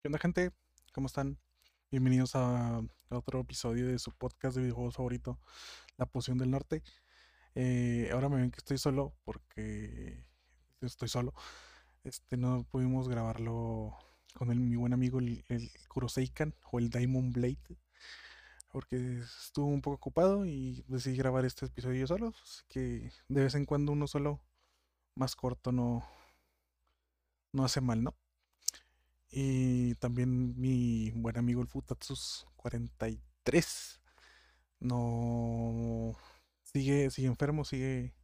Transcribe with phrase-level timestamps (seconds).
[0.00, 0.52] ¿Qué onda, gente?
[0.92, 1.38] ¿Cómo están?
[1.90, 5.40] Bienvenidos a otro episodio de su podcast de videojuegos favorito,
[5.96, 6.84] La Poción del Norte.
[7.56, 10.24] Eh, ahora me ven que estoy solo porque
[10.82, 11.34] estoy solo.
[12.04, 13.98] Este, no pudimos grabarlo
[14.34, 17.58] con mi buen amigo el, el Kuroseikan o el Diamond Blade
[18.68, 22.34] porque estuvo un poco ocupado y decidí grabar este episodio solo.
[22.40, 24.40] Así que de vez en cuando uno solo
[25.16, 26.08] más corto no,
[27.52, 28.14] no hace mal, ¿no?
[29.30, 34.00] Y también mi buen amigo el Futatsus 43
[34.80, 36.16] no
[36.62, 38.14] sigue, sigue enfermo, sigue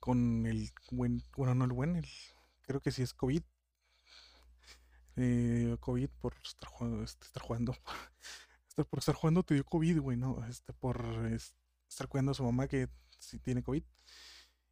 [0.00, 2.04] con el buen, bueno, no el buen,
[2.62, 3.42] creo que sí es COVID.
[5.16, 7.74] eh, COVID por estar jugando, este, estar jugando,
[8.68, 11.54] este, por estar jugando te dio COVID, güey, no, este, por es-
[11.88, 13.82] estar cuidando a su mamá que sí tiene COVID.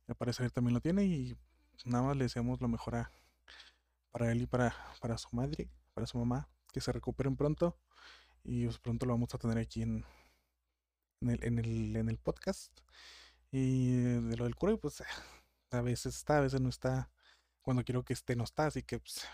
[0.08, 1.36] Al parecer también lo tiene y
[1.84, 3.12] nada más le deseamos lo mejor a,
[4.10, 7.78] para él y para, para su madre, para su mamá, que se recuperen pronto
[8.44, 10.04] y pues pronto lo vamos a tener aquí en,
[11.20, 12.72] en el, en el, podcast.
[13.52, 15.02] Y de lo del cura, pues
[15.70, 17.10] a veces está, a veces no está.
[17.62, 19.26] Cuando quiero que esté, no está, así que pues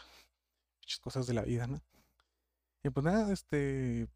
[0.80, 1.80] muchas cosas de la vida, ¿no?
[2.82, 4.08] Y pues nada, este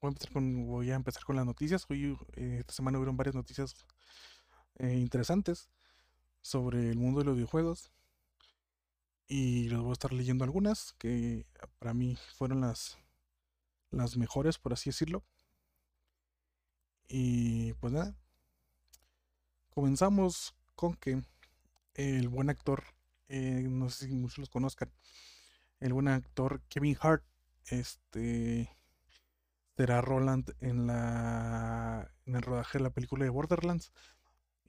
[0.00, 1.86] voy a empezar con, voy a empezar con las noticias.
[1.88, 3.86] Hoy, eh, esta semana hubieron varias noticias
[4.78, 5.70] eh, interesantes
[6.42, 7.92] sobre el mundo de los videojuegos.
[9.28, 11.46] Y les voy a estar leyendo algunas que
[11.78, 12.98] para mí fueron las,
[13.90, 15.24] las mejores, por así decirlo.
[17.08, 18.14] Y pues nada,
[19.70, 21.22] comenzamos con que
[21.94, 22.84] el buen actor,
[23.28, 24.92] eh, no sé si muchos los conozcan,
[25.80, 27.24] el buen actor Kevin Hart,
[27.66, 28.76] este
[29.76, 33.92] será Roland en la en el rodaje de la película de Borderlands.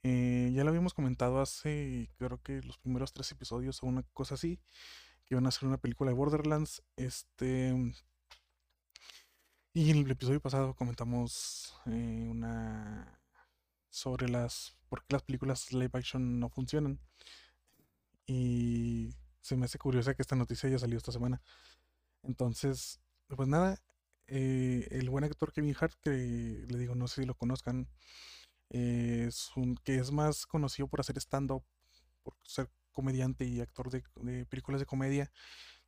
[0.09, 4.35] Eh, ya lo habíamos comentado hace, creo que los primeros tres episodios o una cosa
[4.35, 4.57] así,
[5.25, 6.81] que iban a hacer una película de Borderlands.
[6.95, 7.75] Este,
[9.73, 13.19] y en el episodio pasado comentamos eh, una
[13.89, 17.01] sobre las por qué las películas live action no funcionan.
[18.25, 21.41] Y se me hace curiosa que esta noticia haya salido esta semana.
[22.23, 23.77] Entonces, pues nada,
[24.27, 27.89] eh, el buen actor Kevin Hart, que le digo, no sé si lo conozcan,
[28.69, 31.63] eh, es un que es más conocido por hacer stand-up,
[32.23, 34.03] por ser comediante y actor de,
[34.45, 35.31] películas de comedia,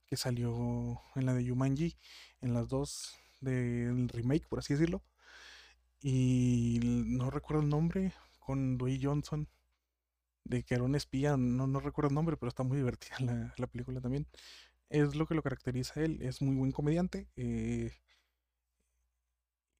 [0.05, 1.97] que salió en la de Jumanji,
[2.41, 5.03] en las dos del remake, por así decirlo.
[6.01, 9.49] Y no recuerdo el nombre, con Dwayne Johnson,
[10.45, 13.53] de que era un espía, no, no recuerdo el nombre, pero está muy divertida la,
[13.57, 14.27] la película también.
[14.89, 17.91] Es lo que lo caracteriza él, es muy buen comediante eh,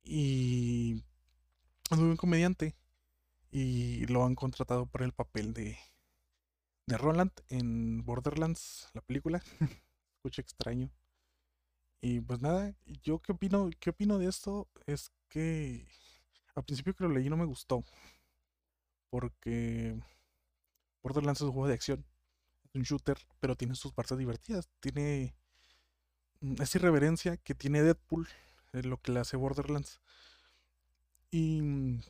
[0.04, 1.04] y
[1.90, 2.76] es muy buen comediante
[3.52, 5.78] y lo han contratado para el papel de,
[6.86, 9.44] de Roland en Borderlands, la película.
[10.18, 10.90] Escucha extraño.
[12.02, 12.74] Y pues nada,
[13.04, 15.88] yo qué opino, qué opino de esto es que
[16.56, 17.84] al principio que lo leí no me gustó,
[19.10, 20.00] porque
[21.04, 22.06] Borderlands es un juego de acción,
[22.64, 25.36] es un shooter, pero tiene sus partes divertidas, tiene
[26.42, 28.28] mm, esa irreverencia que tiene Deadpool,
[28.74, 30.00] es lo que le hace Borderlands.
[31.32, 32.02] Y mm,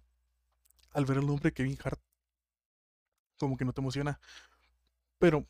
[0.93, 1.99] al ver el nombre Kevin Hart,
[3.37, 4.19] como que no te emociona.
[5.17, 5.45] Pero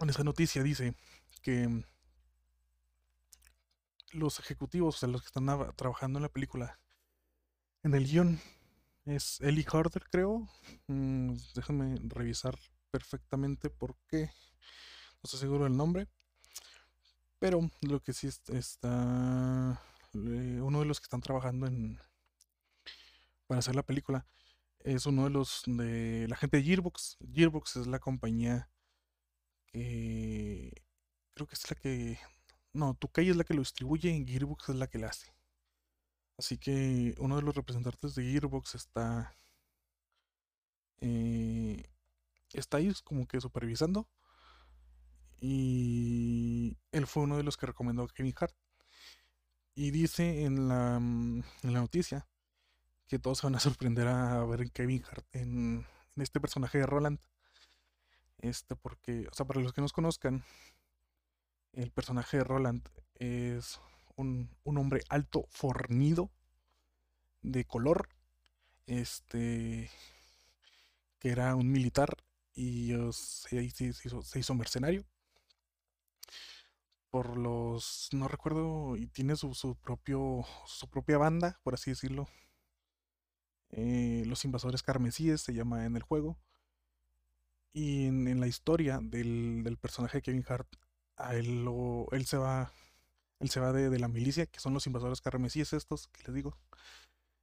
[0.00, 0.94] en esa noticia dice
[1.42, 1.84] que
[4.12, 6.78] los ejecutivos, o sea, los que están trabajando en la película,
[7.82, 8.40] en el guion,
[9.04, 10.48] es Ellie Harder, creo.
[10.86, 12.56] Mm, déjame revisar
[12.90, 14.26] perfectamente por qué.
[14.26, 16.08] No estoy seguro del nombre.
[17.38, 19.80] Pero lo que sí es- está.
[20.14, 21.98] eh, uno de los que están trabajando en,
[23.46, 24.26] para hacer la película
[24.84, 27.18] es uno de los de la gente de Gearbox.
[27.32, 28.70] Gearbox es la compañía
[29.66, 30.84] que
[31.34, 32.18] creo que es la que
[32.72, 35.34] no, Tokai es la que lo distribuye y Gearbox es la que la hace.
[36.38, 39.34] Así que uno de los representantes de Gearbox está
[41.00, 41.84] eh,
[42.52, 44.08] está ahí como que supervisando
[45.40, 48.54] y él fue uno de los que recomendó a Kevin Hart
[49.74, 52.28] y dice en la en la noticia
[53.08, 55.86] que todos se van a sorprender a ver en Kevin Hart en,
[56.16, 57.18] este personaje de Roland.
[58.38, 60.44] Este, porque, o sea, para los que nos conozcan,
[61.74, 63.78] el personaje de Roland es
[64.16, 66.30] un, un hombre alto, fornido,
[67.42, 68.08] de color,
[68.86, 69.90] este,
[71.18, 72.16] que era un militar
[72.54, 75.04] y se- se hizo, se hizo mercenario
[77.10, 82.26] por los, no recuerdo, y tiene su, su propio, su propia banda, por así decirlo.
[83.76, 86.38] Eh, los invasores carmesíes se llama en el juego.
[87.72, 90.68] Y en, la historia del, personaje de Kevin Hart
[91.16, 91.66] a él,
[92.12, 92.72] él se va,
[93.40, 96.34] él se va de, de la milicia, que son los invasores carmesíes estos, que les
[96.34, 96.56] digo.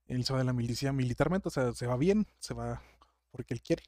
[0.08, 2.82] Él se va de la milicia militarmente, o sea, se va bien, se va
[3.32, 3.84] porque él quiere.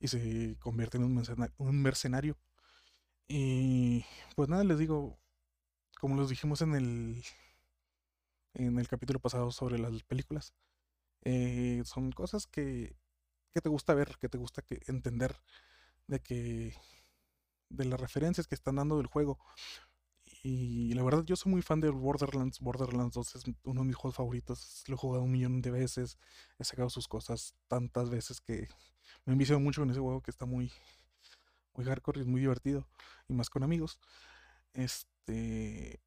[0.00, 1.54] Y se convierte en un mercenario.
[1.58, 2.36] Un mercenario.
[3.28, 4.04] Y
[4.34, 5.16] pues nada, les digo,
[6.00, 7.24] como los dijimos en el,
[8.54, 10.52] en el capítulo pasado sobre las películas,
[11.22, 12.96] eh, son cosas que,
[13.52, 15.36] que te gusta ver, que te gusta que entender
[16.06, 16.74] de que
[17.68, 19.38] de las referencias que están dando del juego.
[20.42, 22.60] Y la verdad, yo soy muy fan de Borderlands.
[22.60, 24.84] Borderlands 2 es uno de mis juegos favoritos.
[24.86, 26.18] Lo he jugado un millón de veces.
[26.58, 28.68] He sacado sus cosas tantas veces que
[29.24, 30.72] me envicio mucho con ese juego que está muy,
[31.74, 32.86] muy hardcore y es muy divertido.
[33.28, 33.98] Y más con amigos.
[34.72, 36.00] Este.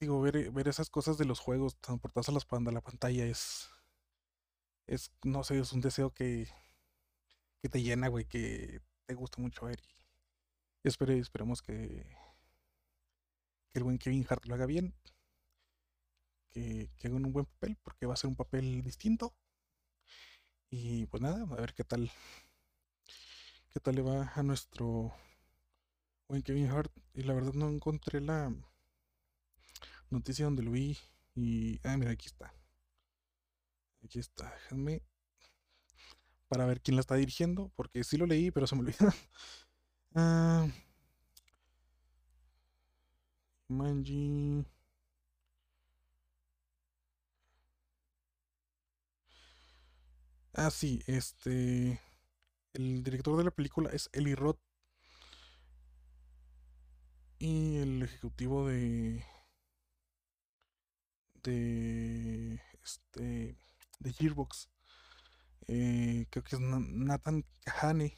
[0.00, 3.70] Digo, ver, ver esas cosas de los juegos transportadas a las a la pantalla es.
[4.86, 6.48] Es, no sé, es un deseo que,
[7.60, 9.80] que te llena, güey, que te gusta mucho ver.
[10.84, 12.06] Y espere, esperemos que,
[13.70, 14.94] que el buen Kevin Hart lo haga bien.
[16.50, 19.34] Que, que haga un buen papel, porque va a ser un papel distinto.
[20.70, 22.10] Y pues nada, a ver qué tal.
[23.72, 25.12] ¿Qué tal le va a nuestro
[26.28, 26.92] buen Kevin Hart?
[27.14, 28.54] Y la verdad no encontré la
[30.10, 30.96] noticia donde lo vi.
[31.34, 31.80] Y.
[31.84, 32.52] Ah, mira, aquí está.
[34.06, 34.52] Aquí está.
[34.54, 35.02] Déjenme.
[36.48, 37.72] Para ver quién la está dirigiendo.
[37.74, 39.10] Porque sí lo leí, pero se me olvidó.
[40.14, 40.66] ah,
[43.68, 44.64] Manji.
[50.54, 52.00] Ah, sí, este.
[52.74, 54.58] El director de la película es Eli Roth.
[57.38, 59.24] Y el ejecutivo de.
[61.42, 62.60] de.
[62.82, 63.56] este.
[63.98, 64.70] De Gearbox.
[65.68, 68.16] eh, creo que es Na- Nathan Kahane.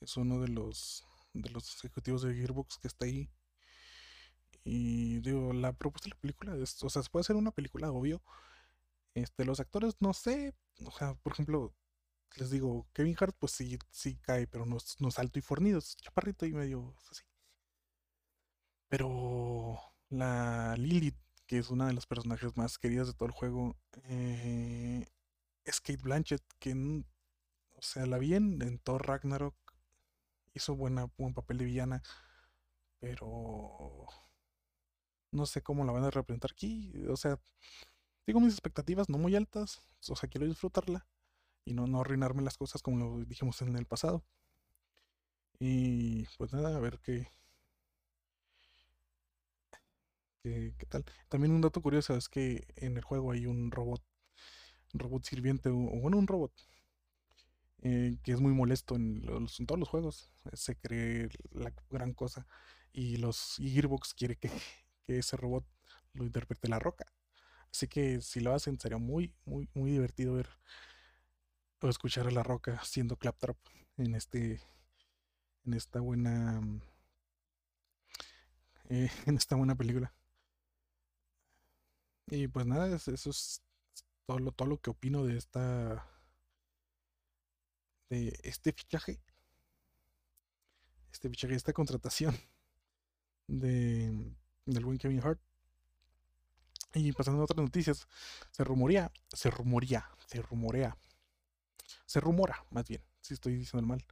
[0.00, 1.04] Es uno de los.
[1.34, 3.28] de los ejecutivos de Gearbox que está ahí.
[4.64, 6.82] Y digo, la propuesta de la película es.
[6.82, 8.22] O sea, se puede hacer una película, obvio.
[9.14, 10.54] Este, los actores, no sé.
[10.86, 11.74] O sea, por ejemplo,
[12.36, 15.78] les digo, Kevin Hart, pues sí, sí cae, pero no no es alto y fornido,
[15.80, 17.24] es chaparrito y medio así.
[18.88, 19.78] Pero
[20.10, 21.16] la Lilith,
[21.46, 25.06] que es una de las personajes más queridas de todo el juego, eh,
[25.64, 26.72] es Kate Blanchett, que,
[27.74, 29.56] o sea, la vi en, Thor Ragnarok,
[30.54, 32.02] hizo buena, buen papel de villana,
[33.00, 34.06] pero
[35.32, 36.92] no sé cómo la van a representar aquí.
[37.08, 37.38] O sea,
[38.24, 41.06] tengo mis expectativas no muy altas, o sea, quiero disfrutarla
[41.64, 44.24] y no, no arruinarme las cosas como lo dijimos en el pasado.
[45.58, 47.28] Y pues nada, a ver qué,
[50.46, 51.04] qué, qué tal.
[51.28, 54.02] También un dato curioso es que en el juego hay un robot,
[54.94, 56.52] un robot sirviente, o bueno, un robot
[57.82, 60.30] eh, que es muy molesto en, los- en todos los juegos.
[60.52, 62.46] Se cree la gran cosa.
[62.92, 64.50] Y los Gearbox quiere que,
[65.06, 65.64] que ese robot
[66.14, 67.06] lo interprete La Roca.
[67.72, 70.48] Así que si lo hacen, sería muy, muy, muy divertido ver
[71.80, 73.56] o escuchar a La Roca haciendo Claptrap
[73.96, 74.60] en este,
[75.66, 76.62] en esta buena,
[78.88, 80.12] eh, en esta buena película.
[82.28, 83.62] Y pues nada, es- eso es
[84.26, 86.06] todo lo, todo lo que opino de esta,
[88.10, 89.20] de este fichaje,
[91.12, 92.36] este fichaje, esta contratación
[93.48, 94.32] de,
[94.66, 95.40] del buen Kevin Hart.
[96.94, 98.08] Y pasando a otras noticias,
[98.50, 100.96] se rumorea, se rumorea, se rumorea,
[102.06, 104.04] se rumora, más bien, si estoy diciendo mal,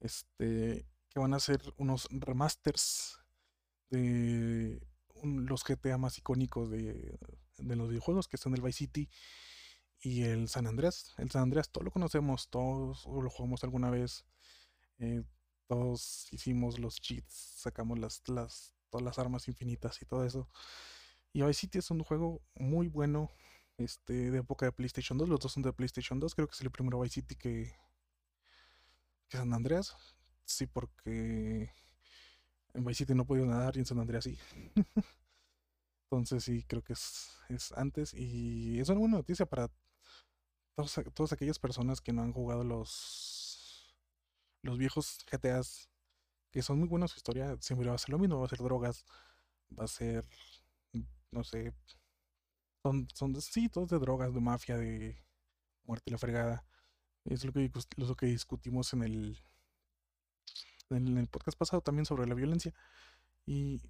[0.00, 3.18] este, que van a hacer unos remasters
[3.90, 4.80] de
[5.24, 7.18] los GTA más icónicos de,
[7.58, 9.08] de los videojuegos, que son el Vice City
[10.00, 11.14] y el San Andreas.
[11.18, 14.24] El San Andreas, todos lo conocemos, todos lo jugamos alguna vez,
[14.98, 15.22] eh,
[15.66, 20.48] todos hicimos los cheats, sacamos las, las, todas las armas infinitas y todo eso.
[21.32, 23.30] Y Vice City es un juego muy bueno,
[23.78, 25.28] este, de época de PlayStation 2.
[25.28, 26.34] Los dos son de PlayStation 2.
[26.34, 27.74] Creo que es el primero Vice City que,
[29.28, 29.96] que San Andreas.
[30.44, 31.72] Sí, porque
[32.74, 34.38] en Vice City no podía nadar y en San Andreas sí.
[36.10, 38.12] Entonces sí, creo que es, es antes.
[38.14, 39.70] Y es una buena noticia para
[40.76, 43.96] todos todas aquellas personas que no han jugado los,
[44.62, 45.88] los viejos GTAs,
[46.50, 47.56] que son muy buenos su historia.
[47.60, 49.04] Siempre va a ser lo mismo, va a ser drogas,
[49.78, 50.24] va a ser,
[51.30, 51.72] no sé,
[52.82, 55.16] son, son sí, todos de drogas, de mafia, de
[55.84, 56.66] muerte y la fregada.
[57.24, 59.38] Es lo que, lo que discutimos en el,
[60.94, 62.72] en el podcast pasado también sobre la violencia.
[63.46, 63.80] Y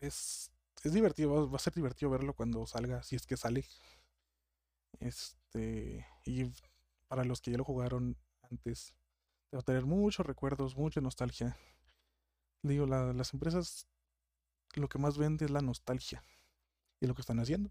[0.00, 0.50] es,
[0.82, 3.64] es divertido, va, a ser divertido verlo cuando salga, si es que sale.
[5.00, 6.52] Este, y
[7.08, 8.16] para los que ya lo jugaron
[8.50, 8.94] antes,
[9.54, 11.56] va a tener muchos recuerdos, mucha nostalgia
[12.62, 13.86] digo, las empresas
[14.74, 16.22] lo que más vende es la nostalgia
[17.00, 17.70] y lo que están haciendo.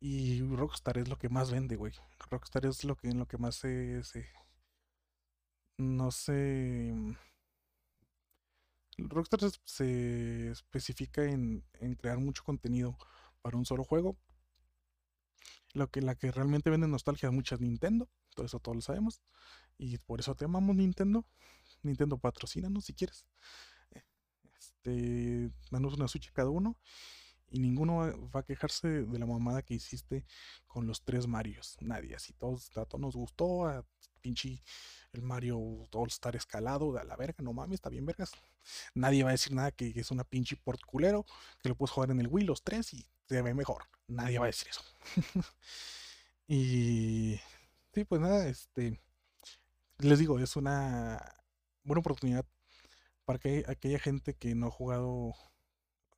[0.00, 1.92] Y Rockstar es lo que más vende, güey.
[2.30, 4.02] Rockstar es lo que en lo que más se
[5.78, 6.94] no sé.
[8.98, 12.96] Rockstar se, especifica en, en, crear mucho contenido
[13.40, 14.16] para un solo juego.
[15.74, 18.08] Lo que la que realmente vende nostalgia es mucha Nintendo.
[18.34, 19.22] Todo eso todos lo sabemos.
[19.78, 21.26] Y por eso te amamos Nintendo.
[21.82, 23.26] Nintendo patrocínanos si quieres.
[24.56, 26.78] Este, danos una Switch cada uno.
[27.52, 30.24] Y ninguno va a quejarse de la mamada que hiciste
[30.66, 31.76] con los tres Marios.
[31.80, 32.14] Nadie.
[32.14, 33.66] Así todos, a todos nos gustó.
[33.66, 33.84] A
[34.20, 34.62] pinche
[35.12, 36.96] el Mario All Star escalado.
[36.98, 38.32] A la verga, no mames, está bien vergas.
[38.94, 41.26] Nadie va a decir nada que es una pinche port culero.
[41.62, 43.84] Que lo puedes jugar en el Wii los tres y se ve mejor.
[44.08, 44.82] Nadie va a decir eso.
[46.48, 47.38] y
[47.92, 48.98] sí, pues nada, este
[50.02, 51.22] les digo, es una
[51.84, 52.44] buena oportunidad
[53.24, 55.34] para que aquella gente que no ha jugado,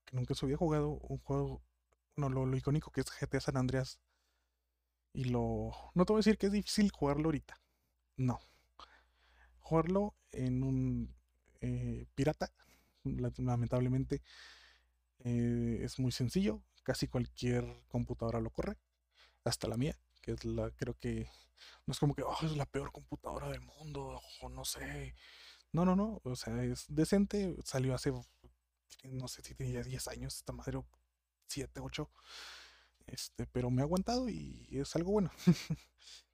[0.05, 1.63] que nunca se había jugado un juego,
[2.17, 4.01] bueno, lo, icónico que es GTA San Andreas.
[5.13, 5.71] Y lo.
[5.95, 7.57] No te voy a decir que es difícil jugarlo ahorita.
[8.17, 8.41] No.
[9.61, 11.15] Jugarlo en un
[11.61, 12.53] eh, pirata,
[13.05, 14.23] lamentablemente,
[15.21, 16.63] eh, es muy sencillo.
[16.83, 18.77] Casi cualquier computadora lo corre.
[19.45, 21.29] Hasta la mía, que es la, creo que.
[21.87, 25.15] No es como que oh, es la peor computadora del mundo, o no sé.
[25.73, 26.21] No, no, no.
[26.25, 27.57] O sea, es decente.
[27.65, 28.13] Salió hace,
[29.05, 30.83] no sé si tenía 10 años esta madre,
[31.49, 32.11] 7, 8.
[33.07, 35.31] Este, pero me ha aguantado y es algo bueno.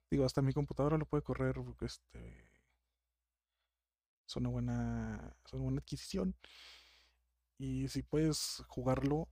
[0.09, 1.55] Digo, hasta mi computadora lo puede correr.
[1.81, 2.51] Este,
[4.27, 6.35] es una buena, es una buena adquisición.
[7.57, 9.29] Y si puedes jugarlo,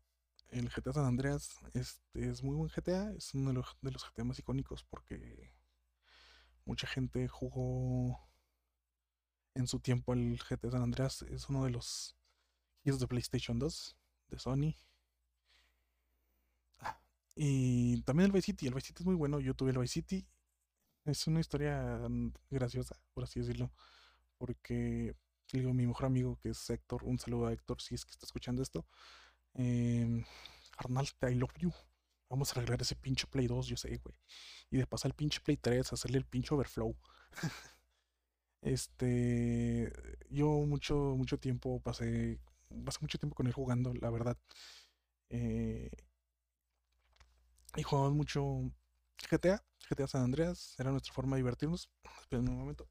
[0.50, 3.12] el GTA San Andreas este, es muy buen GTA.
[3.14, 5.52] Es uno de los, de los GTA más icónicos porque
[6.66, 8.30] mucha gente jugó
[9.56, 12.16] en su tiempo el GT San Andreas es uno de los
[12.84, 13.98] hits de PlayStation 2
[14.30, 14.76] de Sony.
[16.80, 17.00] Ah,
[17.36, 18.68] y también el Vice City.
[18.68, 19.40] El Vice City es muy bueno.
[19.40, 20.28] Yo tuve el Vice City.
[21.06, 22.00] Es una historia
[22.50, 23.72] graciosa, por así decirlo.
[24.38, 25.16] Porque
[25.52, 28.26] digo, mi mejor amigo, que es Héctor, un saludo a Héctor si es que está
[28.26, 28.86] escuchando esto.
[29.56, 30.24] Eh,
[30.78, 31.74] Arnald, I love you.
[32.30, 34.16] Vamos a arreglar ese pinche Play 2, yo sé, güey.
[34.70, 36.96] Y de pasar el pinche Play 3, hacerle el pinche overflow.
[38.62, 39.90] Este,
[40.30, 42.40] yo mucho, mucho tiempo pasé,
[42.86, 44.38] pasé mucho tiempo con él jugando, la verdad.
[45.30, 45.90] Eh,
[47.76, 48.72] y jugamos mucho
[49.30, 51.90] GTA, GTA San Andreas, era nuestra forma de divertirnos.
[52.22, 52.88] Esperen un momento.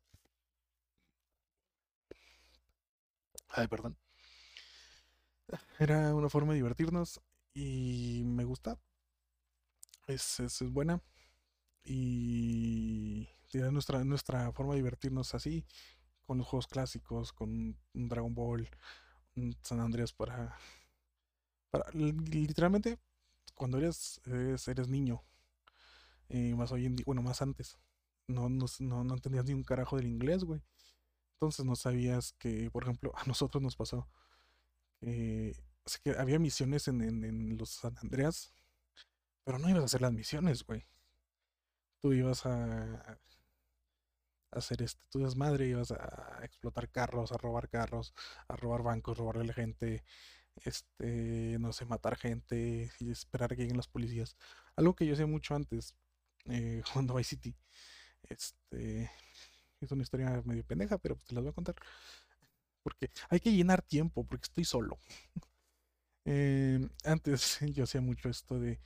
[3.49, 3.97] Ay, perdón.
[5.79, 7.21] Era una forma de divertirnos
[7.55, 8.79] y me gusta.
[10.07, 11.03] Es, es, buena.
[11.85, 13.29] Y
[13.73, 15.65] nuestra, nuestra forma de divertirnos así,
[16.27, 18.69] con los juegos clásicos, con Dragon Ball,
[19.63, 20.57] San Andreas para,
[21.71, 22.99] para literalmente
[23.55, 25.23] cuando eres, eres, niño,
[26.29, 27.79] eh, más hoy en día, bueno, más antes,
[28.29, 30.63] no, no, no, entendías ni un carajo del inglés, güey.
[31.35, 34.09] Entonces no sabías que, por ejemplo, a nosotros nos pasó
[35.97, 38.53] que había misiones en, en, en los San Andreas,
[39.45, 40.87] pero no ibas a hacer las misiones, güey.
[42.01, 43.19] Tú ibas a
[44.51, 48.15] hacer este, tu desmadre, ibas a explotar carros, a robar carros,
[48.49, 50.05] a robar bancos, robarle a la gente,
[50.65, 54.37] este, no sé, matar gente y esperar que lleguen los policías.
[54.77, 55.95] Algo que yo hacía mucho antes,
[56.47, 57.57] eh, jugando Vice City.
[58.29, 59.11] Este,
[59.81, 61.77] es una historia medio pendeja, pero pues te las voy a contar.
[62.83, 64.99] Porque hay que llenar tiempo, porque estoy solo.
[66.25, 68.81] Em, antes yo hacía mucho esto de,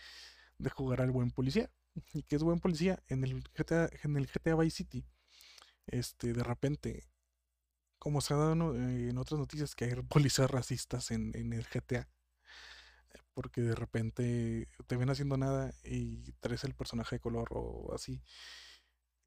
[0.59, 1.71] de jugar al buen policía.
[2.15, 3.03] ¿Y que es buen policía?
[3.09, 5.05] En el GTA, en el GTA Vice City
[5.87, 7.05] este, de repente,
[7.99, 12.09] como se ha dado en otras noticias, que hay policías racistas en, el GTA.
[13.35, 18.23] Porque de repente te ven haciendo nada y traes el personaje de color o así.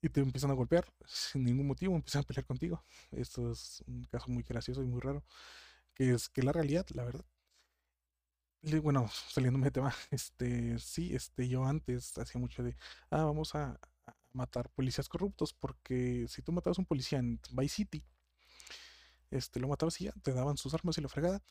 [0.01, 2.85] Y te empiezan a golpear sin ningún motivo, empiezan a pelear contigo.
[3.11, 5.23] Esto es un caso muy gracioso y muy raro.
[5.95, 7.25] Que es que la realidad, la verdad.
[8.83, 12.75] bueno, saliéndome de tema, este, sí, este, yo antes hacía mucho de,
[13.09, 13.79] ah, vamos a,
[14.35, 18.03] matar policías corruptos, porque si tú matabas a un policía en Vice City,
[19.31, 21.41] este, lo matabas y ya, te daban sus armas y la fregada,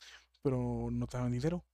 [0.41, 1.65] pero no te daban dinero.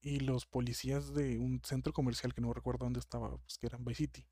[0.00, 3.84] Y los policías de un centro comercial que no recuerdo dónde estaba, pues que eran
[3.84, 4.26] Vice City,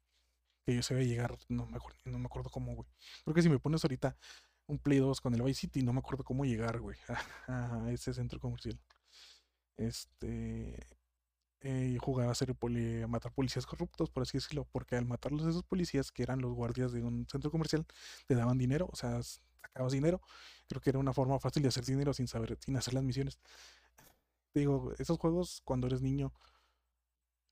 [0.65, 2.89] que yo sabía llegar, no me acuerdo, no me acuerdo cómo, güey.
[3.25, 4.17] Creo que si me pones ahorita
[4.67, 6.99] un Play 2 con el Vice City, no me acuerdo cómo llegar, güey,
[7.49, 8.79] a ese centro comercial.
[9.77, 10.77] Este,
[11.63, 15.63] eh, jugaba a, ser a matar policías corruptos, por así decirlo, porque al matarlos esos
[15.65, 17.87] policías, que eran los guardias de un centro comercial,
[18.27, 20.21] te daban dinero, o sea, sacabas dinero,
[20.71, 23.41] Creo que era una forma fácil de hacer dinero sin saber, sin hacer las misiones.
[24.53, 26.33] Te digo, esos juegos cuando eres niño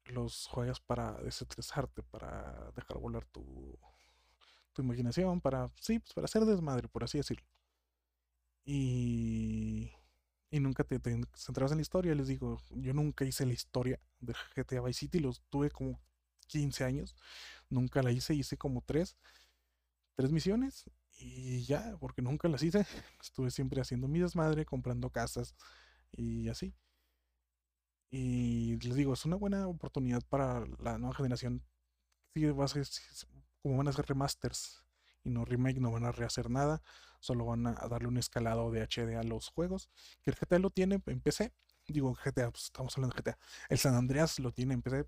[0.06, 3.76] los juegas para desestresarte, para dejar volar tu,
[4.72, 7.44] tu imaginación, para, sí, pues para hacer desmadre, por así decirlo.
[8.64, 9.90] Y,
[10.50, 12.14] y nunca te, te centrabas en la historia.
[12.14, 16.00] Les digo, yo nunca hice la historia de GTA Vice City, los tuve como
[16.46, 17.14] 15 años,
[17.70, 19.16] nunca la hice, hice como tres,
[20.16, 20.84] tres misiones
[21.18, 22.86] y ya, porque nunca las hice.
[23.22, 25.54] Estuve siempre haciendo mi desmadre, comprando casas
[26.12, 26.74] y así.
[28.10, 31.62] Y les digo, es una buena oportunidad para la nueva generación.
[32.34, 32.86] Sí, a ser,
[33.62, 34.84] como van a ser remasters
[35.28, 36.82] no remake, no van a rehacer nada,
[37.20, 39.88] solo van a darle un escalado de HD a los juegos.
[40.22, 41.52] Que el GTA lo tiene en PC.
[41.86, 43.38] Digo, GTA, pues, estamos hablando de GTA.
[43.68, 45.06] El San Andreas lo tiene en PC.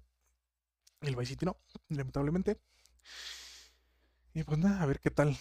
[1.03, 1.59] El Vice City no,
[1.89, 2.61] lamentablemente.
[4.35, 5.37] Y pues nada, a ver qué tal.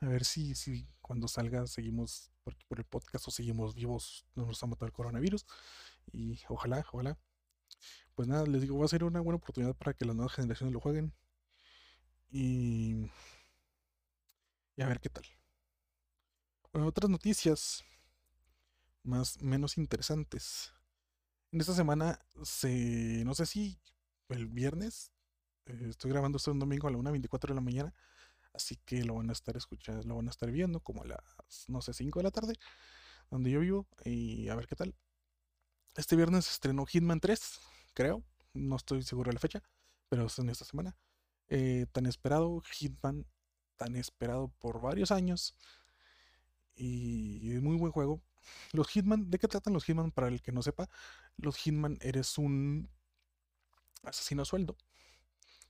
[0.00, 4.46] A ver si, si cuando salga seguimos por, por el podcast o seguimos vivos, no
[4.46, 5.46] nos ha matado el coronavirus.
[6.12, 7.18] Y ojalá, ojalá.
[8.14, 10.72] Pues nada, les digo, va a ser una buena oportunidad para que las nuevas generaciones
[10.72, 11.14] lo jueguen.
[12.30, 13.10] Y,
[14.78, 15.24] y a ver qué tal.
[16.72, 17.84] Otras noticias
[19.02, 20.72] más menos interesantes.
[21.50, 23.80] En esta semana se, no sé si
[24.28, 25.10] el viernes,
[25.66, 27.92] eh, estoy grabando esto un domingo a la 1.24 de la mañana,
[28.52, 31.64] así que lo van a estar escuchando, lo van a estar viendo como a las,
[31.66, 32.54] no sé, 5 de la tarde,
[33.30, 34.94] donde yo vivo, y a ver qué tal.
[35.96, 37.58] Este viernes estrenó Hitman 3,
[37.94, 38.22] creo.
[38.54, 39.60] No estoy seguro de la fecha,
[40.08, 40.96] pero es en esta semana.
[41.48, 43.26] Eh, tan esperado, Hitman,
[43.78, 45.56] tan esperado por varios años.
[46.76, 48.20] Y es muy buen juego.
[48.72, 50.10] Los Hitman, ¿de qué tratan los Hitman?
[50.10, 50.88] Para el que no sepa,
[51.38, 52.90] los Hitman eres un
[54.02, 54.76] asesino a sueldo.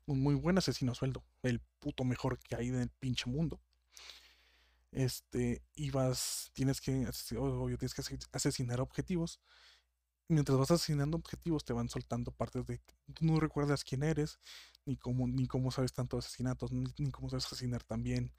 [0.06, 1.22] Un muy buen asesino a sueldo.
[1.42, 3.60] El puto mejor que hay en el pinche mundo.
[4.90, 9.40] Este, y vas, tienes que, obvio, tienes que asesinar objetivos
[10.28, 12.80] mientras vas asesinando objetivos te van soltando partes de
[13.20, 14.38] no recuerdas quién eres,
[14.88, 18.32] ni cómo, ni cómo sabes tantos asesinatos, ni, cómo sabes asesinar tan bien.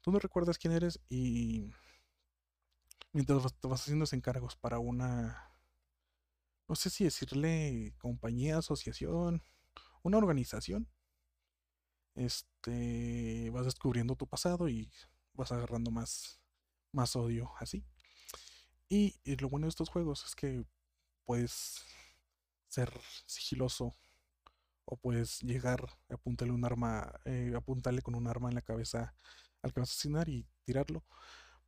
[0.00, 1.68] Tú no recuerdas quién eres y
[3.12, 5.52] mientras vas, te vas haciendo encargos para una,
[6.68, 9.42] no sé si decirle compañía, asociación,
[10.02, 10.88] una organización,
[12.14, 14.92] este, vas descubriendo tu pasado y
[15.34, 16.40] vas agarrando más,
[16.92, 17.84] más odio así.
[18.88, 20.64] Y, y lo bueno de estos juegos es que
[21.24, 21.84] puedes
[22.68, 22.92] ser
[23.26, 23.96] sigiloso
[24.90, 29.14] o puedes llegar, apuntarle un arma, eh, apuntarle con un arma en la cabeza
[29.62, 31.04] al que vas a asesinar y tirarlo.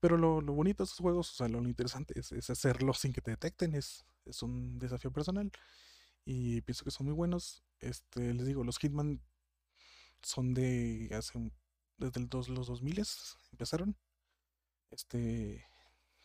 [0.01, 3.31] Pero lo, bonito de estos juegos, o sea, lo, interesante es, hacerlo sin que te
[3.33, 5.53] detecten, es, es un desafío personal
[6.25, 7.65] y pienso que son muy buenos.
[7.81, 9.21] Este, les digo, los Hitman
[10.23, 11.39] son de hace
[11.99, 13.03] desde el dos, los 2000
[13.53, 13.97] empezaron.
[14.91, 15.65] Este,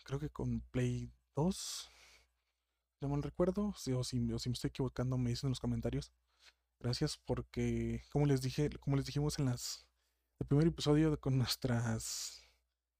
[0.04, 1.90] creo que con Play 2
[3.02, 6.12] no mal recuerdo, si, o, si, me estoy equivocando, me dicen en los comentarios.
[6.80, 9.88] Gracias porque, como les dije, como les dijimos en las
[10.40, 12.44] el primer episodio con nuestras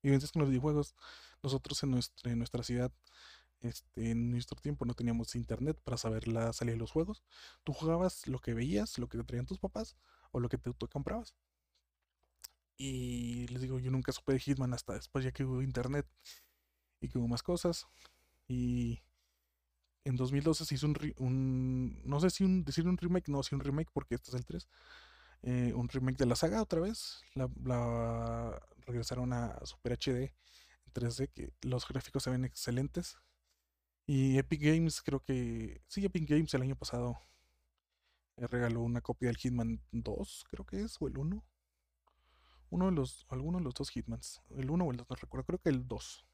[0.02, 0.96] vivencias con los videojuegos,
[1.44, 2.92] nosotros en nuestra, en nuestra ciudad,
[3.60, 7.24] este, en nuestro tiempo no teníamos internet para saber la salida de los juegos.
[7.64, 9.96] Tú jugabas lo que veías, lo que te traían tus papás
[10.32, 11.36] o lo que tú comprabas.
[12.78, 16.08] Y les digo, yo nunca supe de Hitman hasta después ya que hubo internet
[17.02, 17.88] y que hubo más cosas.
[18.48, 19.02] Y
[20.08, 23.62] en 2012 se hizo un, no sé si un, decir un remake, no, si un
[23.62, 24.68] remake porque este es el 3,
[25.44, 30.34] eh, un remake de la saga otra vez, la, regresaron a Super HD
[30.86, 33.18] en 3D, que los gráficos se ven excelentes.
[34.06, 37.20] Y Epic Games creo que, sí, Epic Games el año pasado
[38.38, 41.44] eh, regaló una copia del Hitman 2, creo que es, o el 1.
[42.70, 45.46] Uno de los, alguno de los dos Hitmans, el 1 o el 2, no recuerdo,
[45.46, 46.26] creo que el 2.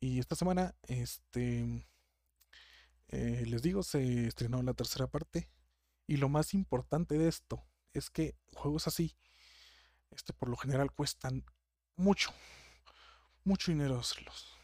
[0.00, 1.86] Y esta semana, este
[3.08, 5.50] eh, les digo, se estrenó la tercera parte.
[6.06, 9.16] Y lo más importante de esto es que juegos así,
[10.10, 11.44] este por lo general cuestan
[11.96, 12.30] mucho,
[13.44, 14.54] mucho dinero hacerlos.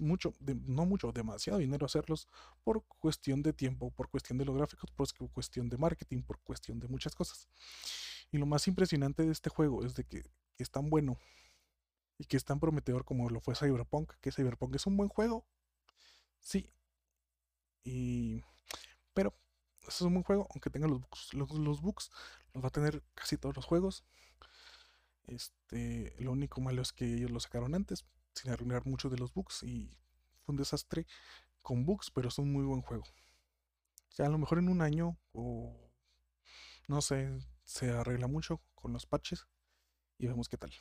[0.00, 2.26] Mucho, no mucho, demasiado dinero hacerlos
[2.64, 6.80] por cuestión de tiempo, por cuestión de los gráficos, por cuestión de marketing, por cuestión
[6.80, 7.48] de muchas cosas.
[8.32, 11.18] Y lo más impresionante de este juego es de que, que es tan bueno
[12.18, 15.46] y que es tan prometedor como lo fue Cyberpunk, que Cyberpunk es un buen juego,
[16.44, 16.70] Sí.
[17.84, 18.42] Y,
[19.14, 19.34] pero
[19.88, 21.34] es un buen juego, aunque tenga los bugs.
[21.34, 22.10] Los, los bugs
[22.52, 24.04] los va a tener casi todos los juegos.
[25.26, 28.04] Este, lo único malo es que ellos lo sacaron antes,
[28.34, 29.62] sin arruinar muchos de los bugs.
[29.64, 29.98] Y
[30.44, 31.06] fue un desastre
[31.62, 33.04] con bugs, pero es un muy buen juego.
[34.10, 35.90] Sea, a lo mejor en un año o
[36.88, 37.30] no sé,
[37.64, 39.46] se arregla mucho con los patches
[40.18, 40.72] y vemos qué tal.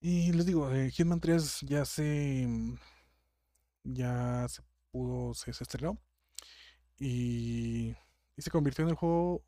[0.00, 2.46] Y les digo, eh, Hitman 3 ya se.
[3.94, 5.34] Ya se pudo.
[5.34, 5.98] Se, se estrenó.
[6.98, 7.94] Y,
[8.36, 9.44] y se convirtió en el juego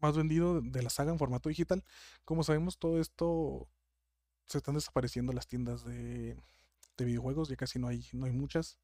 [0.00, 1.84] más vendido de la saga en formato digital.
[2.24, 3.68] Como sabemos, todo esto
[4.46, 6.36] se están desapareciendo las tiendas de,
[6.96, 8.78] de videojuegos, ya casi no hay, no hay muchas.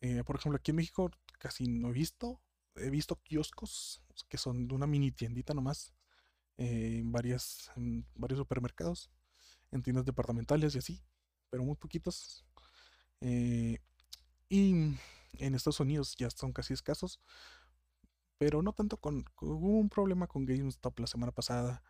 [0.00, 2.40] Eh, por ejemplo, aquí en México casi no he visto.
[2.76, 5.92] He visto kioscos que son de una mini tiendita nomás
[6.56, 9.10] eh, en, varias, en varios supermercados,
[9.70, 11.02] en tiendas departamentales y así,
[11.50, 12.44] pero muy poquitos.
[13.24, 13.80] Eh,
[14.50, 14.72] y
[15.38, 17.20] en Estados Unidos ya son casi escasos,
[18.38, 21.82] pero no tanto con, hubo un problema con GameStop la semana pasada,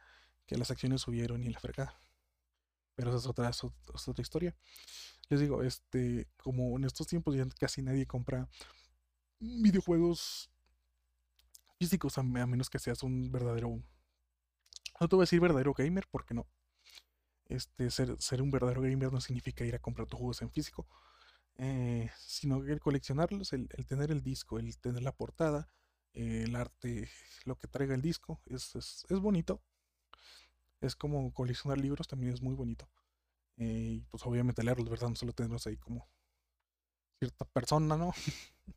[0.47, 2.01] que las acciones subieron y la fregada.
[2.97, 4.57] Pero esa es otra, es ot- es otra historia.
[5.31, 8.49] Les digo, este, como en estos tiempos ya casi nadie compra
[9.41, 10.51] videojuegos
[11.79, 13.81] físicos, a, a menos que seas un verdadero,
[15.01, 16.47] no te voy a decir verdadero gamer, porque no.
[17.47, 20.87] Este, ser, ser un verdadero gamer no significa ir a comprar tus juegos en físico,
[21.59, 25.69] eh, sino el coleccionarlos, el, tener el disco, el tener la portada,
[26.13, 27.09] eh, el arte,
[27.45, 29.63] lo que traiga el disco, es, es, es bonito.
[30.81, 32.89] Es como coleccionar libros, también es muy bonito.
[33.57, 35.09] Eh, y pues obviamente leerlos, ¿verdad?
[35.09, 36.09] No solo tenerlos ahí como
[37.19, 38.13] cierta persona, ¿no?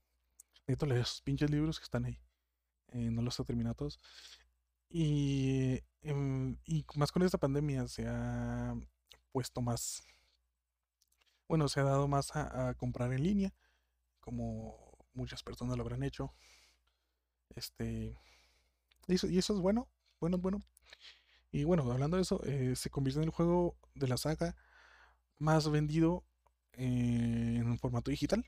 [0.68, 2.20] Necesito leer esos pinches libros que están ahí.
[2.90, 4.00] Eh, no los he terminado todos.
[4.90, 8.76] Y, em, y más con esta pandemia se ha
[9.32, 10.04] puesto más,
[11.48, 13.54] bueno, se ha dado más a, comprar en línea,
[14.20, 14.76] como
[15.14, 16.34] muchas personas lo habrán hecho.
[17.56, 18.18] Este,
[19.08, 20.64] y eso, es bueno, bueno, bueno.
[21.52, 24.56] Y bueno, hablando de eso, eh, se convirtió en el juego de la saga
[25.40, 26.24] más vendido
[26.74, 28.46] eh, en formato digital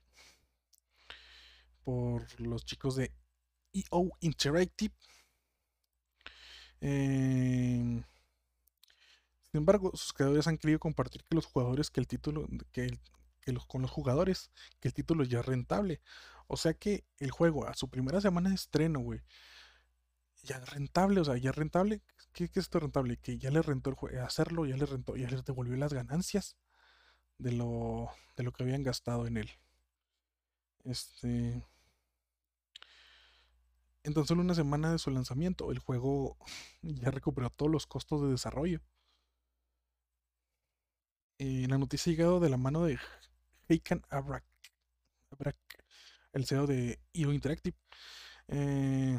[1.83, 3.11] por los chicos de
[3.73, 4.93] EO Interactive.
[6.81, 8.03] Eh,
[9.51, 12.99] sin embargo, sus creadores han querido compartir que los jugadores que el título, que,
[13.67, 16.01] con los jugadores, que el título ya es rentable.
[16.47, 19.21] O sea que el juego a su primera semana de estreno, güey,
[20.43, 22.01] ya es rentable, o sea, ya es rentable.
[22.33, 23.17] ¿Qué, es esto rentable?
[23.17, 26.57] Que ya le rentó el jue- hacerlo, ya le rentó, ya les devolvió las ganancias
[27.39, 29.51] de lo, de lo que habían gastado en él.
[30.83, 31.63] Este,
[34.03, 36.37] en tan solo una semana de su lanzamiento, el juego
[36.81, 38.81] ya recuperó todos los costos de desarrollo.
[41.41, 42.99] Eh, la noticia ha llegado de la mano de
[43.69, 44.43] Heikan Abrak,
[45.31, 45.55] Abrak,
[46.33, 47.77] el CEO de EO Interactive,
[48.49, 49.17] eh,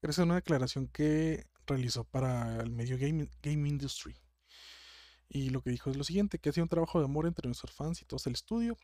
[0.00, 4.16] gracias a una declaración que realizó para el medio Game, Game Industry.
[5.28, 7.48] Y lo que dijo es lo siguiente, que ha sido un trabajo de amor entre
[7.48, 8.76] nuestros fans y todos el estudio.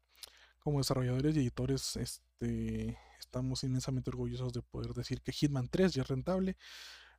[0.58, 6.02] Como desarrolladores y editores, este, estamos inmensamente orgullosos de poder decir que Hitman 3 ya
[6.02, 6.56] es rentable.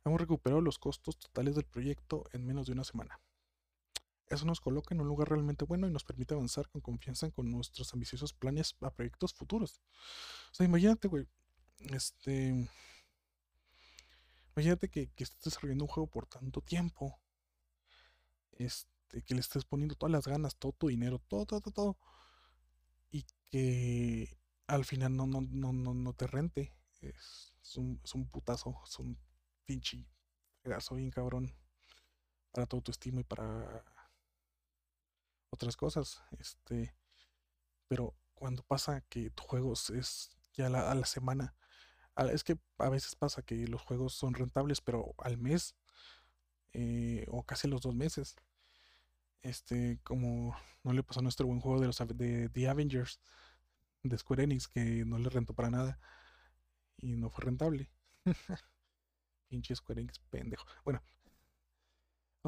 [0.04, 3.18] Hemos recuperado los costos totales del proyecto en menos de una semana.
[4.30, 7.50] Eso nos coloca en un lugar realmente bueno y nos permite avanzar con confianza con
[7.50, 9.80] nuestros ambiciosos planes a proyectos futuros.
[10.52, 11.26] O sea, imagínate, güey,
[11.78, 12.68] este,
[14.54, 17.18] imagínate que, que estés desarrollando un juego por tanto tiempo,
[18.52, 21.98] este, que le estés poniendo todas las ganas, todo tu dinero, todo, todo, todo, todo,
[23.10, 24.36] y que
[24.66, 26.74] al final no, no, no, no, no te rente.
[27.00, 29.18] Es, un, es un putazo, es un
[29.64, 30.06] pinche
[30.62, 31.54] pedazo bien cabrón
[32.52, 33.84] para tu autoestima y para
[35.50, 36.22] otras cosas.
[36.38, 36.94] Este,
[37.88, 41.54] pero cuando pasa que tu juego es ya a la semana,
[42.32, 45.76] es que a veces pasa que los juegos son rentables, pero al mes
[46.72, 48.36] eh, o casi los dos meses,
[49.42, 53.20] este, como no le pasó a nuestro buen juego de los de The Avengers
[54.02, 56.00] de Square Enix, que no le rentó para nada
[56.96, 57.90] y no fue rentable.
[59.48, 60.66] Pinche Square Enix pendejo.
[60.84, 61.02] Bueno,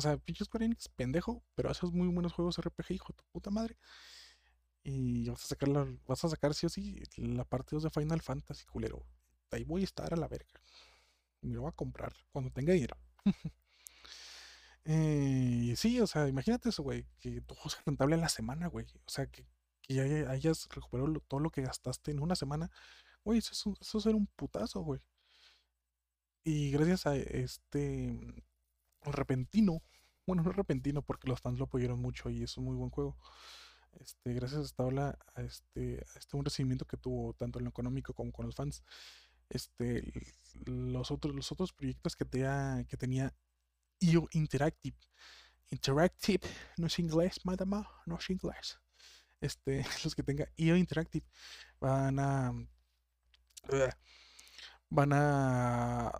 [0.00, 3.24] o sea, pinche Square Enix pendejo, pero haces muy buenos juegos RPG, hijo de tu
[3.32, 3.76] puta madre.
[4.82, 7.90] Y vas a sacar la- vas a sacar sí o sí la parte 2 de
[7.90, 9.04] Final Fantasy, culero.
[9.50, 10.60] Ahí voy a estar a la verga.
[11.42, 12.96] Me lo voy a comprar cuando tenga dinero.
[14.84, 18.66] Eh, sí, o sea, imagínate eso, güey, que tu juego sea rentable en la semana,
[18.68, 18.86] güey.
[19.06, 19.46] O sea, que,
[19.82, 22.70] que ya haya- hayas recuperado todo lo que gastaste en una semana.
[23.24, 25.00] Güey, eso es un, eso es un putazo, güey.
[26.44, 28.18] Y gracias a este
[29.02, 29.82] repentino,
[30.26, 33.16] bueno, no repentino porque los fans lo apoyaron mucho y es un muy buen juego.
[33.98, 37.64] Este, gracias a esta ola, a este, a este buen recibimiento que tuvo tanto en
[37.64, 38.84] lo económico como con los fans,
[39.48, 40.12] este,
[40.64, 43.34] los otros, los otros proyectos que, tenía que tenía
[43.98, 44.96] IO Interactive,
[45.70, 48.80] Interactive, no es inglés, madama, no es inglés.
[49.40, 51.26] Este, los que tenga IO Interactive
[51.80, 52.52] van a,
[54.88, 56.12] van a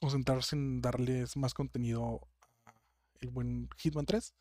[0.00, 2.20] concentrarse en darles más contenido
[2.66, 2.74] a
[3.20, 4.34] el buen Hitman 3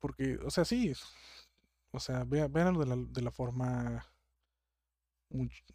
[0.00, 0.92] Porque, o sea, sí,
[1.90, 4.06] o sea, vean, de la, de la forma,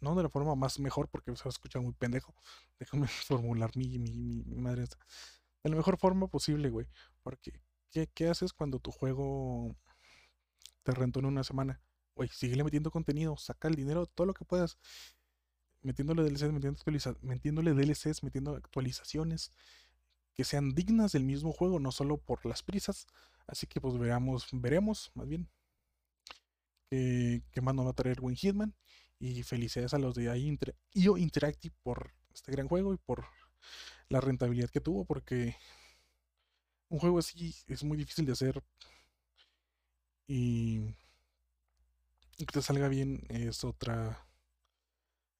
[0.00, 2.34] no de la forma más mejor, porque se va escuchar muy pendejo.
[2.78, 4.84] Déjame formular mi, mi, mi, madre.
[5.62, 6.86] De la mejor forma posible, güey.
[7.22, 9.76] Porque, ¿qué, ¿qué haces cuando tu juego
[10.82, 11.80] te rentó en una semana?
[12.14, 14.78] Güey, síguele metiendo contenido, saca el dinero, todo lo que puedas.
[15.84, 16.78] Metiéndole DLCs, metiendo
[17.22, 19.52] metiéndole DLCs, metiendo actualizaciones
[20.34, 23.06] que sean dignas del mismo juego, no solo por las prisas.
[23.46, 25.48] Así que pues veamos, veremos más bien
[26.90, 28.74] que, más nos va a traer Win Hitman.
[29.20, 30.24] Y felicidades a los de
[30.94, 33.24] IO Interactive por este gran juego y por
[34.08, 35.56] la rentabilidad que tuvo, porque
[36.88, 38.62] un juego así es muy difícil de hacer
[40.26, 40.80] y
[42.36, 44.26] que te salga bien es otra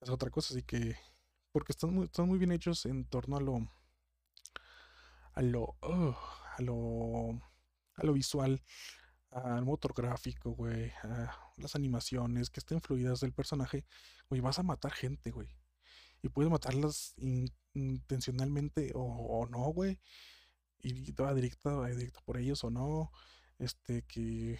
[0.04, 0.96] es otra cosa así que
[1.50, 3.68] porque están muy, están muy bien hechos en torno a lo
[5.32, 7.40] a lo a lo
[7.96, 8.62] a lo visual
[9.30, 13.84] al motor gráfico güey a las animaciones que estén fluidas del personaje
[14.28, 15.48] güey vas a matar gente güey.
[16.22, 17.14] Y puedes matarlas
[17.74, 20.00] intencionalmente o, no güey.
[20.78, 23.12] Y va directo, directo por ellos o no
[23.58, 24.58] este que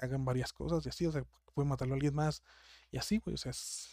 [0.00, 2.42] hagan varias cosas y así, o sea, puede matarlo a alguien más.
[2.90, 3.90] Y así, güey, o sea, es,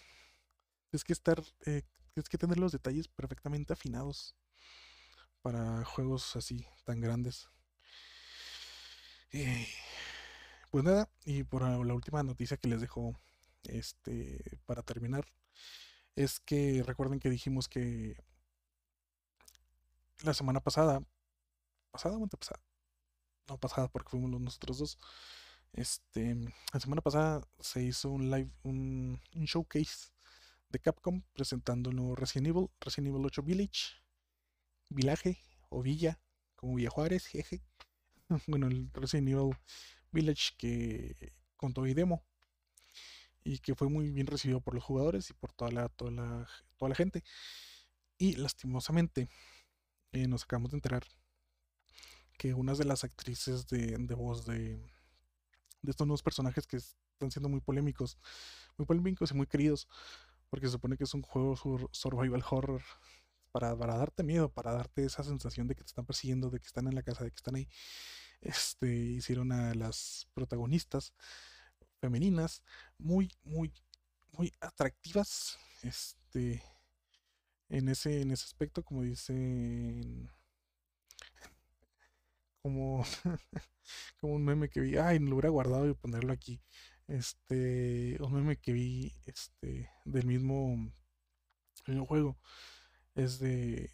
[1.04, 1.84] que estar, eh,
[2.30, 4.36] que tener los detalles perfectamente afinados
[5.42, 7.50] para juegos así tan grandes.
[10.72, 13.20] Pues nada, y por la última noticia que les dejo
[13.64, 15.26] este para terminar
[16.16, 18.16] es que recuerden que dijimos que
[20.24, 21.02] la semana pasada,
[21.92, 22.62] pasada o pasada
[23.48, 24.98] no pasada porque fuimos nosotros dos,
[25.74, 26.36] este,
[26.74, 30.12] la semana pasada se hizo un live, un, showcase
[30.72, 34.02] de Capcom presentando el nuevo Resident Evil, Resident Evil 8 Village,
[34.90, 35.38] Village
[35.70, 36.20] o Villa,
[36.56, 37.62] como Villa Juárez, jeje.
[38.48, 39.56] bueno, el Resident Evil
[40.12, 42.24] Village que contó y demo
[43.44, 46.48] y que fue muy bien recibido por los jugadores y por toda la, toda la,
[46.78, 47.24] toda la gente.
[48.18, 49.30] Y lastimosamente
[50.12, 51.04] eh, nos acabamos de enterar
[52.38, 54.82] que unas de las actrices de voz de,
[55.82, 58.18] de estos nuevos personajes que están siendo muy polémicos,
[58.78, 59.88] muy polémicos y muy queridos,
[60.52, 61.56] porque se supone que es un juego
[61.92, 62.84] survival horror
[63.52, 66.68] para, para darte miedo, para darte esa sensación de que te están persiguiendo, de que
[66.68, 67.70] están en la casa, de que están ahí.
[68.42, 71.14] Este, hicieron a las protagonistas
[72.02, 72.64] femeninas
[72.98, 73.74] muy, muy,
[74.34, 75.58] muy atractivas.
[75.84, 76.62] Este,
[77.70, 80.30] en ese, en ese aspecto, como dicen
[82.62, 83.04] como,
[84.20, 86.62] como un meme que vi, ay, lo hubiera guardado y ponerlo aquí.
[87.12, 90.94] Este, un meme que vi este, del mismo,
[92.08, 92.38] juego
[93.16, 93.92] es de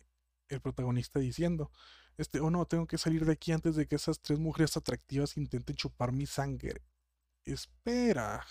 [0.50, 1.72] el protagonista diciendo,
[2.18, 5.36] este, oh no, tengo que salir de aquí antes de que esas tres mujeres atractivas
[5.36, 6.84] intenten chupar mi sangre.
[7.44, 8.46] Espera.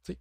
[0.00, 0.18] Sí.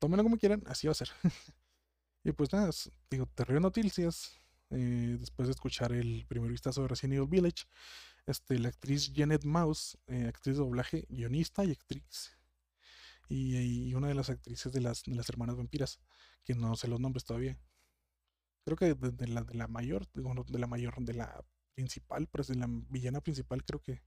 [0.00, 1.10] Tómenlo como quieran, así va a ser.
[2.24, 2.70] y pues nada,
[3.08, 4.32] digo, terrible noticias
[4.70, 7.64] eh, después de escuchar el primer vistazo de Resident Evil Village,
[8.26, 12.36] este, la actriz Janet Mouse, eh, actriz de doblaje, guionista y actriz,
[13.28, 16.00] y, una de las actrices de las, de las hermanas vampiras,
[16.44, 17.58] que no sé los nombres todavía.
[18.64, 22.56] Creo que de, la, de la mayor, de la mayor, de la principal, pero de
[22.56, 24.02] la villana principal, creo que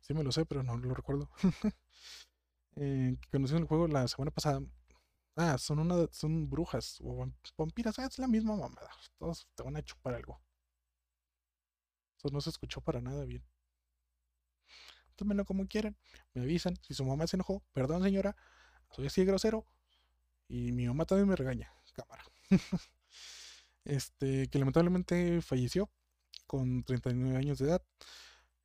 [0.00, 1.30] sí me lo sé, pero no lo recuerdo.
[2.76, 4.62] eh, conocí el juego la semana pasada
[5.36, 8.90] Ah, son una, son brujas o vampiras, ah, es la misma mamada.
[9.18, 10.40] Todos te van a chupar algo.
[12.22, 13.44] Eso no se escuchó para nada bien.
[15.16, 15.96] Tómenlo como quieran,
[16.34, 16.76] me avisan.
[16.82, 18.36] Si su mamá se enojó, perdón señora,
[18.90, 19.66] soy así de grosero.
[20.48, 21.72] Y mi mamá también me regaña.
[21.94, 22.24] Cámara.
[23.84, 25.90] este, que lamentablemente falleció
[26.46, 27.82] con 39 años de edad.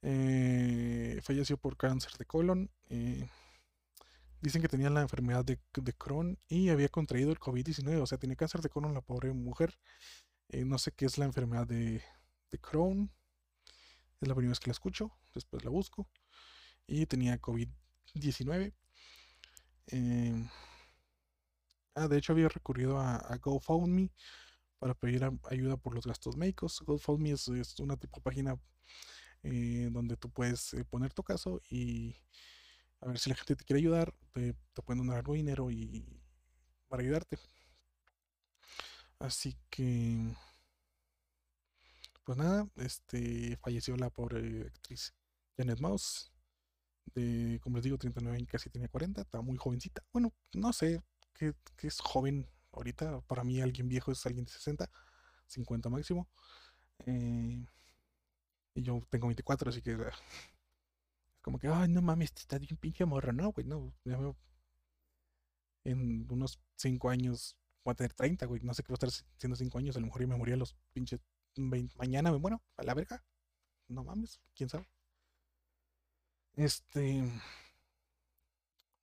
[0.01, 2.71] Eh, falleció por cáncer de colon.
[2.89, 3.27] Eh,
[4.41, 5.59] Dicen que tenía la enfermedad de,
[5.97, 9.79] Crohn y había contraído el COVID-19, o sea, tenía cáncer de colon la pobre mujer.
[10.49, 12.01] Eh, no sé qué es la enfermedad de,
[12.61, 13.11] Crohn.
[14.19, 16.09] Es la primera vez que la escucho, después la busco.
[16.87, 18.73] Y tenía COVID-19.
[19.87, 20.49] Eh,
[21.95, 24.11] ah, de hecho había recurrido a, GoFundMe
[24.79, 26.81] para pedir ayuda por los gastos médicos.
[26.85, 28.59] GoFundMe es, una tipo de página
[29.43, 32.15] eh, donde tú puedes poner tu caso y
[33.01, 36.21] a ver si la gente te quiere ayudar, te, pueden donar algo de dinero y
[36.87, 37.37] para ayudarte.
[39.19, 40.35] Así que,
[42.27, 45.13] pues nada, este falleció la pobre actriz
[45.57, 46.29] Janet Mouse,
[47.15, 50.03] de, como les digo, 39 años, casi tenía 40, estaba muy jovencita.
[50.11, 51.01] Bueno, no sé
[51.33, 53.21] qué, es joven ahorita.
[53.21, 54.91] Para mí, alguien viejo es alguien de 60,
[55.47, 56.27] 50 máximo.
[57.05, 57.65] Eh,
[58.75, 59.97] y yo tengo 24, así que
[61.41, 63.31] como que, ay, no mames, este está bien pinche morro.
[63.33, 63.93] No, güey, no.
[64.05, 64.35] Ya me-
[65.85, 68.61] en unos 5 años voy a tener 30, güey.
[68.61, 69.95] No sé qué va a estar siendo 5 años.
[69.95, 71.36] A lo mejor yo me moría a los pinches 20.
[71.57, 73.23] Mañana me muero, a la verga.
[73.89, 74.87] No mames, quién sabe.
[76.55, 77.23] Este.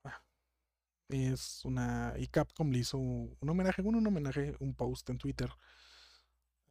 [0.04, 0.22] ah,
[1.08, 2.14] Es una.
[2.18, 5.50] Y Capcom le hizo un homenaje, bueno, un homenaje, un post en Twitter.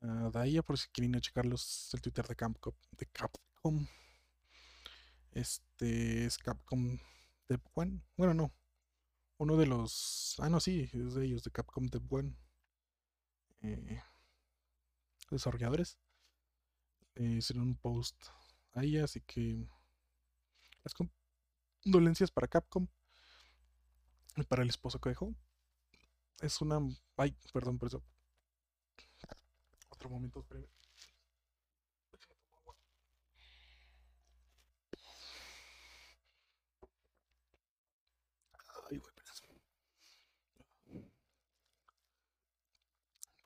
[0.02, 2.74] ah, de por si quieren checar los, el Twitter de Capcom.
[2.92, 3.88] De Capcom.
[5.32, 6.98] Este es Capcom
[7.50, 8.02] Dev One.
[8.18, 8.54] Bueno, no.
[9.38, 10.36] Uno de los.
[10.40, 12.34] Ah, no, sí, es de ellos, de Capcom Dev One.
[13.62, 14.02] eh,
[15.32, 15.98] desarrolladores.
[17.16, 18.16] eh, hicieron un post
[18.74, 19.68] ahí, así que.
[20.84, 20.94] Las
[21.84, 22.88] condolencias para Capcom
[24.36, 25.34] y para el esposo que dejó.
[26.42, 26.80] Es una.
[27.18, 28.04] Ay, perdón por eso.
[29.90, 30.68] Otro momento, espérame.
[38.90, 39.14] Ay, güey.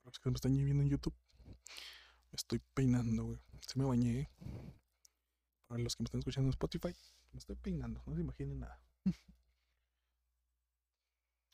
[0.01, 1.13] Para los que me están viendo en YouTube,
[2.37, 3.39] estoy peinando, güey.
[3.67, 4.29] Se me bañé.
[5.67, 6.93] Para los que me están escuchando en Spotify,
[7.31, 8.01] me estoy peinando.
[8.05, 8.81] No se imaginen nada.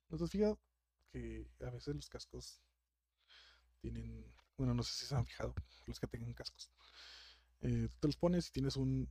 [0.10, 0.60] ¿No te has fijado
[1.12, 2.62] que a veces los cascos
[3.82, 4.26] tienen.
[4.58, 5.54] Bueno, no sé si se han fijado,
[5.88, 6.72] los que tengan cascos.
[7.62, 9.10] Eh, te los pones y tienes un.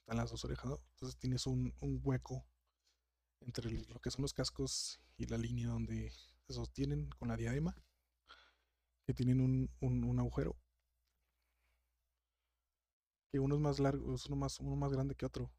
[0.00, 0.70] Están las dos orejas.
[0.92, 2.46] Entonces tienes un, un hueco
[3.40, 6.10] entre lo que son los cascos y la línea donde
[6.46, 7.74] se sostienen con la diadema,
[9.06, 10.56] que tienen un, un- un agujero,
[13.34, 15.50] que uno es más largo, uno más, uno más grande que otro.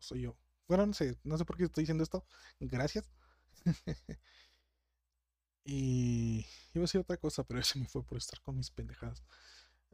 [0.00, 0.36] Soy yo.
[0.68, 2.24] Bueno, no sé, no sé por qué estoy diciendo esto.
[2.60, 3.10] Gracias.
[5.64, 9.22] Y iba a decir otra cosa, pero se me fue por estar con mis pendejadas.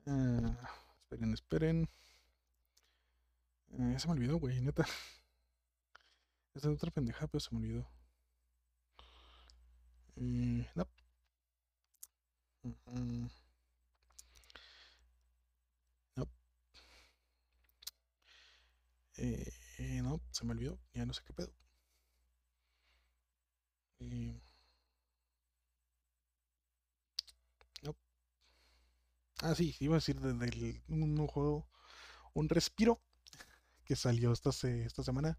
[0.06, 0.58] Ah,
[1.04, 1.88] esperen, esperen.
[3.78, 4.84] Ya se me olvidó, güey, neta.
[6.56, 7.86] Esa es otra pendejada, pero se me olvidó.
[10.16, 10.86] Eh, no.
[12.66, 13.28] Mm, mm,
[16.16, 16.26] no.
[19.18, 20.78] Eh, no, se me olvidó.
[20.94, 21.52] Ya no sé qué pedo.
[24.00, 24.40] Eh.
[29.42, 31.68] Ah, sí, iba a decir de- del un juego,
[32.34, 33.02] un respiro
[33.84, 35.38] que salió esta, esta semana,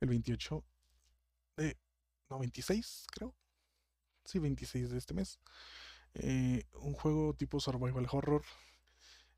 [0.00, 0.64] el 28
[1.56, 1.78] de,
[2.30, 3.34] no, 26, creo.
[4.24, 5.40] Sí, 26 de este mes.
[6.14, 8.44] Eh, un juego tipo survival horror,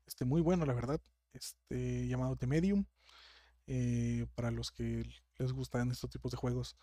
[0.05, 1.01] este, muy bueno, la verdad.
[1.33, 2.85] Este, llamado The Medium.
[3.67, 5.05] Eh, para los que
[5.37, 6.77] les gustan estos tipos de juegos,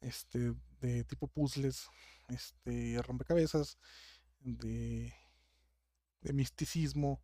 [0.00, 1.88] este, de tipo puzzles,
[2.28, 3.78] este, rompecabezas,
[4.40, 5.12] de,
[6.32, 7.22] misticismo,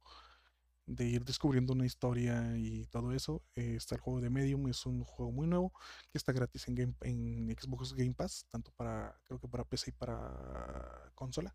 [0.87, 3.42] de ir descubriendo una historia y todo eso.
[3.55, 5.72] está el juego de Medium, es un juego muy nuevo
[6.11, 9.90] que está gratis en, Game- en Xbox Game Pass, tanto para, creo que para PC
[9.90, 11.55] y para consola.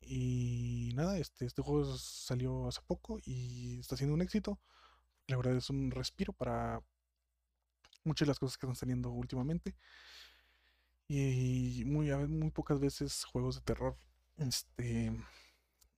[0.00, 4.60] Y nada, este, este juego salió hace poco y está siendo un éxito.
[5.28, 6.82] La verdad es un respiro para
[8.04, 9.74] muchas de las cosas que están saliendo últimamente.
[11.08, 13.96] Y muy, muy pocas veces juegos de terror,
[14.38, 15.12] este,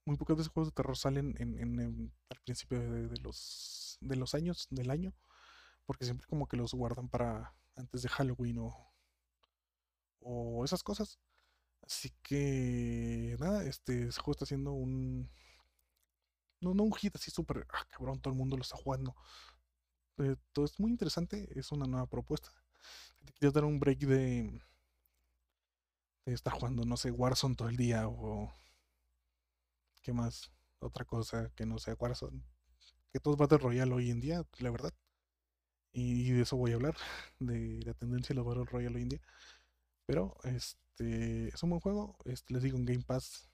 [0.05, 4.15] muy pocas veces juegos de terror salen en, en- al principio de, de los, de
[4.17, 5.13] los años, del año,
[5.85, 8.93] porque siempre como que los guardan para antes de Halloween o,
[10.21, 11.19] o esas cosas.
[11.83, 15.29] Así que nada, este, juego está haciendo un,
[16.61, 19.15] no, no un hit así súper, ah, cabrón, todo el mundo lo está jugando.
[20.19, 22.51] Eh, todo es muy interesante, es una nueva propuesta.
[23.25, 24.61] Te querías dar un break de,
[26.25, 28.53] de estar jugando, no sé, Warzone todo el día o
[30.01, 32.41] qué más, otra cosa que no sea Warzone.
[33.11, 34.93] Que todo es Battle Royale hoy en día, la verdad.
[35.91, 36.95] Y de eso voy a hablar,
[37.39, 39.21] de la tendencia de los Battle Royale hoy en día.
[40.05, 43.49] Pero este es un buen juego, este, les digo, en Game Pass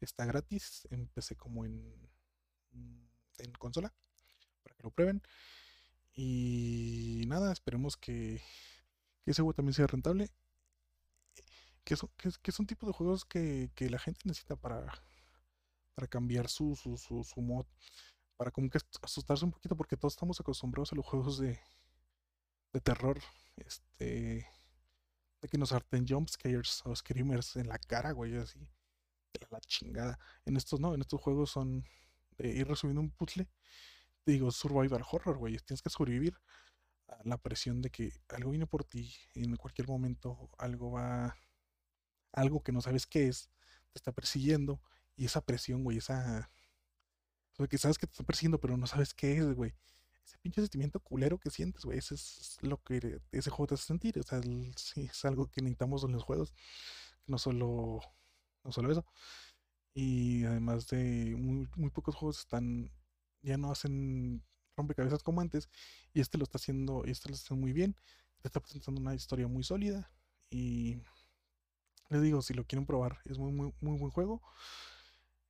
[0.00, 2.10] está gratis, empecé como en,
[3.38, 3.92] en consola,
[4.62, 5.22] para que lo prueben.
[6.14, 8.40] Y nada, esperemos que,
[9.26, 10.30] ese juego también sea rentable.
[11.84, 14.86] Que son, que, son tipos de juegos que, que la gente necesita para,
[15.94, 17.66] para cambiar su, su, su, mod,
[18.36, 21.60] para como que asustarse un poquito, porque todos estamos acostumbrados a los juegos de,
[22.72, 23.20] de terror,
[23.56, 24.48] este,
[25.42, 29.60] de que nos harten jump scares o screamers en la cara, güey, así, de la
[29.60, 30.18] chingada.
[30.46, 31.84] En estos no, en estos juegos son
[32.38, 33.48] de ir resolviendo un puzzle,
[34.26, 36.38] digo, survival horror, güey, tienes que sobrevivir
[37.08, 41.36] a la presión de que algo viene por ti, en cualquier momento algo va,
[42.32, 43.50] algo que no sabes qué es,
[43.92, 44.80] te está persiguiendo,
[45.16, 46.50] y esa presión, güey, esa,
[47.54, 49.72] o sea, que sabes que te está persiguiendo, pero no sabes qué es, güey.
[50.26, 51.98] ese pinche sentimiento culero que sientes, güey.
[51.98, 54.18] Ese es lo que ese juego te hace sentir.
[54.18, 54.40] O sea,
[54.76, 56.52] sí, es algo que necesitamos en los juegos.
[57.26, 58.00] No solo,
[58.64, 59.06] no solo eso.
[59.94, 62.90] Y además de muy, muy pocos juegos están,
[63.42, 64.42] ya no hacen
[64.76, 65.68] rompecabezas como antes.
[66.12, 67.96] Y este lo está haciendo, este lo está haciendo muy bien.
[68.42, 70.10] Está presentando una historia muy sólida.
[70.50, 70.98] Y
[72.10, 74.42] les digo, si lo quieren probar, es muy, muy, muy buen juego.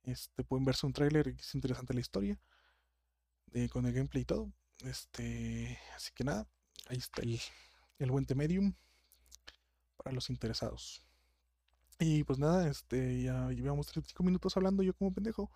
[0.03, 2.39] Este, pueden verse un tráiler, es interesante la historia.
[3.71, 4.51] con el gameplay y todo.
[4.83, 6.47] Este, así que nada,
[6.87, 7.39] ahí está el,
[7.99, 8.73] el Wente Medium
[9.97, 11.04] para los interesados.
[11.99, 15.49] Y pues nada, este, ya llevamos 35 minutos hablando yo como pendejo.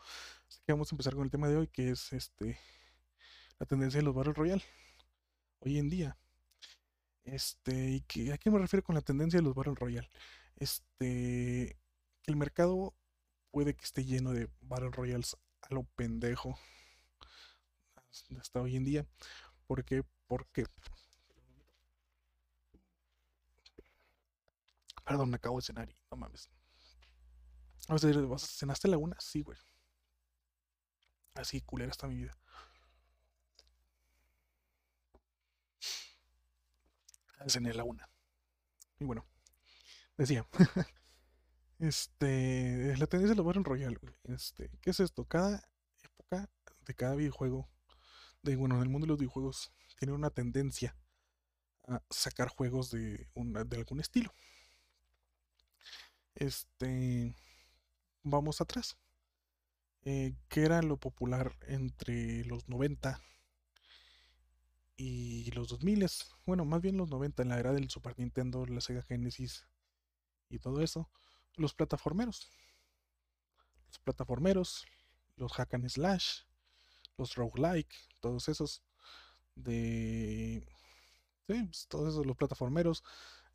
[0.48, 2.58] Así que vamos a empezar con el tema de hoy, que es este
[3.60, 4.64] la tendencia de los Battle Royale.
[5.60, 6.18] Hoy en día.
[7.26, 10.10] Este, ¿y que, a qué me refiero con la tendencia de los Battle Royale?
[10.56, 11.78] Este,
[12.26, 12.96] el mercado
[13.52, 16.58] puede que esté lleno de Battle Royales a lo pendejo
[18.40, 19.06] hasta hoy en día.
[19.68, 20.04] ¿Por qué?
[20.28, 20.66] Porque.
[25.10, 26.52] Perdón, me acabo de cenar y no mames.
[27.88, 29.20] a ¿vas a cenaste la una?
[29.20, 29.58] Sí, güey.
[31.34, 32.38] Así culera está mi vida.
[37.48, 38.08] Cené la una.
[39.00, 39.26] Y bueno,
[40.16, 40.48] decía.
[41.80, 42.96] este.
[42.98, 44.14] La tendencia de los Battle Royale, güey.
[44.26, 44.70] Este.
[44.80, 45.26] ¿Qué es esto?
[45.26, 45.68] Cada
[46.04, 46.48] época
[46.82, 47.68] de cada videojuego
[48.44, 50.96] de, bueno, en el mundo de los videojuegos tiene una tendencia
[51.88, 54.36] a sacar juegos de, de algún estilo.
[56.36, 57.36] Este,
[58.24, 58.98] vamos atrás.
[60.04, 63.22] Eh, ¿Qué era lo popular entre los 90
[64.96, 66.08] y los 2000?
[66.46, 69.68] Bueno, más bien los 90, en la era del Super Nintendo, la Sega Genesis
[70.50, 71.10] y todo eso.
[71.56, 72.50] Los plataformeros.
[73.88, 74.86] Los plataformeros,
[75.36, 76.42] los hack and slash,
[77.18, 78.84] los roguelike, todos esos
[79.56, 80.64] de
[81.48, 83.04] sí, pues, todos esos los plataformeros.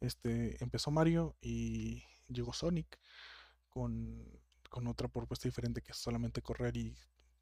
[0.00, 2.98] Este empezó Mario y llegó Sonic
[3.68, 4.24] con,
[4.70, 6.96] con otra propuesta diferente que es solamente correr y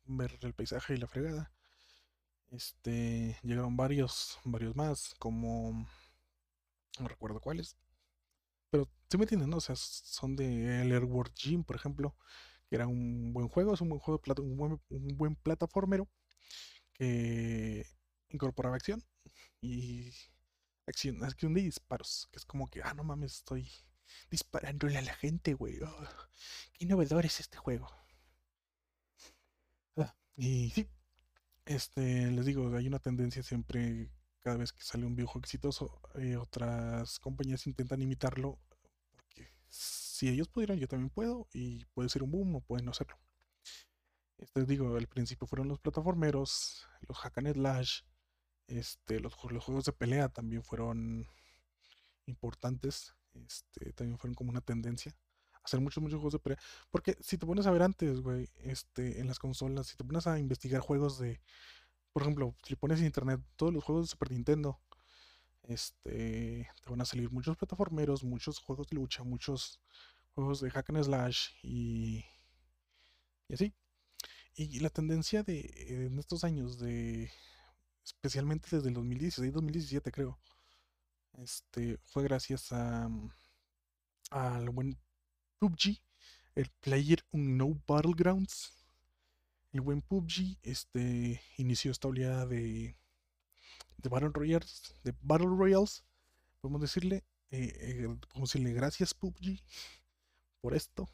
[0.04, 1.52] ver el paisaje y la fregada.
[2.50, 5.86] Este llegaron varios, varios más, como
[6.98, 7.76] no recuerdo cuáles.
[8.70, 9.58] Pero si me entienden, ¿no?
[9.58, 12.16] O sea, son de el Airworld Gym, por ejemplo,
[12.70, 16.08] era un buen juego, es un buen juego, un buen, un buen plataformero
[16.94, 17.86] que
[18.30, 19.02] incorporaba acción
[19.60, 20.10] y
[20.86, 23.70] acción, acción de disparos, que es como que, ah, no mames, estoy
[24.30, 25.80] disparándole a la gente, güey.
[25.82, 26.08] Oh,
[26.72, 27.90] qué innovador es este juego.
[29.96, 30.88] Ah, y sí,
[31.64, 34.10] este, les digo, hay una tendencia siempre,
[34.40, 38.58] cada vez que sale un videojuego exitoso, eh, otras compañías intentan imitarlo,
[39.14, 42.90] porque si ellos pudieran, yo también puedo, y puede ser un boom o pueden no
[42.90, 43.18] hacerlo.
[44.38, 48.00] Este, digo, al principio fueron los plataformeros, los hack and slash,
[48.66, 51.28] este, los juegos de pelea también fueron
[52.26, 55.16] importantes, este, también fueron como una tendencia.
[55.64, 56.58] Hacer muchos, muchos juegos de pelea.
[56.90, 60.26] Porque si te pones a ver antes, güey, este, en las consolas, si te pones
[60.26, 61.40] a investigar juegos de,
[62.12, 64.80] por ejemplo, si pones en internet todos los juegos de Super Nintendo,
[65.62, 69.80] este, te van a salir muchos plataformeros, muchos juegos de lucha, muchos
[70.34, 72.24] juegos de hack and slash y,
[73.48, 73.72] y así.
[74.54, 75.60] Y la tendencia de
[76.06, 77.30] en estos años de
[78.04, 80.38] especialmente desde el 2016, 2017 creo,
[81.38, 83.30] este fue gracias a mm,
[84.30, 84.98] al buen
[85.58, 86.00] PUBG,
[86.54, 88.72] el Player No Battlegrounds.
[89.72, 92.94] El buen PUBG este inició esta oleada de
[94.02, 96.04] de Battle Royales, de Battle Royals,
[96.60, 98.08] podemos decirle, eh,
[98.74, 99.60] gracias PUBG
[100.60, 101.08] por esto,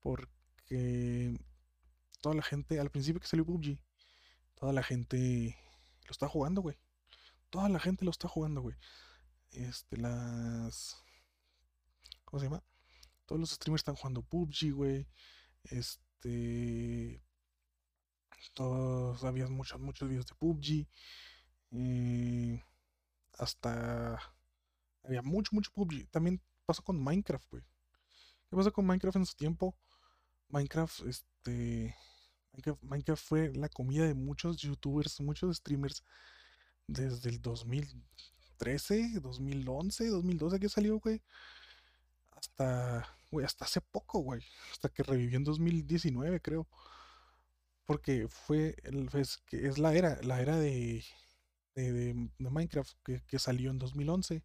[0.00, 1.36] porque
[2.20, 3.78] toda la gente, al principio que salió PUBG,
[4.54, 5.56] toda la gente
[6.06, 6.76] lo está jugando, güey.
[7.50, 8.76] Toda la gente lo está jugando, güey.
[9.50, 10.96] Este, las.
[12.24, 12.62] ¿Cómo se llama?
[13.26, 15.08] Todos los streamers están jugando PUBG, güey.
[15.64, 17.22] Este.
[18.54, 20.88] Todos, había muchos, muchos videos de PUBG.
[21.72, 22.62] Eh,
[23.38, 24.20] hasta.
[25.02, 26.08] Había mucho, mucho PUBG.
[26.10, 27.62] También pasó con Minecraft, güey.
[28.48, 29.76] ¿Qué pasó con Minecraft en su tiempo?
[30.48, 31.96] Minecraft, este
[32.82, 36.04] Minecraft, fue la comida de muchos youtubers, muchos streamers
[36.86, 37.40] desde el
[38.60, 41.22] 2013, 2011, 2012 que salió, güey.
[42.36, 44.42] Hasta, güey, hasta hace poco, güey.
[44.72, 46.68] Hasta que revivió en 2019, creo.
[47.84, 51.04] Porque fue, el, es, es la era, la era de,
[51.74, 54.44] de, Minecraft que, que, salió en 2011.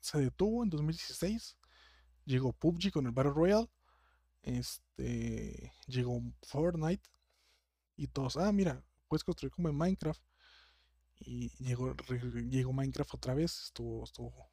[0.00, 1.56] Se detuvo en 2016.
[2.24, 3.68] Llegó PUBG con el Battle Royale
[4.42, 7.08] este llegó Fortnite
[7.96, 10.22] y todos, ah, mira, puedes construir como en Minecraft.
[11.24, 11.94] Y llegó,
[12.48, 14.50] llegó Minecraft otra vez, estuvo, estuvo,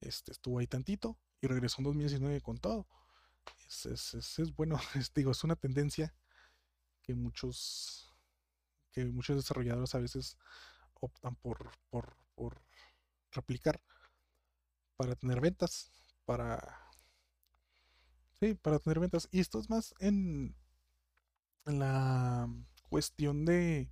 [0.00, 2.88] este, estuvo ahí tantito y regresó en 2019 con todo.
[3.68, 4.78] Es, es, es, bueno,
[5.14, 6.14] digo, es una tendencia
[7.02, 8.12] que muchos,
[8.92, 10.38] que muchos desarrolladores a veces
[10.94, 12.62] optan por, por, por
[13.32, 13.80] replicar
[14.96, 15.90] para tener ventas,
[16.24, 16.84] para
[18.40, 19.28] sí, para tener ventas.
[19.30, 20.56] Y esto es más en,
[21.64, 22.48] la
[22.88, 23.90] cuestión de,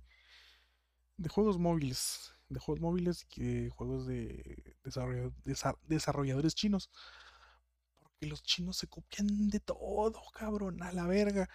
[1.17, 4.73] de juegos móviles, de juegos móviles y de juegos de
[5.85, 6.89] desarrolladores chinos.
[7.99, 11.49] Porque los chinos se copian de todo, cabrón, a la verga.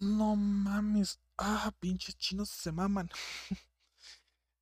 [0.00, 1.20] No mames.
[1.38, 3.08] Ah, pinches chinos se maman.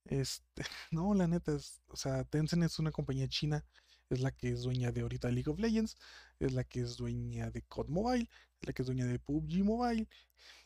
[0.04, 3.64] Este, no, la neta es, o sea, Tencent es una compañía china,
[4.10, 5.96] es la que es dueña de ahorita League of Legends,
[6.40, 8.28] es la que es dueña de COD Mobile,
[8.60, 10.08] es la que es dueña de PUBG Mobile,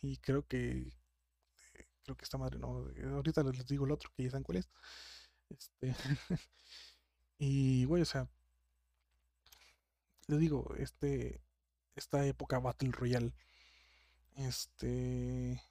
[0.02, 0.92] y creo que,
[2.08, 4.70] creo que esta madre, no, ahorita les digo el otro, que ya saben cuál es.
[5.50, 5.94] Este,
[7.38, 8.30] y, güey, o sea,
[10.26, 11.42] les digo, este,
[11.96, 13.34] esta época Battle Royale,
[14.36, 15.62] este,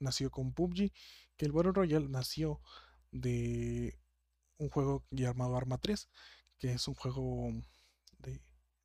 [0.00, 0.92] nació con PUBG,
[1.38, 2.60] que el Battle Royale nació
[3.10, 3.98] de
[4.58, 6.10] un juego llamado Arma 3,
[6.58, 7.52] que es un juego
[8.18, 8.42] de,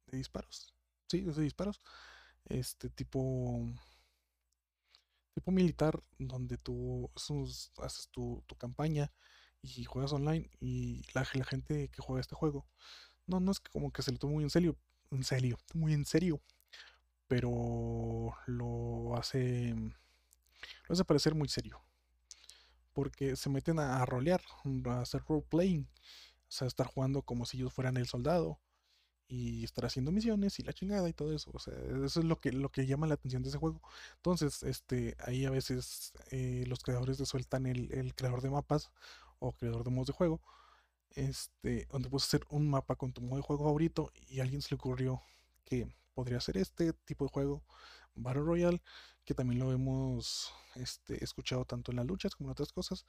[0.07, 0.73] disparos.
[1.09, 1.81] Sí, de disparos.
[2.45, 3.67] Este tipo
[5.39, 7.09] tipo militar donde tú
[7.77, 9.09] haces tu, campaña
[9.61, 12.67] y juegas online y la, gente que juega este juego
[13.25, 14.77] no no es como que se lo tome muy en serio
[15.11, 16.41] en serio muy en serio
[17.29, 19.73] pero lo hace
[20.87, 21.81] lo hace parecer muy serio
[22.91, 24.41] porque se meten a, rolear,
[24.87, 28.59] a hacer role playing, o sea, estar jugando como si ellos fueran el soldado
[29.29, 31.51] y estar haciendo misiones y la chingada y todo eso.
[31.53, 31.73] O sea,
[32.03, 33.79] eso es lo que, lo que llama la atención de ese juego.
[34.15, 38.91] Entonces, este, ahí a veces eh, los creadores le sueltan el, el, creador de mapas
[39.37, 40.41] o creador de modos de juego,
[41.11, 44.61] este, donde puedes hacer un mapa con tu modo de juego favorito y a alguien
[44.63, 45.21] se le ocurrió
[45.63, 47.63] que podría ser este tipo de juego,
[48.15, 48.81] Battle Royale,
[49.25, 53.05] que también lo hemos este, escuchado tanto en las luchas como en otras cosas,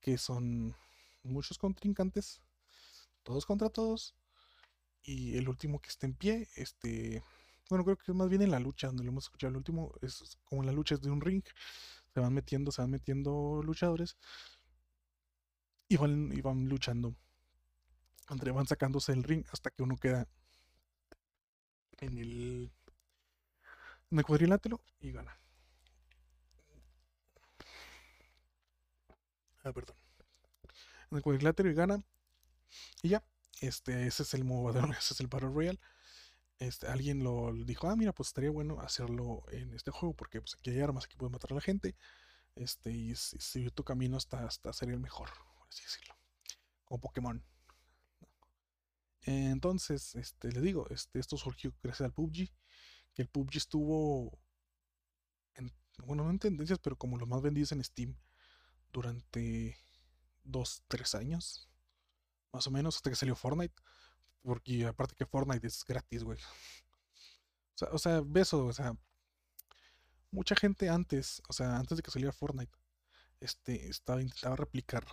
[0.00, 0.76] que son
[1.22, 2.42] muchos contrincantes,
[3.22, 4.14] todos contra todos,
[5.06, 7.22] y el último que está en pie, este,
[7.70, 9.94] bueno, creo que es más bien en la lucha, donde lo hemos escuchado, el último
[10.02, 11.44] es como la lucha es de un ring,
[12.12, 14.16] se van metiendo, se van metiendo luchadores,
[15.88, 17.14] y van, y van luchando,
[18.30, 20.26] entre van sacándose el ring hasta que uno queda
[22.00, 22.72] en el
[24.10, 25.38] en el cuadrilátero y gana.
[29.64, 29.96] Ah, perdón.
[31.10, 32.02] En el cuadrilátero y gana.
[33.02, 33.22] Y ya.
[33.60, 35.80] Este, ese es el modo ese es el Battle Royale.
[36.58, 40.54] Este, alguien lo dijo, ah, mira, pues estaría bueno hacerlo en este juego, porque pues
[40.54, 41.96] aquí hay armas, aquí puedes matar a la gente.
[42.54, 45.28] Este, y seguir tu camino hasta, hasta ser el mejor,
[45.58, 46.16] por así decirlo.
[46.84, 47.44] Como Pokémon.
[49.22, 52.48] Entonces, este, le digo, este, esto surgió gracias al PUBG
[53.12, 54.38] que el PUBG estuvo,
[55.54, 55.72] en,
[56.04, 58.16] bueno, no en tendencias, pero como los más vendidos en Steam
[58.92, 59.76] durante
[60.44, 61.68] dos, tres años,
[62.56, 63.74] más o menos, hasta que salió Fortnite.
[64.42, 66.38] Porque aparte que Fortnite es gratis, güey.
[67.92, 68.96] O sea, o beso, o sea,
[70.30, 72.72] mucha gente antes, o sea, antes de que saliera Fortnite,
[73.40, 75.04] este, estaba intentaba replicar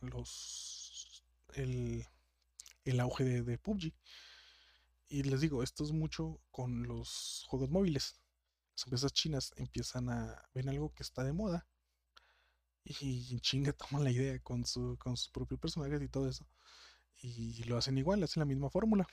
[0.00, 1.24] los
[1.54, 2.06] el,
[2.84, 3.92] el auge de, de PUBG.
[5.08, 8.20] Y les digo, esto es mucho con los juegos móviles.
[8.76, 11.66] Las empresas chinas empiezan a ven algo que está de moda
[12.84, 16.46] y chinga toman la idea con, su, con sus propios personajes y todo eso.
[17.22, 19.06] Y lo hacen igual, hacen la misma fórmula.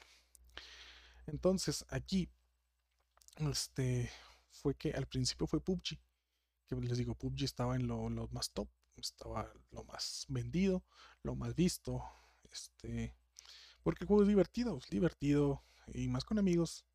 [1.28, 2.30] Entonces, aquí,
[3.38, 4.12] este,
[4.50, 5.98] fue que al principio fue PUBG.
[6.68, 8.68] Que les digo, PUBG estaba en lo, lo más top,
[8.98, 10.84] estaba lo más vendido,
[11.24, 12.04] lo más visto.
[12.52, 13.16] Este,
[13.84, 15.64] porque el juego es divertido, es divertido,
[15.94, 16.86] y más con amigos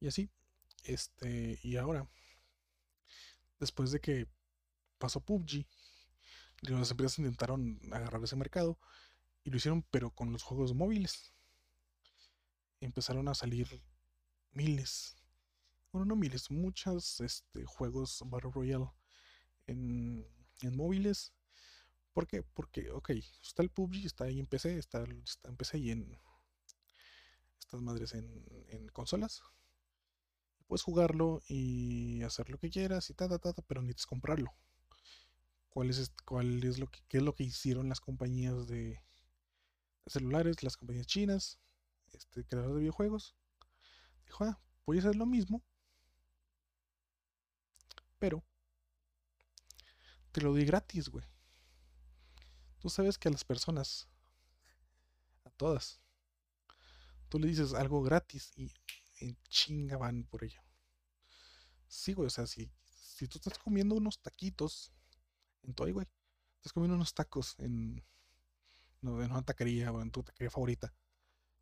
[0.00, 0.30] y así.
[0.84, 2.08] Este, y ahora,
[3.58, 4.28] después de que
[4.98, 5.66] pasó PUBG,
[6.62, 8.78] las empresas intentaron agarrar ese mercado
[9.44, 11.32] y lo hicieron, pero con los juegos móviles.
[12.80, 13.82] Empezaron a salir
[14.52, 15.16] miles,
[15.92, 18.90] bueno, no miles, muchos este, juegos Battle Royale
[19.66, 20.26] en,
[20.60, 21.32] en móviles.
[22.12, 22.42] ¿Por qué?
[22.42, 23.10] Porque, ok,
[23.42, 26.18] está el PUBG, está ahí en PC, está, está en PC y en,
[27.58, 29.42] estas madres en, consolas.
[30.66, 34.52] Puedes jugarlo y hacer lo que quieras y ta, ta, ta, pero necesitas comprarlo.
[35.76, 39.04] ¿Cuál es, cuál es lo que, qué es lo que hicieron las compañías de,
[40.06, 41.58] celulares, las compañías chinas,
[42.14, 43.36] este, creadores de videojuegos?
[44.24, 45.62] Dijo, ah, voy a hacer lo mismo,
[48.18, 48.42] pero
[50.32, 51.26] te lo di gratis, güey.
[52.78, 54.08] Tú sabes que a las personas,
[55.44, 56.00] a todas,
[57.28, 58.72] tú le dices algo gratis y
[59.20, 60.62] en chinga van por ello.
[61.86, 64.95] Sí, güey, o sea, si, si tú estás comiendo unos taquitos
[65.66, 66.06] en Toy, güey,
[66.56, 68.04] estás comiendo unos tacos en,
[69.02, 70.92] no, en una taquería o en tu taquería favorita,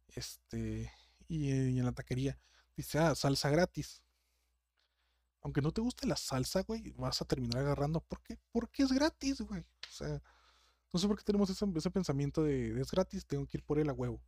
[0.09, 0.91] este,
[1.29, 2.39] y, en la taquería
[2.77, 4.03] dice, ah, salsa gratis.
[5.43, 8.01] Aunque no te guste la salsa, güey, vas a terminar agarrando.
[8.01, 8.39] ¿Por qué?
[8.51, 9.61] Porque es gratis, güey.
[9.61, 10.23] O sea,
[10.93, 13.79] no sé por qué tenemos ese, ese pensamiento de, es gratis, tengo que ir por
[13.79, 14.23] él a huevo.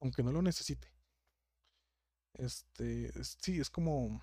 [0.00, 0.92] Aunque no lo necesite.
[2.34, 4.22] Este, es- sí, es como,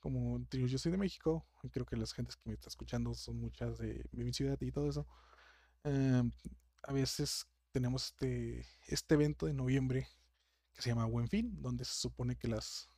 [0.00, 3.14] como, digo, yo soy de México, y creo que las gentes que me están escuchando
[3.14, 5.06] son muchas de, mi ciudad y todo eso.
[5.84, 6.32] Em,
[6.82, 10.08] a veces tenemos este, este evento de noviembre
[10.72, 12.88] que se llama Buen Fin, donde se supone que las,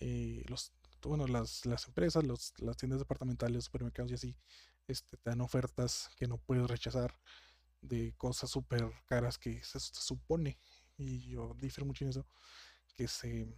[0.00, 0.72] eh, los,
[1.02, 4.36] bueno, las, las empresas, los, las tiendas departamentales, supermercados y así,
[4.86, 7.18] este, te dan ofertas que no puedes rechazar
[7.80, 10.58] de cosas súper caras que se, se supone,
[10.98, 12.26] y yo difiero mucho en eso,
[12.96, 13.48] que se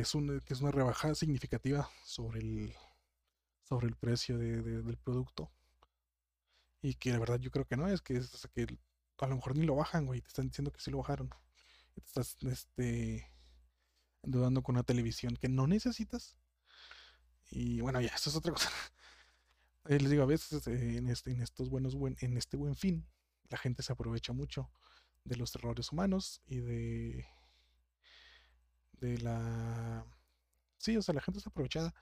[0.00, 2.74] que es, una rebaja significativa sobre el,
[3.64, 5.50] sobre el precio de- de- del producto.
[6.82, 8.16] Y que la verdad yo creo que no, es que,
[9.18, 10.20] a lo mejor ni lo bajan, güey.
[10.20, 11.30] Te están diciendo que sí lo bajaron.
[11.96, 13.26] Y te estás este,
[14.22, 16.36] endeudando con una televisión que no necesitas.
[17.50, 18.70] Y bueno, ya, eso es otra cosa.
[19.88, 22.76] Eh, les digo, a veces eh, en, este, en estos buenos, buen, en este buen
[22.76, 23.04] fin,
[23.48, 24.70] la gente se aprovecha mucho
[25.24, 27.26] de los errores humanos y de,
[29.02, 30.06] de la...
[30.78, 31.94] Sí, o sea, la gente es aprovechada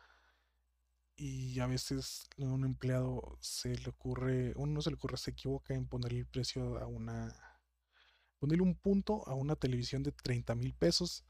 [1.16, 5.74] y a veces a un empleado se le ocurre, uno se le ocurre, se equivoca
[5.74, 7.34] en ponerle el precio a una,
[8.38, 11.24] ponerle un punto a una televisión de treinta mil pesos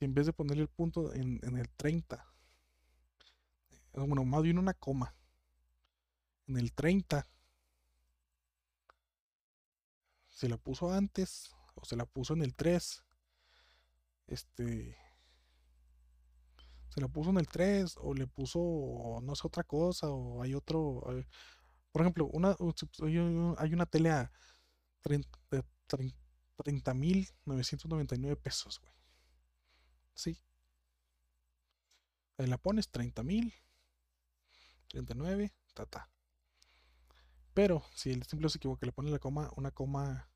[0.00, 2.24] y en vez de ponerle el punto en, en el 30,
[3.70, 5.14] eh, bueno, más bien una coma,
[6.46, 7.26] en el 30,
[10.28, 13.02] se la puso antes o se la puso en el 3,
[14.28, 14.96] este,
[16.88, 20.54] se la puso en el 3 o le puso, no sé, otra cosa o hay
[20.54, 21.02] otro,
[21.92, 22.56] por ejemplo, una,
[23.02, 24.30] hay un- hay una tele a
[26.62, 28.92] 30 mil 999 pesos, güey.
[30.14, 30.38] Sí,
[32.38, 33.52] la pones 30 mil,
[34.88, 36.08] 39, ta, ta.
[37.54, 40.30] Pero si el simple se equivoca, le pone la coma, una coma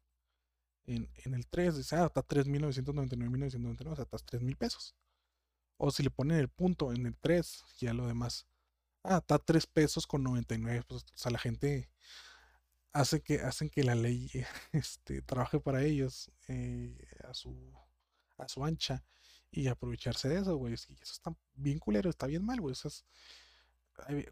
[0.86, 4.94] en, en el 3, dice, ah, está 3.999.999, o sea, está 3 mil pesos.
[5.76, 8.46] O si le ponen el punto en el 3, ya lo demás,
[9.02, 11.90] ah, está 3 pesos con 99, pues, o sea, la gente
[12.92, 14.30] hace que, hacen que la ley
[14.72, 17.72] este, trabaje para ellos eh, a su,
[18.38, 19.04] a su ancha
[19.50, 20.72] y aprovecharse de eso, güey.
[20.72, 22.72] Y eso está bien culero, está bien mal, güey.
[22.72, 23.04] Eso es,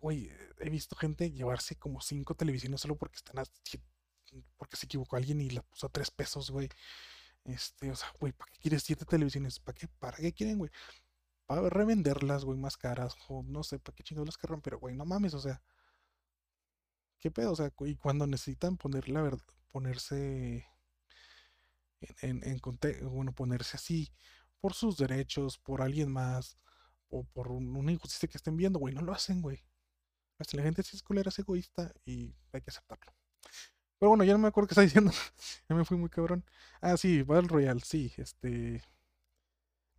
[0.00, 3.44] Güey, he visto gente llevarse como cinco televisiones solo porque están a
[4.56, 6.68] porque se equivocó alguien y la puso a tres pesos, güey.
[7.44, 9.60] Este, o sea, güey, ¿para qué quieres siete televisiones?
[9.60, 9.88] ¿Para qué?
[10.00, 10.70] ¿Para qué quieren, güey?
[11.46, 14.62] Para revenderlas, güey, más caras, o no sé, ¿para qué chingados las querrán?
[14.62, 15.62] Pero, güey, no mames, o sea,
[17.18, 17.52] ¿qué pedo?
[17.52, 20.66] O sea, y cuando necesitan poner la verdad, ponerse
[22.22, 24.12] en, en, en bueno, ponerse así
[24.60, 26.58] por sus derechos, por alguien más,
[27.08, 29.64] o por un- una injusticia que estén viendo, güey, no lo hacen, güey.
[30.38, 33.12] Hasta la gente sí es culera, es egoísta y hay que aceptarlo.
[34.00, 35.12] Pero bueno, ya no me acuerdo qué está diciendo.
[35.68, 36.44] ya me fui muy cabrón.
[36.80, 38.12] Ah, sí, Battle Royale, sí.
[38.16, 38.82] Este.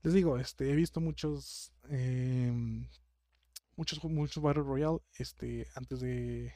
[0.03, 1.71] Les digo, este, he visto muchos.
[1.89, 2.87] em,
[3.75, 4.99] muchos, muchos Battle Royale.
[5.13, 5.67] Este.
[5.75, 6.53] Antes de.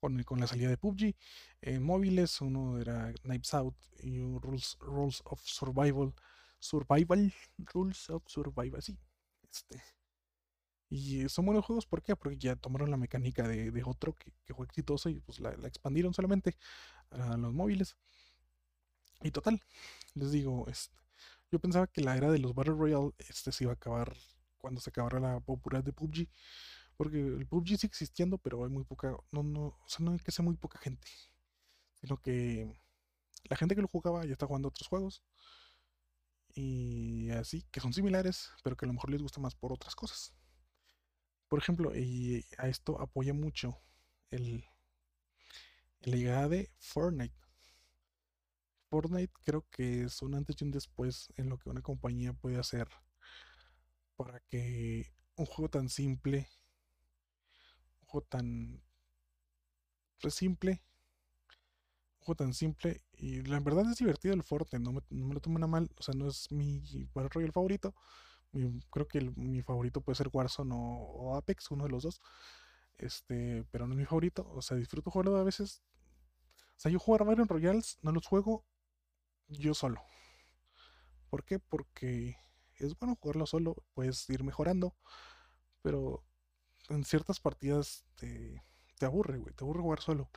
[0.00, 1.14] Con, con la salida de PUBG.
[1.62, 2.40] En móviles.
[2.40, 3.76] Uno era Knives Out.
[4.02, 6.14] Y Rules, Rules of Survival.
[6.58, 7.32] Survival.
[7.58, 8.82] Rules of Survival.
[8.82, 8.98] Sí.
[9.50, 9.95] Este.
[10.88, 12.14] Y son buenos juegos, ¿por qué?
[12.16, 15.56] Porque ya tomaron la mecánica de, de otro que, que fue exitoso y pues la,
[15.56, 16.56] la expandieron solamente
[17.10, 17.96] a los móviles.
[19.22, 19.60] Y total,
[20.14, 20.96] les digo, este,
[21.50, 24.16] yo pensaba que la era de los Battle Royale este, se iba a acabar
[24.58, 26.28] cuando se acabara la popularidad de PUBG,
[26.96, 30.18] porque el PUBG sigue existiendo, pero hay muy poca, no, no, o sea, no hay
[30.18, 31.08] que sea muy poca gente,
[31.94, 32.72] sino que
[33.48, 35.22] la gente que lo jugaba ya está jugando otros juegos
[36.54, 39.94] y así, que son similares, pero que a lo mejor les gusta más por otras
[39.94, 40.32] cosas.
[41.48, 43.78] Por ejemplo, y a esto apoya mucho
[44.30, 44.64] el,
[46.00, 47.34] la llegada de Fortnite.
[48.88, 52.58] Fortnite creo que es un antes y un después en lo que una compañía puede
[52.58, 52.88] hacer
[54.16, 56.48] para que un juego tan simple,
[58.00, 58.82] un juego tan
[60.20, 60.82] pues, simple,
[62.18, 65.62] un juego tan simple, y la verdad es divertido el Fortnite, no me, lo tomen
[65.62, 66.82] a mal, o sea, no es mi
[67.14, 67.94] Royale favorito,
[68.56, 72.02] mi- creo que el- mi favorito puede ser Warzone o, o Apex, uno de los
[72.04, 72.20] dos,
[72.98, 74.48] Este, pero no es mi favorito.
[74.54, 75.82] O sea, disfruto jugarlo a veces.
[76.78, 78.64] O sea, yo jugar Battle Royales no los juego
[79.48, 80.02] yo solo.
[81.30, 81.58] ¿Por qué?
[81.58, 82.36] Porque
[82.78, 84.94] es bueno jugarlo solo, puedes ir mejorando,
[85.82, 86.24] pero
[86.90, 88.62] en ciertas partidas te,
[88.98, 90.30] te aburre, güey, te aburre jugar solo.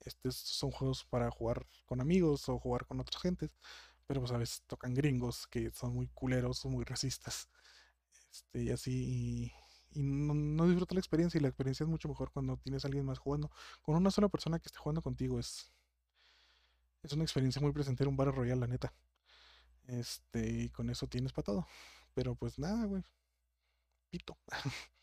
[0.00, 3.50] Estos son juegos para jugar con amigos o jugar con otras gentes,
[4.12, 7.48] pero pues a veces tocan gringos que son muy culeros o muy racistas.
[8.30, 9.52] Este, y así,
[9.94, 12.88] y, no, no disfruto la experiencia y la experiencia es mucho mejor cuando tienes a
[12.88, 13.50] alguien más jugando.
[13.80, 15.72] Con una sola persona que esté jugando contigo es,
[17.02, 18.92] es una experiencia muy placentera, un Battle Royale, la neta.
[19.86, 21.66] Este, y con eso tienes para todo.
[22.12, 23.02] Pero pues nada, güey.
[24.10, 24.36] Pito.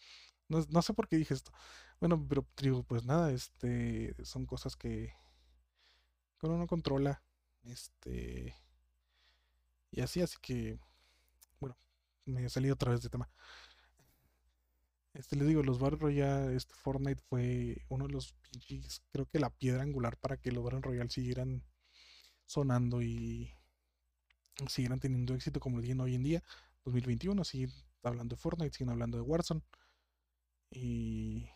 [0.50, 1.52] No, no sé por qué dije esto.
[2.00, 5.14] Bueno, pero digo, pues nada, este, son cosas que,
[6.40, 7.24] que uno no controla.
[7.62, 8.56] Este,
[9.92, 10.80] y así, así que,
[11.60, 11.76] bueno,
[12.26, 13.30] me salido otra vez de tema.
[15.14, 18.36] Este, les digo, los Battle Royale, este Fortnite fue uno de los
[19.12, 21.64] creo que la piedra angular para que los Battle Royale siguieran
[22.46, 23.52] sonando y
[24.68, 26.44] siguieran teniendo éxito como lo tienen hoy en día,
[26.86, 27.72] 2021, siguen
[28.04, 29.62] hablando de Fortnite, siguen hablando de Warzone.
[30.72, 31.50] Y,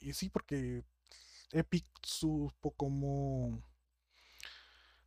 [0.00, 0.84] y sí, porque
[1.52, 3.62] Epic supo cómo,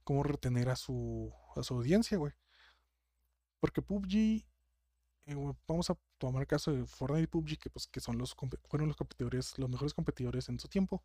[0.03, 2.33] cómo retener a su, a su audiencia, güey.
[3.59, 4.45] Porque PUBG,
[5.27, 8.35] eh, vamos a tomar caso de Fortnite y PUBG, que, pues, que son los,
[8.67, 11.03] fueron los competidores, los mejores competidores en su tiempo.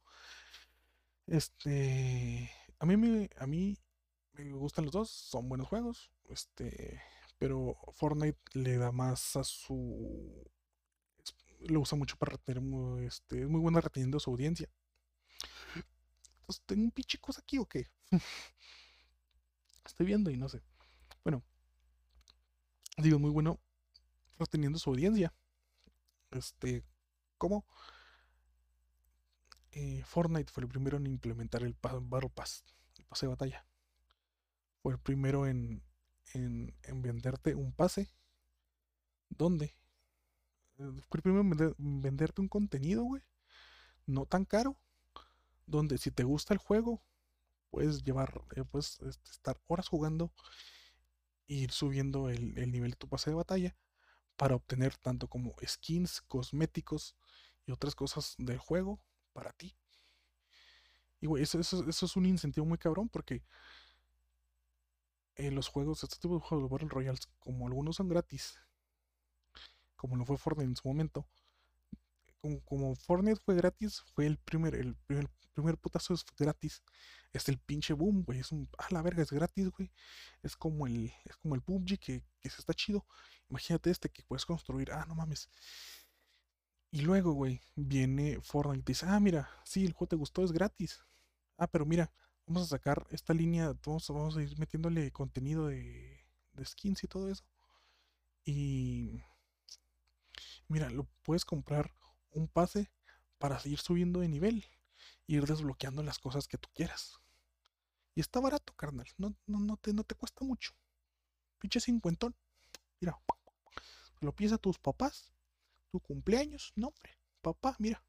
[1.26, 3.76] Este, a mí me, a mí
[4.34, 7.00] me gustan los dos, son buenos juegos, este,
[7.38, 10.48] pero Fortnite le da más a su,
[11.60, 14.68] lo usa mucho para retener, este, es muy buena reteniendo su audiencia.
[16.40, 17.86] Entonces, ¿tengo un pinche aquí o qué?
[19.86, 20.62] Estoy viendo y no sé.
[21.24, 21.42] Bueno,
[22.98, 23.58] digo, muy bueno
[24.38, 25.32] reteniendo su audiencia.
[26.30, 26.84] Este,
[27.38, 27.64] ¿cómo?
[29.70, 32.64] Eh, Fortnite fue el primero en implementar el Battle Pass,
[32.98, 33.66] el pase de batalla.
[34.82, 35.82] Fue el primero en,
[36.34, 38.08] en, en venderte un pase
[39.28, 39.66] donde
[40.78, 43.22] eh, fue el primero en vender- venderte un contenido, güey,
[44.06, 44.76] no tan caro,
[45.66, 47.02] donde si te gusta el juego,
[47.70, 50.32] puedes llevar, eh, puedes este, estar horas jugando
[51.48, 53.76] e ir subiendo el, el nivel de tu pase de batalla
[54.36, 57.16] para obtener tanto como skins, cosméticos
[57.66, 59.00] y otras cosas del juego
[59.32, 59.76] para ti.
[61.20, 63.42] Y güey, eso, eso, eso es un incentivo muy cabrón porque
[65.36, 68.58] eh, los juegos, este tipo de juegos, Battle Royales, como algunos son gratis,
[69.96, 71.26] como lo fue Fortnite en su momento,
[72.40, 76.82] como, como Fortnite fue gratis, fue el primer, el primer, primer putazo es gratis.
[77.32, 78.40] Es el pinche boom, güey.
[78.40, 79.90] Es un, ah, la verga, es gratis, güey.
[80.42, 83.06] Es como el, es como el PUBG que, que se está chido.
[83.50, 84.92] Imagínate este que puedes construir.
[84.92, 85.48] Ah, no mames.
[86.90, 90.44] Y luego, güey, viene Fortnite y te dice, ah, mira, sí, el juego te gustó,
[90.44, 91.00] es gratis.
[91.58, 92.12] Ah, pero mira,
[92.46, 96.24] vamos a sacar esta línea, vamos, vamos a ir metiéndole contenido de
[96.64, 97.44] skins y todo eso.
[98.44, 99.20] Y
[100.68, 101.92] mira, lo puedes comprar
[102.30, 102.90] un pase
[103.38, 104.64] para seguir subiendo de nivel,
[105.26, 107.20] ir desbloqueando las cosas que tú quieras.
[108.14, 109.06] Y está barato, carnal.
[109.18, 110.72] No, no, no te, no te cuesta mucho.
[111.58, 112.34] Pinche cincuentón.
[113.00, 113.18] Mira,
[114.20, 115.32] lo pides a tus papás,
[115.90, 116.72] tu cumpleaños.
[116.76, 117.18] No, hombre.
[117.42, 118.02] Papá, mira,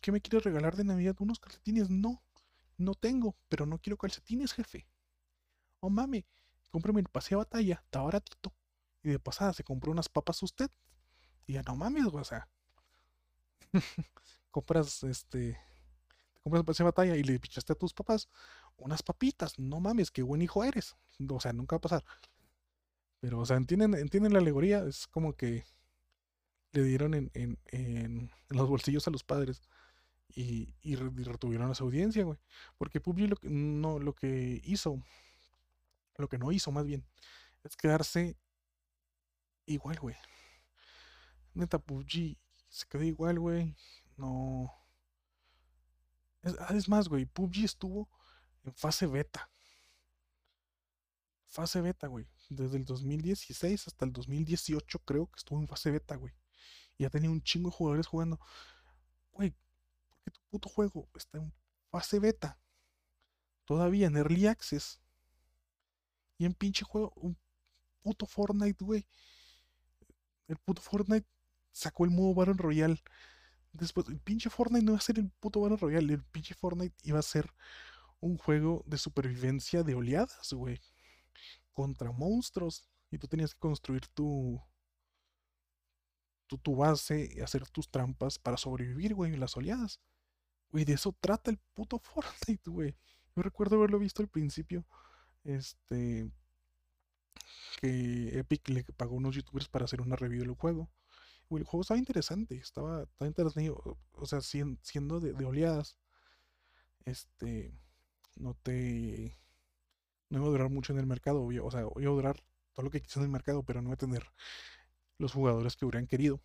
[0.00, 1.16] ¿qué me quieres regalar de Navidad?
[1.18, 1.90] ¿Unos calcetines?
[1.90, 2.22] No,
[2.78, 4.86] no tengo, pero no quiero calcetines, jefe.
[5.80, 6.26] Oh, mame,
[6.70, 8.54] cómprame el pase de batalla, está baratito.
[9.02, 10.70] Y de pasada se compró unas papas usted.
[11.46, 12.48] Y ya no mames, o sea,
[14.52, 15.58] compras este,
[16.34, 18.28] te compras de batalla y le pichaste a tus papás
[18.78, 19.58] unas papitas.
[19.58, 20.96] No mames, qué buen hijo eres.
[21.30, 22.04] O sea, nunca va a pasar.
[23.20, 24.84] Pero, o sea, entienden, entienden la alegoría.
[24.84, 25.64] Es como que
[26.72, 29.60] le dieron en, en, en- en los bolsillos a los padres
[30.28, 32.38] y, y re- y retuvieron a su audiencia, güey.
[32.78, 35.02] Porque PUBG lo no, lo que hizo,
[36.16, 37.04] lo que no hizo más bien,
[37.64, 38.36] es quedarse
[39.66, 40.16] igual, güey.
[41.54, 42.36] Neta, PUBG
[42.68, 43.74] se quedó igual, güey.
[44.16, 44.72] No.
[46.42, 48.08] Es, ah, es más, güey, PUBG estuvo
[48.64, 49.50] en fase beta.
[51.46, 52.26] Fase beta, güey.
[52.48, 56.34] Desde el 2016 hasta el 2018 creo que estuvo en fase beta, güey.
[56.96, 58.40] Y ya tenía un chingo de jugadores jugando.
[59.32, 59.50] Güey,
[60.08, 61.52] ¿por qué tu puto juego está en
[61.90, 62.58] fase beta?
[63.64, 65.00] Todavía en Early Access.
[66.38, 67.36] Y en pinche juego, un
[68.02, 69.06] puto Fortnite, güey.
[70.48, 71.26] El puto Fortnite
[71.70, 73.02] sacó el modo Battle Royale.
[73.72, 76.14] Después, el pinche Fortnite no iba a ser el puto Battle Royale.
[76.14, 77.50] El pinche Fortnite iba a ser
[78.20, 80.80] un juego de supervivencia de oleadas, güey.
[81.72, 82.88] Contra monstruos.
[83.10, 84.60] Y tú tenías que construir tu,
[86.46, 90.00] tu, tu base y hacer tus trampas para sobrevivir, güey, en las oleadas.
[90.70, 92.94] Güey, de eso trata el puto Fortnite, güey.
[93.34, 94.86] Yo recuerdo haberlo visto al principio.
[95.44, 96.30] Este.
[97.80, 100.90] Que Epic le pagó a unos youtubers para hacer una review del juego.
[101.56, 102.56] El juego estaba interesante.
[102.56, 103.70] Estaba, estaba interesante.
[103.70, 105.96] O sea, siendo de, de oleadas.
[107.04, 107.72] Este.
[108.36, 109.36] No te.
[110.30, 111.44] No iba a durar mucho en el mercado.
[111.44, 112.42] O sea, iba a durar
[112.72, 114.24] todo lo que quise en el mercado, pero no iba a tener
[115.18, 116.40] los jugadores que hubieran querido.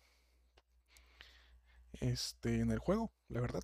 [2.00, 3.62] Este, en el juego, la verdad.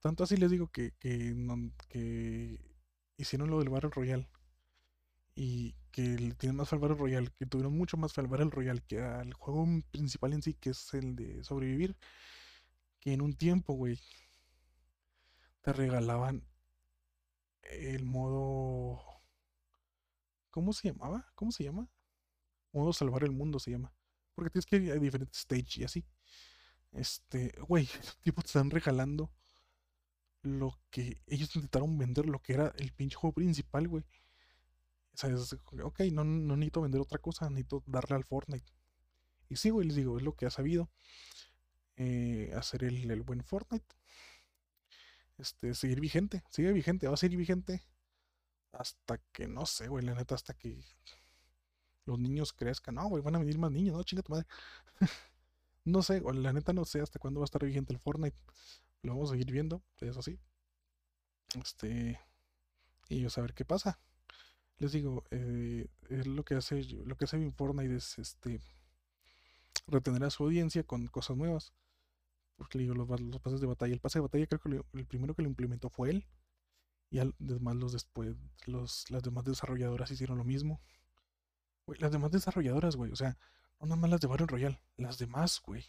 [0.00, 2.58] Tanto así les digo que, que,
[3.16, 4.28] hicieron lo del Battle Royale.
[5.34, 9.66] Y que tienen más Battle Royale, que tuvieron mucho más Battle Royale que al juego
[9.90, 11.96] principal en sí, que es el de sobrevivir.
[13.00, 14.00] Que en un tiempo, güey,
[15.62, 16.46] te regalaban
[17.62, 19.00] el modo.
[20.50, 21.30] ¿Cómo se llamaba?
[21.34, 21.88] ¿Cómo se llama?
[22.72, 23.92] Modo salvar el mundo se llama.
[24.34, 26.04] Porque tienes que ir a diferentes stages y así.
[26.92, 27.88] Este, güey,
[28.22, 29.30] tipo te están regalando
[30.42, 34.04] lo que ellos intentaron vender, lo que era el pinche juego principal, güey.
[35.14, 35.52] O sea, es,
[35.82, 38.72] ok, no, no necesito vender otra cosa, necesito darle al Fortnite.
[39.48, 40.90] Y sí, güey, les digo, es lo que ha sabido
[41.96, 43.86] eh, hacer el, el, buen Fortnite.
[45.38, 47.82] Este, seguir vigente, sigue vigente, va a seguir vigente
[48.72, 50.84] hasta que, no sé, güey, la neta, hasta que
[52.06, 52.96] los niños crezcan.
[52.96, 54.46] No, güey, van a venir más niños, no, chinga tu madre.
[55.84, 58.36] no sé, güey, la neta no sé hasta cuándo va a estar vigente el Fortnite.
[59.02, 60.38] Lo vamos a seguir viendo, eso sí.
[61.60, 62.20] Este.
[63.08, 63.98] Y a ver qué pasa.
[64.78, 68.60] Les digo, eh, es lo que hace lo que hace Fortnite es este
[69.86, 71.72] retener a su audiencia con cosas nuevas.
[72.56, 73.08] Porque digo, los,
[73.40, 73.94] pases de batalla.
[73.94, 76.26] El pase de batalla creo que el primero que lo implementó fue él.
[77.10, 78.34] Y además los después,
[78.66, 80.80] los, las demás desarrolladoras hicieron lo mismo.
[81.86, 83.12] las demás desarrolladoras, güey.
[83.12, 83.36] O sea,
[83.80, 84.80] no nada más las de Battle Royale.
[84.96, 85.84] Las demás, güey.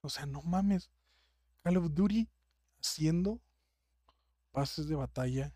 [0.00, 0.90] O sea, no mames.
[1.62, 2.28] Call of Duty
[2.80, 3.40] haciendo
[4.52, 5.54] pases de batalla.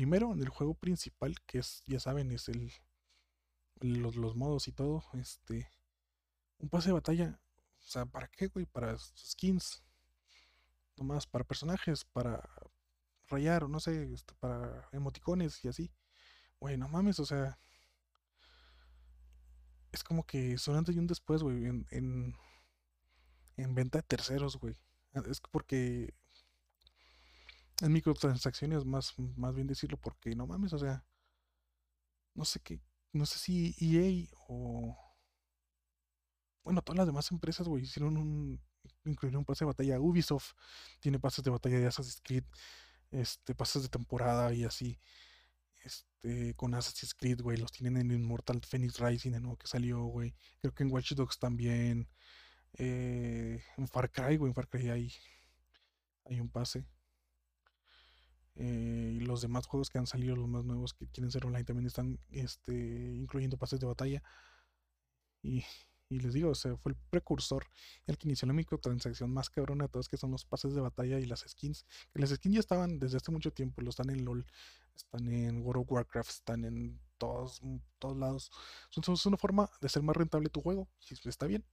[0.00, 2.72] Primero en el juego principal, que es, ya saben, es el
[3.80, 5.04] los, los modos y todo.
[5.12, 5.70] Este.
[6.58, 7.38] Un pase de batalla.
[7.84, 8.64] O sea, ¿para qué, güey?
[8.64, 9.82] Para skins.
[10.96, 12.48] Nomás para personajes, para
[13.28, 15.92] rayar, o no sé, este, para emoticones y así.
[16.60, 17.58] Güey, no mames, o sea.
[19.92, 22.34] Es como que son antes y un después, güey, en, en,
[23.58, 24.74] en venta de terceros, güey.
[25.26, 26.14] Es porque
[27.82, 31.04] en microtransacciones, más, más bien decirlo, porque no mames, o sea,
[32.34, 32.80] no sé qué,
[33.12, 34.96] no sé si EA o.
[36.62, 38.60] Bueno, todas las demás empresas, güey, hicieron un.
[39.04, 40.00] Incluyeron un pase de batalla.
[40.00, 40.52] Ubisoft
[41.00, 42.44] tiene pases de batalla de Assassin's Creed,
[43.10, 44.98] este, pases de temporada y así.
[45.82, 50.04] Este, con Assassin's Creed, güey, los tienen en Immortal Phoenix Rising, de nuevo que salió,
[50.04, 50.34] güey.
[50.60, 52.08] Creo que en Watch Dogs también.
[52.74, 55.12] Eh, en Far Cry, güey, en Far Cry hay,
[56.26, 56.86] hay un pase.
[58.62, 61.64] Eh, y los demás juegos que han salido, los más nuevos que quieren ser online,
[61.64, 64.22] también están este, incluyendo pases de batalla.
[65.42, 65.64] Y,
[66.10, 67.64] les digo, o sea, fue el precursor,
[68.06, 71.18] el que inició la microtransacción más cabrona de todas, que son los pases de batalla
[71.18, 71.86] y las skins.
[72.12, 74.44] Que las skins ya estaban desde hace mucho tiempo, lo están en LOL,
[74.94, 77.62] están en World of Warcraft, están en todos,
[77.98, 78.50] todos lados.
[78.94, 81.64] Es una forma de ser más rentable tu juego, y está bien.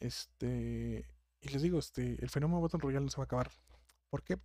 [0.00, 1.06] Este,
[1.40, 3.52] y les digo, este, el fenómeno Battle Royale no se va a acabar.
[4.08, 4.40] ¿Por qué?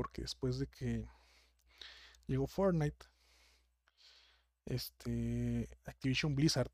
[0.00, 1.06] Porque después de que
[2.26, 3.04] llegó Fortnite,
[4.64, 6.72] este, Activision Blizzard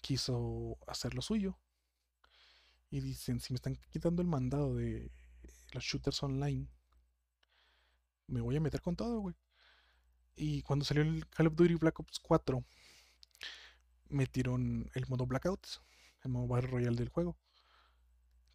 [0.00, 1.58] quiso hacer lo suyo.
[2.88, 5.12] Y dicen, si me están quitando el mandado de
[5.74, 6.66] los shooters online,
[8.26, 9.36] me voy a meter con todo, güey.
[10.34, 12.64] Y cuando salió el Call of Duty Black Ops 4,
[14.08, 15.82] metieron el modo Blackouts
[16.24, 17.36] el modo Battle Royale del juego.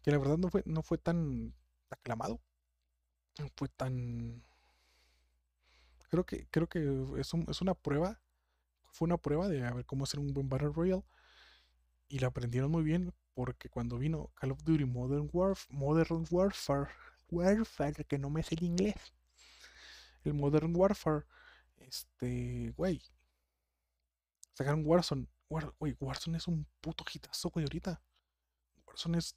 [0.02, 1.54] Que la verdad no fue, no fue tan
[1.88, 2.42] aclamado.
[3.38, 4.42] No fue tan.
[6.10, 6.80] Creo que, creo que
[7.18, 8.20] es, es una prueba.
[8.92, 11.04] Fue una prueba de a ver cómo hacer un buen Battle Royale.
[12.08, 16.90] Y la aprendieron muy bien porque cuando vino Call of Duty Modern Warfare, Modern Warfare,
[17.30, 18.94] Warfare, que no me sé el inglés.
[20.22, 21.24] El Modern Warfare,
[21.76, 23.02] este, güey.
[24.52, 25.26] Sacaron Warzone
[26.00, 28.00] Warzone es un puto hitazo, güey, ahorita.
[28.86, 29.36] Warzone es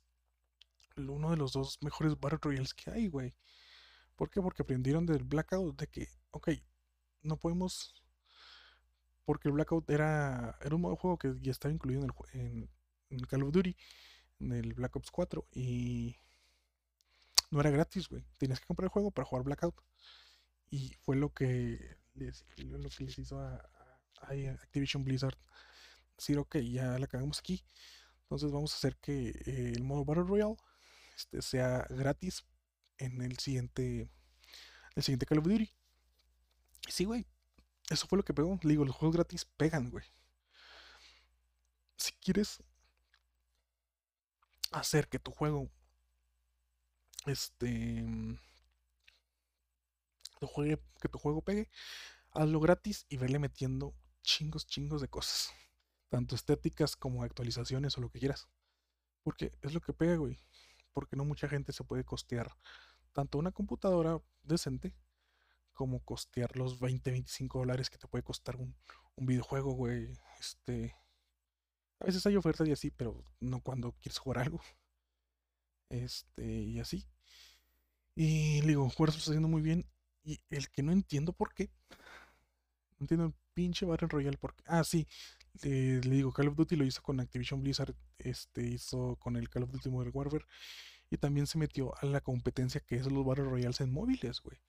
[0.95, 3.35] uno de los dos mejores Battle Royales que hay, güey.
[4.17, 4.41] ¿Por qué?
[4.41, 6.49] Porque aprendieron del Blackout de que, ok,
[7.21, 7.93] no podemos...
[9.23, 12.69] Porque el Blackout era, era un modo de juego que ya estaba incluido en,
[13.09, 13.75] en, Call of Duty,
[14.39, 16.15] en el Black Ops 4, y
[17.51, 18.25] no era gratis, güey.
[18.37, 19.75] Tenías que comprar el juego para jugar Blackout.
[20.69, 23.69] Y fue lo que les, lo que les hizo a
[24.63, 25.37] Activision Blizzard
[26.17, 27.63] decir, ok, ya la cagamos aquí.
[28.23, 30.55] Entonces vamos a hacer que eh, el modo Battle Royale
[31.15, 32.45] este, sea gratis
[32.97, 34.09] en el siguiente,
[34.95, 35.71] el siguiente Call of Duty.
[36.87, 37.25] Sí, güey,
[37.89, 38.59] eso fue lo que pegó.
[38.63, 40.05] Le digo, los juegos gratis pegan, güey.
[41.97, 42.63] Si quieres
[44.71, 45.69] hacer que tu juego,
[47.25, 48.05] este,
[51.01, 51.69] que tu juego pegue,
[52.31, 55.51] hazlo gratis y verle metiendo chingos, chingos de cosas.
[56.09, 58.47] Tanto estéticas como actualizaciones o lo que quieras.
[59.23, 60.39] Porque es lo que pega, güey.
[60.93, 62.55] Porque no mucha gente se puede costear
[63.13, 64.93] tanto una computadora decente
[65.73, 68.75] como costear los 20, 25 dólares que te puede costar un,
[69.15, 70.09] un videojuego, güey.
[70.39, 70.95] Este.
[71.99, 74.61] A veces hay ofertas y así, pero no cuando quieres jugar algo.
[75.89, 77.05] Este, y así.
[78.15, 79.85] Y le digo, Juegos está haciendo muy bien.
[80.23, 81.69] Y el que no entiendo por qué.
[82.97, 84.63] No entiendo el pinche Battle Royale porque.
[84.67, 85.07] Ah, sí.
[85.61, 87.95] Le, digo, Call of Duty lo hizo con Activision Blizzard.
[88.19, 90.45] Este hizo con el Call of Duty Modern Warfare.
[91.09, 94.59] Y también se metió a la competencia que es los Battle Royales en móviles, güey.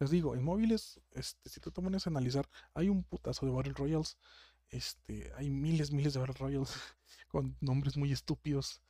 [0.00, 3.72] Les digo, en móviles, este, si te pones a analizar, hay un putazo de Battle
[3.72, 4.16] Royals.
[4.70, 6.72] Este, hay miles, miles de Battle Royals
[7.28, 8.82] con nombres muy estúpidos.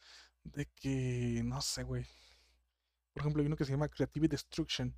[0.44, 2.04] De que, no sé, güey.
[3.12, 4.94] Por ejemplo, hay uno que se llama Creative Destruction,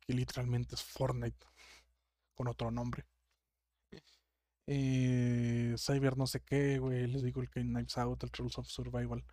[0.00, 1.46] que literalmente es Fortnite
[2.34, 3.04] con otro nombre.
[4.66, 7.06] Eh, Cyber no sé qué, güey.
[7.06, 9.24] Les digo el que Knives Out, el Rules of Survival.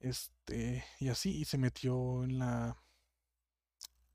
[0.00, 2.76] Este, y así, y se metió en la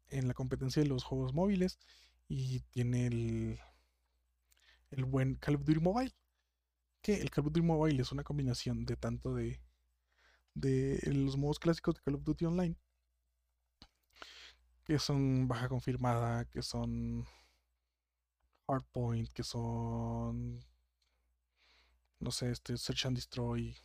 [0.10, 1.80] en la competencia de los juegos móviles
[2.28, 3.60] y tiene el,
[4.92, 6.14] el buen Call of Duty Mobile.
[7.02, 9.62] Que el Call of Duty Mobile es una combinación de tanto de,
[10.56, 12.76] de los modos clásicos de Call of Duty Online,
[14.84, 17.26] que son baja confirmada, que son
[18.68, 20.64] Hardpoint, que son,
[22.20, 23.76] no sé, este Search and Destroy,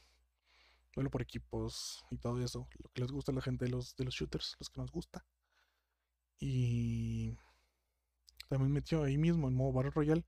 [0.94, 3.96] duelo por equipos y todo eso, lo que les gusta a la gente de los,
[3.96, 5.24] de los shooters, los que nos gusta.
[6.38, 7.36] Y
[8.48, 10.24] también metió ahí mismo el modo Battle Royale.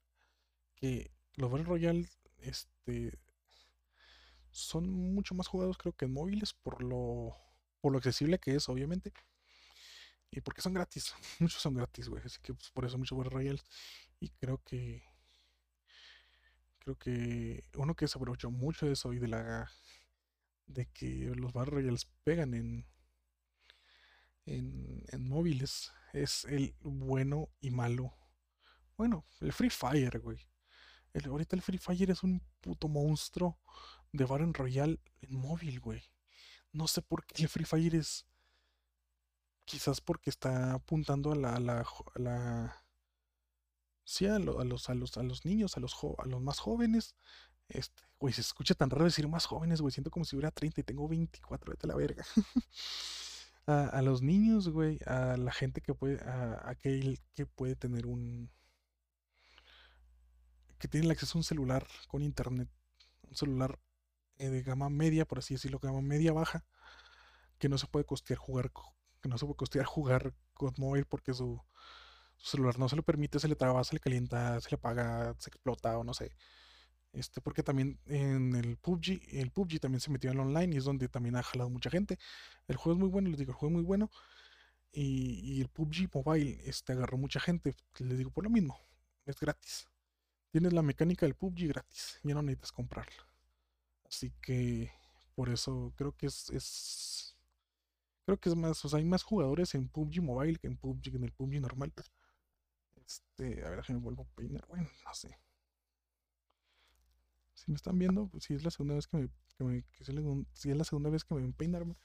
[0.77, 2.09] Que los Battle Royale
[2.39, 3.19] este,
[4.51, 7.33] son mucho más jugados creo que en móviles por lo,
[7.81, 9.13] por lo accesible que es, obviamente.
[10.31, 11.15] Y porque son gratis.
[11.41, 12.23] Muchos son gratis, güey.
[12.25, 13.61] Así que pues, por eso muchos Battle Royale.
[14.21, 15.03] Y creo que...
[16.79, 19.71] Creo que uno que se aprovechó mucho de eso y de la...
[20.73, 22.87] De que los Battle Royales pegan en,
[24.47, 28.15] en, en móviles es el bueno y malo.
[28.97, 30.39] Bueno, el Free Fire, güey.
[31.27, 33.59] Ahorita el Free Fire es un puto monstruo
[34.13, 36.03] de Battle Royale en móvil, güey.
[36.73, 38.27] No sé por qué el Free Fire es.
[39.65, 41.57] Quizás porque está apuntando a la.
[41.57, 42.87] A la, la
[44.05, 47.15] sí, a, los, a, los, a los niños, a los, a los más jóvenes.
[47.73, 49.93] Este, güey, se escucha tan raro decir más jóvenes, güey.
[49.93, 52.25] Siento como si hubiera 30 y tengo 24, vete a la verga.
[53.67, 58.51] a, los niños, güey, a la gente que puede, a, aquel que puede tener un,
[60.79, 62.69] que tiene el acceso a un celular con internet,
[63.23, 63.79] un celular
[64.39, 66.65] eh, de gama media, por así decirlo, gama media baja,
[67.59, 68.73] que no se puede costear jugar,
[69.21, 71.63] que no se puede costear jugar con móvil porque su,
[72.37, 75.35] su celular no se lo permite, se le traba, se le calienta, se le apaga,
[75.39, 76.37] se explota o no sé.
[77.13, 80.85] Este, porque también en el PUBG, el PUBG también se metió el online y es
[80.85, 82.19] donde también ha jalado mucha gente.
[82.69, 84.11] El juego es muy bueno, les digo, el juego es muy bueno.
[84.93, 88.79] Y, el PUBG Mobile este, agarró mucha gente, les digo por lo mismo,
[89.25, 89.89] es gratis.
[90.51, 93.27] Tienes la mecánica del PUBG gratis, ya no necesitas comprarla.
[94.07, 94.91] Así que
[95.35, 97.37] por eso creo que es, es
[98.27, 101.17] creo que es más, o sea, hay más jugadores en PUBG Mobile que en PUBG
[101.17, 101.93] en el PUBG normal.
[102.97, 105.39] Este, a ver, déjame vuelvo a peinar, bueno, no sé.
[107.65, 109.85] Si me están viendo, pues, si es la segunda vez que me, que me
[110.53, 111.97] si es la segunda vez que me peinarme,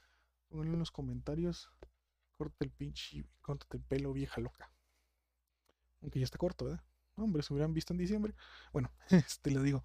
[0.50, 1.72] pónganlo en los comentarios.
[2.38, 4.72] Corte el pinche, córtate el pelo, vieja loca.
[6.02, 6.84] Aunque ya está corto, ¿verdad?
[7.16, 8.36] hombre, se hubieran visto en diciembre.
[8.72, 9.84] Bueno, este les digo,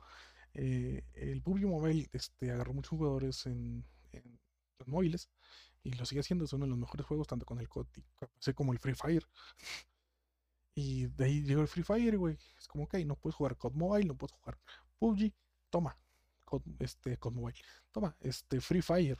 [0.52, 3.86] eh, el PUBG Mobile este, agarró muchos jugadores en,
[4.78, 5.30] los móviles
[5.82, 6.44] y lo sigue haciendo.
[6.44, 7.86] Es uno de los mejores juegos, tanto con el COD
[8.54, 9.26] como el Free Fire.
[10.74, 12.38] Y de ahí llegó el Free Fire, güey.
[12.58, 14.58] Es como, ok, no puedes jugar COD Mobile, no puedes jugar
[14.98, 15.34] PUBG,
[15.72, 15.96] toma,
[16.80, 17.58] este, con mobile,
[17.92, 19.18] toma, este, Free Fire,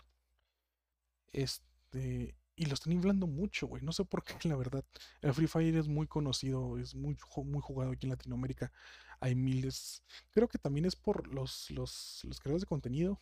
[1.33, 4.85] este, y lo están inflando mucho, güey, no sé por qué, la verdad,
[5.23, 8.71] el Free Fire es muy conocido, es muy, muy jugado aquí en Latinoamérica,
[9.19, 13.19] hay miles, creo que también es por los, los, los creadores de contenido,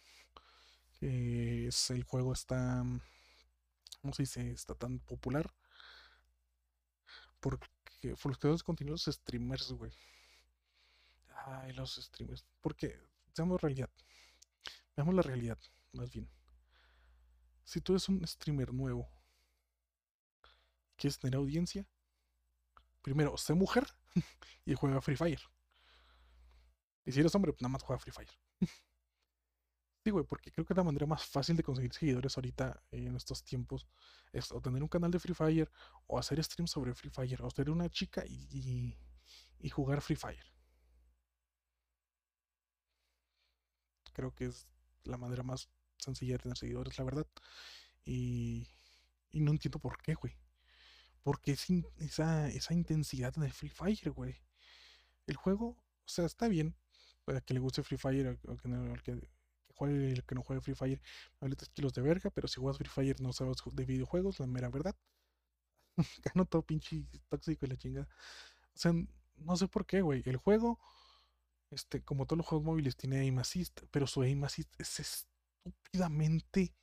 [0.99, 2.83] que es, el juego está,
[4.03, 4.51] ¿cómo se dice?
[4.51, 5.55] Está tan popular,
[7.39, 7.69] porque
[8.21, 9.93] por los creadores de contenido, los streamers, güey.
[11.47, 12.45] Ay, los streamers.
[12.61, 12.99] Porque
[13.33, 13.91] seamos realidad.
[14.97, 15.59] Veamos la realidad,
[15.93, 16.31] más bien.
[17.65, 19.09] Si tú eres un streamer nuevo,
[20.97, 21.87] quieres tener audiencia,
[23.03, 23.87] primero, sé mujer
[24.65, 25.41] y juega Free Fire.
[27.05, 28.31] Y si eres hombre, pues nada más juega Free Fire.
[30.05, 33.43] sí, güey, porque creo que la manera más fácil de conseguir seguidores ahorita en estos
[33.45, 33.87] tiempos
[34.33, 35.71] es o tener un canal de Free Fire
[36.07, 38.99] o hacer streams sobre Free Fire o ser una chica y,
[39.61, 40.45] y jugar Free Fire.
[44.13, 44.67] Creo que es
[45.05, 47.27] la manera más sencilla de tener seguidores, la verdad.
[48.05, 48.67] Y,
[49.33, 50.37] no entiendo por qué, güey.
[51.23, 54.37] Porque esa, esa intensidad de Free Fire, güey.
[55.27, 56.75] El juego, o sea, está bien.
[57.25, 59.29] Para que le guste Free Fire, o que, no, que,
[59.75, 61.01] juegue el que no juegue Free Fire,
[61.41, 64.47] vale 3 kilos de verga, pero si juegas Free Fire no sabes de videojuegos, la
[64.47, 64.97] mera verdad.
[66.25, 68.09] Gano todo pinche tóxico y la chingada.
[68.75, 68.93] O sea,
[69.37, 70.23] no sé por qué, güey.
[70.27, 70.79] El juego,
[71.71, 76.75] este, como todos los juegos móviles, tiene aim assist, pero su aim assist es estúpidamente,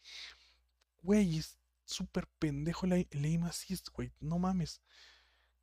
[1.02, 4.12] güey, es súper pendejo el, aim assist, güey.
[4.20, 4.82] No mames.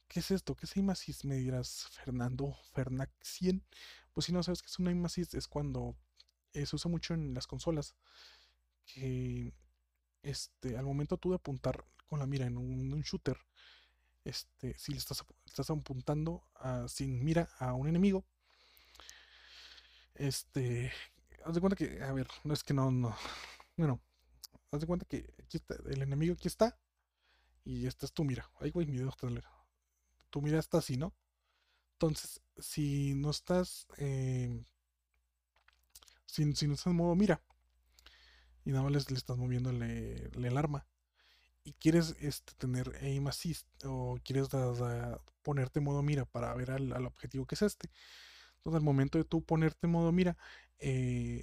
[0.08, 0.54] ¿Qué es esto?
[0.54, 1.24] ¿Qué es aim assist?
[1.24, 3.64] Me dirás, Fernando Fernaxien.
[4.12, 5.96] Pues si no sabes qué es un aim assist, es cuando
[6.52, 7.94] eh, se usa mucho en las consolas.
[8.86, 9.54] Que
[10.22, 13.38] este, al momento tú de apuntar con la mira en un shooter,
[14.24, 16.44] este, si le estás, estás apuntando
[16.88, 18.24] sin mira a un enemigo,
[20.14, 20.92] este,
[21.44, 23.16] haz de cuenta que, a ver, no es que no, no,
[23.76, 24.00] bueno,
[24.70, 26.78] haz de cuenta que aquí está, el enemigo aquí está,
[27.64, 29.28] y esta es tu mira, ay güey, mi dedo está,
[30.30, 31.14] tu mira está así, ¿no?
[31.94, 34.64] Entonces, si no estás, eh,
[36.26, 37.42] si, no estás en modo mira,
[38.64, 40.86] y nada más le, estás moviendo el arma,
[41.64, 44.48] y quieres este, tener aim assist o quieres
[45.42, 47.90] ponerte modo mira para ver al, objetivo que es este.
[48.64, 50.38] Entonces al momento de tú ponerte modo mira,
[50.78, 51.42] eh,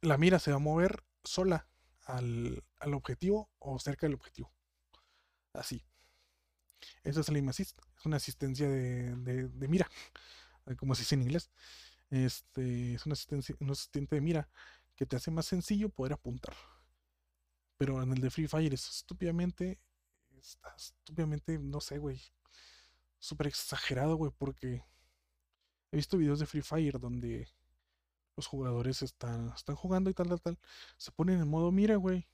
[0.00, 1.68] la mira se va a mover sola
[2.06, 4.52] al, objetivo o cerca del objetivo.
[5.52, 5.84] Así.
[7.04, 7.48] Eso es el aim.
[7.50, 9.88] Es una asistencia de, mira,
[10.76, 11.52] como se dice en inglés.
[12.10, 14.48] Este, es una asistencia, un asistente de mira
[14.96, 16.56] que te hace más sencillo poder apuntar.
[17.78, 19.80] Pero en el de Free Fire es estúpidamente.
[20.76, 22.20] Estúpidamente, no sé, güey.
[23.20, 24.84] Súper exagerado, güey, porque
[25.92, 27.48] he visto videos de Free Fire donde
[28.34, 30.58] los jugadores están, están jugando y tal, tal, tal.
[30.96, 32.26] Se ponen en modo mira, güey.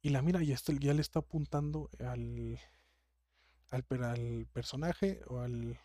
[0.00, 2.58] Y la mira ya, ya le está apuntando al,
[3.70, 5.78] al, al personaje o al,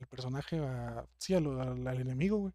[0.00, 2.54] al personaje, a, sí, al, enemigo, güey.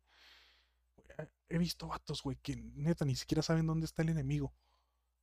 [1.50, 4.54] He visto vatos, güey, que neta ni siquiera saben dónde está el enemigo.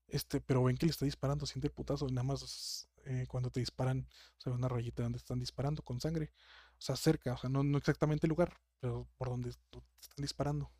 [0.06, 3.60] Este, pero ven que le está disparando, siente el putazo, nada más eh, cuando te
[3.60, 4.06] disparan,
[4.38, 6.32] se ve una rayita donde están disparando con sangre.
[6.80, 10.22] O sea, cerca, o sea, no, no exactamente el lugar, pero por donde te están
[10.22, 10.70] disparando.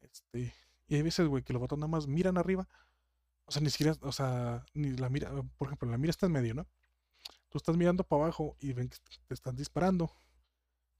[0.00, 0.54] Este,
[0.88, 2.66] y hay veces, güey, que los botones nada más miran arriba.
[3.44, 6.32] O sea, ni siquiera, o sea, ni la mira, por ejemplo, la mira está en
[6.32, 6.66] medio, ¿no?
[7.50, 8.96] Tú estás mirando para abajo y ven que
[9.26, 10.10] te están disparando.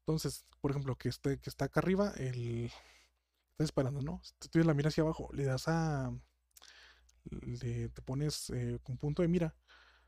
[0.01, 2.71] Entonces, por ejemplo, que este, que está acá arriba, el
[3.53, 4.21] está disparando, ¿no?
[4.23, 6.13] Si tú tienes la mira hacia abajo, le das a
[7.25, 9.55] le, te pones eh, con punto de mira,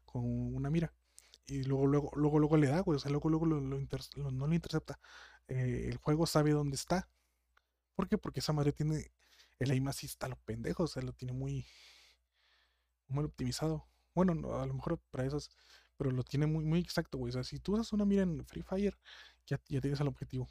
[0.04, 0.92] con una mira,
[1.46, 4.54] y luego, luego, luego, luego le da, güey, o sea, luego, luego lo, no lo
[4.54, 4.98] intercepta.
[5.48, 7.08] Eh, el juego sabe dónde está.
[7.94, 8.18] ¿Por qué?
[8.18, 9.12] Porque esa madre tiene
[9.58, 11.66] el aim assist a lo pendejo, o sea, lo tiene muy,
[13.08, 13.86] muy optimizado.
[14.14, 15.50] Bueno, a lo mejor para esas,
[15.96, 17.30] pero lo tiene muy, muy exacto, güey.
[17.30, 18.98] O sea, si tú usas una mira en Free Fire,
[19.46, 20.48] ya, ya tienes el objetivo.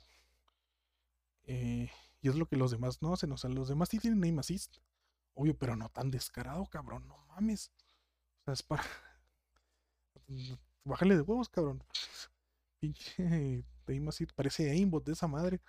[1.45, 1.89] Eh,
[2.21, 3.31] y es lo que los demás no hacen.
[3.31, 4.77] O sea, los demás sí tienen aim assist.
[5.33, 7.07] Obvio, pero no tan descarado, cabrón.
[7.07, 7.71] No mames.
[8.41, 8.83] O sea, es para.
[10.85, 11.83] Bájale de huevos, cabrón.
[12.79, 13.63] Pinche.
[14.35, 15.61] Parece aimbot de esa madre.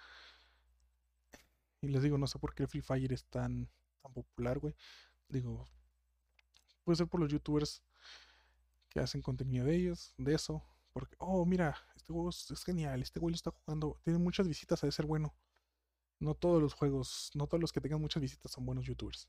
[1.81, 3.69] Y les digo, no sé por qué Free Fire es tan,
[4.03, 4.75] tan popular, güey.
[5.29, 5.65] Digo,
[6.85, 7.83] puede ser por los youtubers
[8.89, 10.63] que hacen contenido de ellos, de eso.
[10.93, 14.83] Porque, oh, mira, este juego es, genial, este güey lo está jugando, tiene muchas visitas,
[14.83, 15.35] ha de ser bueno.
[16.21, 19.29] No todos los juegos, no todos los que tengan muchas visitas son buenos youtubers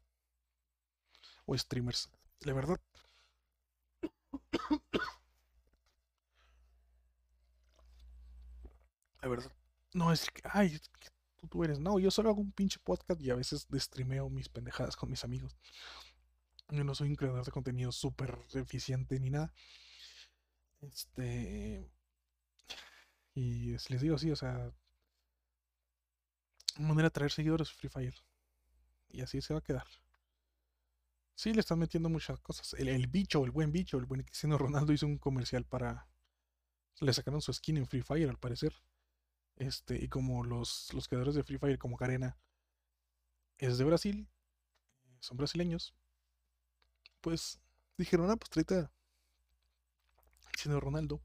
[1.46, 2.10] o streamers.
[2.42, 2.80] La verdad.
[9.26, 9.52] La verdad.
[9.96, 10.80] No es que, ay,
[11.36, 11.80] tú, tú eres.
[11.80, 15.24] No, yo solo hago un pinche podcast y a veces streameo mis pendejadas con mis
[15.24, 15.58] amigos.
[16.70, 19.52] Yo no soy un creador de contenido súper eficiente ni nada.
[20.80, 21.92] Este.
[23.34, 24.72] Y les digo así, o sea.
[26.78, 28.16] Manera de traer seguidores Free Fire.
[29.10, 29.88] Y así se va a quedar.
[31.34, 32.76] Sí, le están metiendo muchas cosas.
[32.76, 36.08] El, bicho, el buen bicho, el buen Cristiano Ronaldo hizo un comercial para.
[37.00, 38.72] Le sacaron su skin en Free Fire, al parecer.
[39.56, 42.38] Este, y como los, los creadores de Free Fire, como Garena,
[43.58, 44.28] es de Brasil,
[45.20, 45.96] son brasileños,
[47.22, 47.60] pues
[47.98, 48.92] dijeron, ah, pues trata
[50.54, 51.22] diciendo Ronaldo,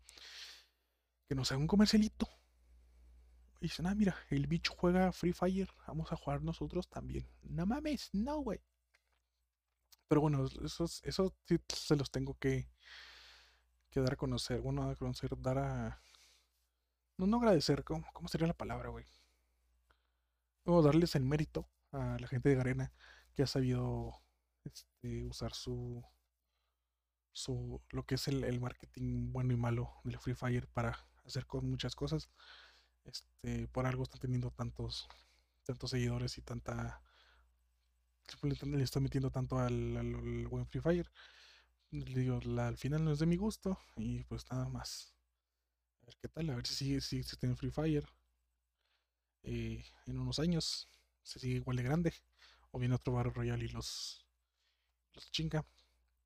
[1.28, 2.28] que nos haga un comercialito.
[3.61, 7.28] Y dicen, ah, mira, el bicho juega Free Fire, vamos a jugar nosotros también.
[7.43, 8.61] No mames, no, güey.
[10.09, 12.69] Pero bueno, esos, eso sí se los tengo que,
[13.90, 14.61] que dar a conocer.
[14.61, 16.02] Bueno, a conocer, dar a.
[17.21, 19.05] No, no agradecer, ¿cómo, cómo sería la palabra, güey?
[20.65, 22.93] O darles el mérito a la gente de Garena
[23.35, 24.23] que ha sabido
[24.65, 26.03] este, usar su,
[27.33, 31.69] su lo que es el, marketing bueno y malo del Free Fire para hacer con
[31.69, 32.31] muchas cosas.
[33.05, 35.07] Este, por algo están teniendo tantos
[35.65, 37.03] tantos seguidores y tanta
[38.43, 41.13] le está metiendo tanto al, buen Free Fire.
[41.91, 45.20] Digo, al final no es de mi gusto y pues nada más.
[46.20, 48.05] Qué tal, a ver si sigue, si Free Fire.
[49.43, 50.89] Eh, en unos años
[51.23, 52.15] se sigue igual de grande.
[52.73, 54.27] O viene otro Battle Royale y los,
[55.15, 55.65] los chinga.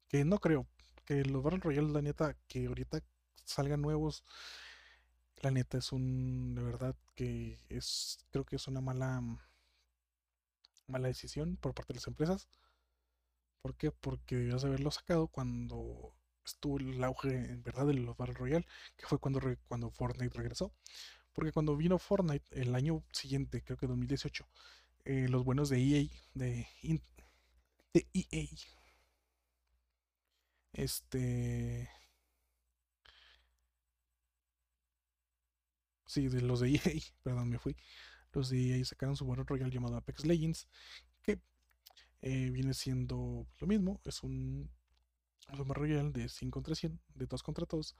[0.08, 0.66] Que no creo.
[1.04, 3.02] Que los Battle Royale, la neta, que ahorita
[3.44, 4.24] salgan nuevos.
[5.42, 6.54] La neta es un.
[6.54, 8.18] De verdad que es.
[8.30, 9.22] Creo que es una mala
[10.86, 12.48] mala decisión por parte de las empresas.
[13.62, 13.90] ¿Por qué?
[13.90, 16.14] Porque debías haberlo sacado cuando
[16.44, 18.66] estuvo el auge en verdad de los Battle Royale,
[18.96, 20.72] que fue cuando, cuando Fortnite regresó.
[21.32, 24.46] Porque cuando vino Fortnite el año siguiente, creo que 2018,
[25.04, 26.68] eh, los buenos de EA, de,
[27.94, 28.46] EA,
[30.72, 31.88] este...
[36.06, 36.80] Sí, de los de EA,
[37.22, 37.76] perdón, me fui
[38.34, 40.68] los de ahí sacaron su Battle Royale llamado Apex Legends,
[41.22, 41.40] que
[42.22, 44.70] eh, viene siendo lo mismo, es un,
[45.48, 47.96] Battle Royale de 5 contra 100, de 2 contra todos,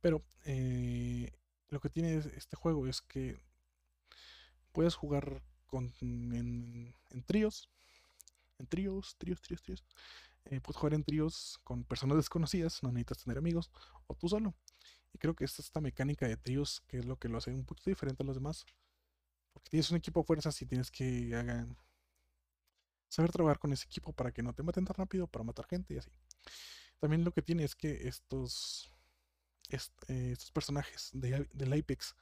[0.00, 1.32] pero eh,
[1.68, 3.38] lo que tiene este juego es que
[4.72, 6.94] puedes jugar con, en,
[7.26, 7.70] tríos,
[8.58, 9.84] en tríos, tríos, tríos, tríos.
[10.44, 13.70] Eh, puedes jugar en tríos con personas desconocidas, no necesitas tener amigos,
[14.06, 14.54] o tú solo.
[15.12, 17.64] Y creo que esta, esta mecánica de tríos, que es lo que lo hace un
[17.64, 18.66] poquito diferente a los demás,
[19.52, 21.34] porque tienes un equipo de fuerzas y tienes que
[23.08, 25.94] saber trabajar con ese equipo para que no te maten tan rápido, para matar gente
[25.94, 26.10] y así.
[26.98, 28.90] También lo que tiene es que estos,
[29.70, 32.14] eh, estos personajes de, del Apex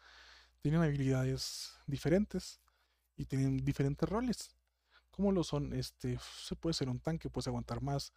[0.61, 2.61] tienen habilidades diferentes
[3.17, 4.51] y tienen diferentes roles.
[5.11, 8.13] Como lo son, este, se puede ser un tanque, puedes aguantar más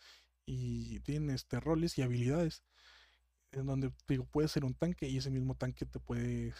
[0.46, 2.64] y tienen este, roles y habilidades
[3.52, 6.54] en donde digo, puede ser un tanque y ese mismo tanque te puede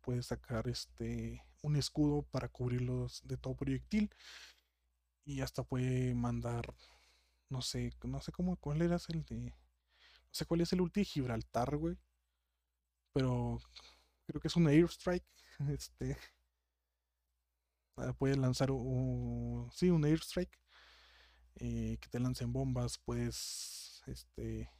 [0.00, 4.10] puede sacar este un escudo para cubrirlos de todo proyectil
[5.24, 6.74] y hasta puede mandar
[7.52, 11.00] no sé no sé cómo cuál era el de no sé cuál es el ulti
[11.00, 11.96] de Gibraltar güey
[13.12, 13.58] pero
[14.26, 15.26] creo que es un airstrike
[15.70, 16.16] este
[17.96, 20.58] ah, puede lanzar un sí un airstrike
[21.56, 24.70] eh, que te lancen bombas puedes este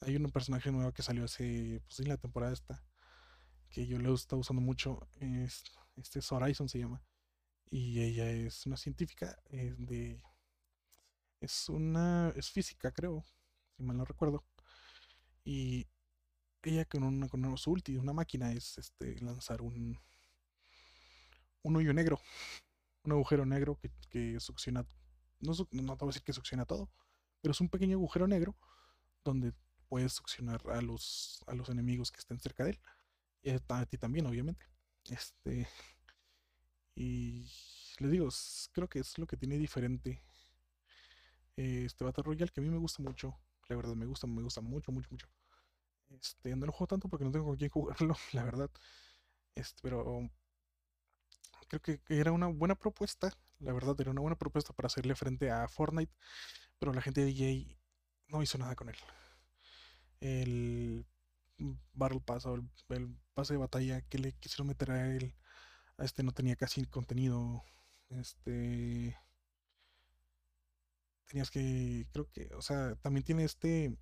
[0.00, 2.82] hay un personaje nuevo que salió hace pues en la temporada esta
[3.70, 5.62] que yo le está usando mucho, es,
[5.96, 7.02] este es Horizon se llama,
[7.70, 10.22] y ella es una científica eh, de...
[11.40, 12.32] Es una...
[12.36, 13.24] es física creo,
[13.76, 14.44] si mal no recuerdo,
[15.44, 15.86] y
[16.62, 19.98] ella con una, con su ulti, una máquina, es este lanzar un...
[21.62, 22.20] un hoyo negro,
[23.04, 24.86] un agujero negro que, que succiona,
[25.40, 26.90] no, no te voy a decir que succiona todo,
[27.40, 28.56] pero es un pequeño agujero negro
[29.24, 29.52] donde
[29.88, 32.80] puedes succionar a los, a los enemigos que estén cerca de él
[33.42, 34.66] y a ti también, obviamente.
[35.04, 35.68] Este.
[36.94, 37.48] Y
[37.98, 38.28] les digo,
[38.72, 40.20] creo que es lo que tiene diferente
[41.58, 43.36] este Battle Royale, que a mí me gusta mucho.
[43.68, 45.28] La verdad, me gusta, me gusta mucho, mucho, mucho.
[46.10, 48.70] Este, no lo juego tanto porque no tengo con quién jugarlo, la verdad.
[49.54, 50.28] Este, pero
[51.68, 53.32] creo que era una buena propuesta.
[53.58, 56.12] La verdad, era una buena propuesta para hacerle frente a Fortnite.
[56.78, 57.76] Pero la gente de EA
[58.28, 58.96] no hizo nada con él.
[60.20, 61.06] El
[61.92, 65.34] Battle Pass o el, pase de batalla que le quisieron meter a él,
[65.96, 67.64] a este no tenía casi contenido.
[68.10, 69.16] Este.
[71.28, 72.06] Tenías que.
[72.12, 72.48] Creo que.
[72.54, 73.96] O sea, también tiene este.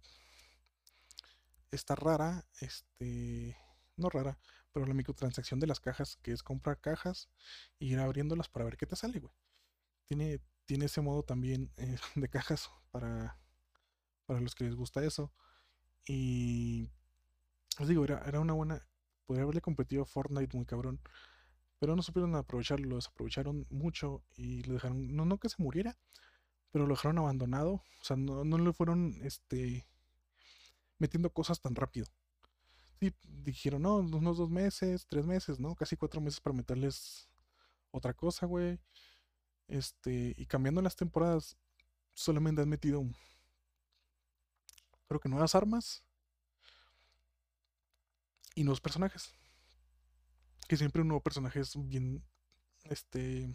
[1.70, 2.46] Esta rara.
[2.60, 3.56] Este.
[3.96, 4.38] No rara.
[4.72, 6.18] Pero la microtransacción de las cajas.
[6.22, 7.28] Que es comprar cajas.
[7.78, 9.32] Y ir abriéndolas para ver qué te sale, güey.
[10.06, 10.40] Tiene.
[10.66, 13.38] Tiene ese modo también eh, de cajas para.
[14.26, 15.32] Para los que les gusta eso.
[16.06, 16.88] Y
[17.78, 18.86] os digo, era, era una buena.
[19.26, 21.00] Podría haberle competido a Fortnite muy cabrón.
[21.78, 25.14] Pero no supieron aprovecharlo, lo desaprovecharon mucho y le dejaron.
[25.14, 25.98] No, no que se muriera,
[26.76, 27.72] pero lo dejaron abandonado.
[27.72, 29.88] O sea, no, no le fueron este
[30.98, 32.06] metiendo cosas tan rápido.
[33.00, 35.74] sí, dijeron, no, unos dos meses, tres meses, ¿no?
[35.74, 37.30] Casi cuatro meses para meterles
[37.92, 38.78] otra cosa, güey.
[39.68, 41.56] Este, y cambiando las temporadas,
[42.12, 43.02] solamente han metido,
[45.08, 46.04] creo que nuevas armas
[48.54, 49.32] y nuevos personajes.
[50.68, 52.22] Que siempre un nuevo personaje es bien,
[52.84, 53.48] este,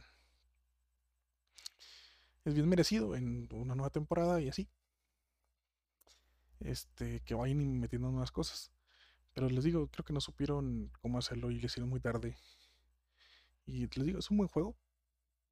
[2.46, 4.70] es bien merecido en una nueva temporada y así.
[6.60, 8.72] Este, que vayan metiendo nuevas cosas.
[9.34, 12.38] Pero les digo, creo que no supieron cómo hacerlo y le hicieron muy tarde.
[13.66, 14.76] Y les digo, es un buen juego.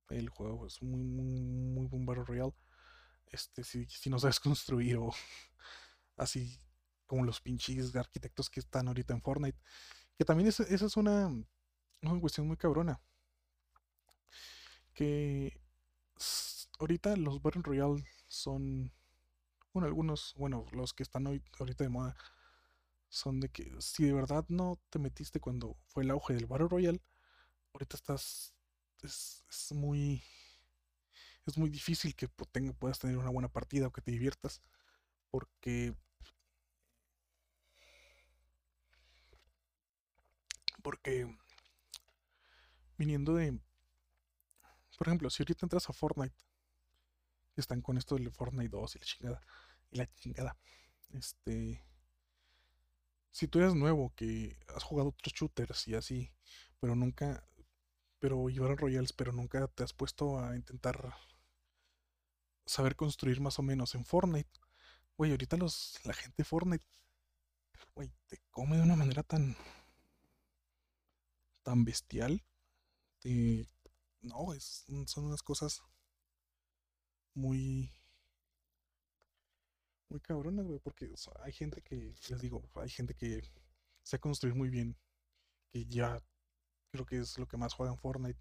[0.10, 2.54] El juego es muy, muy, muy buen Battle Royale.
[3.28, 5.12] Este, si, si no sabes construir o
[6.18, 6.60] así
[7.06, 9.60] como los pinches arquitectos que están ahorita en Fortnite.
[10.18, 11.28] Que también esa es una,
[12.02, 13.02] una cuestión muy cabrona.
[14.94, 15.62] Que
[16.80, 18.92] ahorita los Battle Royale son,
[19.74, 22.18] bueno, algunos, bueno, los que están hoy, ahorita de moda,
[23.10, 26.68] son de que si de verdad no te metiste cuando fue el auge del Battle
[26.70, 27.02] Royale,
[27.74, 28.54] ahorita estás,
[29.04, 30.24] es, es muy,
[31.46, 34.62] es muy difícil que puedas tener una buena partida o que te diviertas,
[35.32, 35.96] porque
[40.82, 41.28] porque
[42.98, 43.60] viniendo de,
[44.98, 46.36] por ejemplo, si ahorita entras a Fortnite,
[47.60, 49.42] están con esto del Fortnite 2 y la chingada,
[49.92, 50.58] y la chingada,
[51.14, 51.84] este,
[53.32, 56.32] si tú eres nuevo, que has jugado otros shooters y así,
[56.80, 57.48] pero nunca,
[58.20, 61.16] pero llevaron Royals, pero nunca te has puesto a intentar
[62.66, 64.50] saber construir más o menos en Fortnite.
[65.18, 66.86] Güey, ahorita los, la gente de Fortnite,
[67.96, 69.56] güey, te come de una manera tan,
[71.64, 72.44] tan bestial.
[74.22, 75.82] no, es, son unas cosas
[77.34, 77.92] muy,
[80.10, 83.42] muy cabronas, güey, porque hay gente que, les digo, hay gente que
[84.04, 84.98] sabe construir muy bien,
[85.72, 86.22] que ya
[86.92, 88.40] creo que es lo que más juega en Fortnite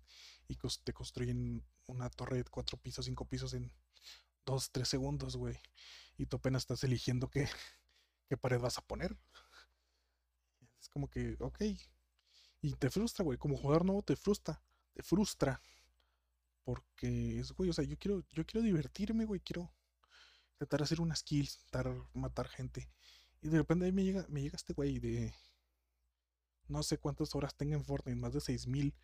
[0.49, 3.71] y te construyen una torre de cuatro pisos, cinco pisos en
[4.47, 5.59] dos, tres segundos, güey.
[6.17, 7.47] Y tú apenas estás eligiendo qué,
[8.29, 9.17] qué pared vas a poner.
[10.81, 11.63] Es como que, ok.
[12.63, 13.39] Y te frustra, güey.
[13.39, 14.63] Como jugador nuevo te frustra.
[14.95, 15.61] Te frustra.
[16.69, 19.41] Porque es, güey, o sea, yo quiero, yo quiero divertirme, güey.
[19.41, 19.73] Quiero
[20.59, 22.91] tratar de hacer unas kills, tratar matar gente.
[23.41, 25.33] Y de repente ahí me llega, me llega este güey de
[26.67, 28.95] no sé cuántas horas tenga en Fortnite, más de 6000.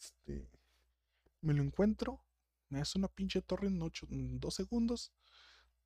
[0.00, 0.50] Este,
[1.42, 2.24] me lo encuentro,
[2.70, 5.12] me hace una pinche torre en, 8, 2 segundos,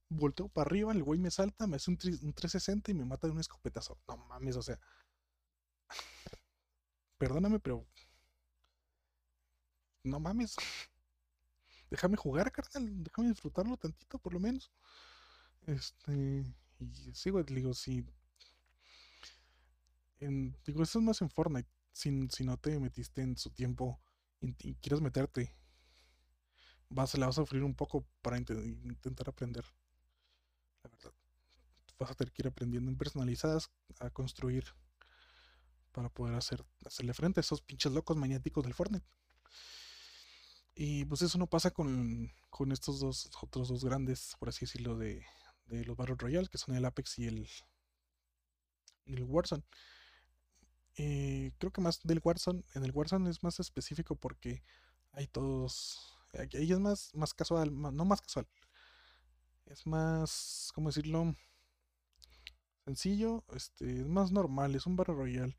[0.09, 3.33] volteo para arriba, el güey me salta, me hace un, 360 y me mata de
[3.33, 3.99] un escopetazo.
[4.07, 4.79] No mames, o sea,
[7.19, 7.85] perdóname, pero
[10.03, 10.55] no mames.
[11.89, 14.71] Déjame jugar, carnal, déjame disfrutarlo tantito, por lo menos.
[15.67, 16.43] Este,
[16.79, 18.05] y güey, digo, si
[20.65, 21.69] digo, eso es más en Fortnite.
[21.91, 23.99] Si, si no te metiste en su tiempo
[24.41, 25.55] y, quieres meterte,
[26.89, 29.65] vas, la vas a sufrir un poco para intentar aprender.
[30.83, 31.13] La verdad.
[31.99, 33.69] Vas a tener que ir aprendiendo en personalizadas
[33.99, 34.65] a construir
[35.91, 39.05] para poder hacer, hacerle frente a esos pinches locos magnéticos del Fortnite.
[40.75, 44.97] Y pues eso no pasa con, con estos dos otros dos grandes, por así decirlo,
[44.97, 45.23] de,
[45.65, 47.47] de los Battle Royale, que son el Apex y el,
[49.05, 49.63] el Warzone.
[50.97, 54.63] Eh, creo que más del Warzone, en el Warzone es más específico porque
[55.11, 58.47] hay todos, ahí es más, más casual, no más casual,
[59.65, 61.35] es más, ¿cómo decirlo?
[62.85, 65.57] Sencillo, este, es más normal, es un barrio royal,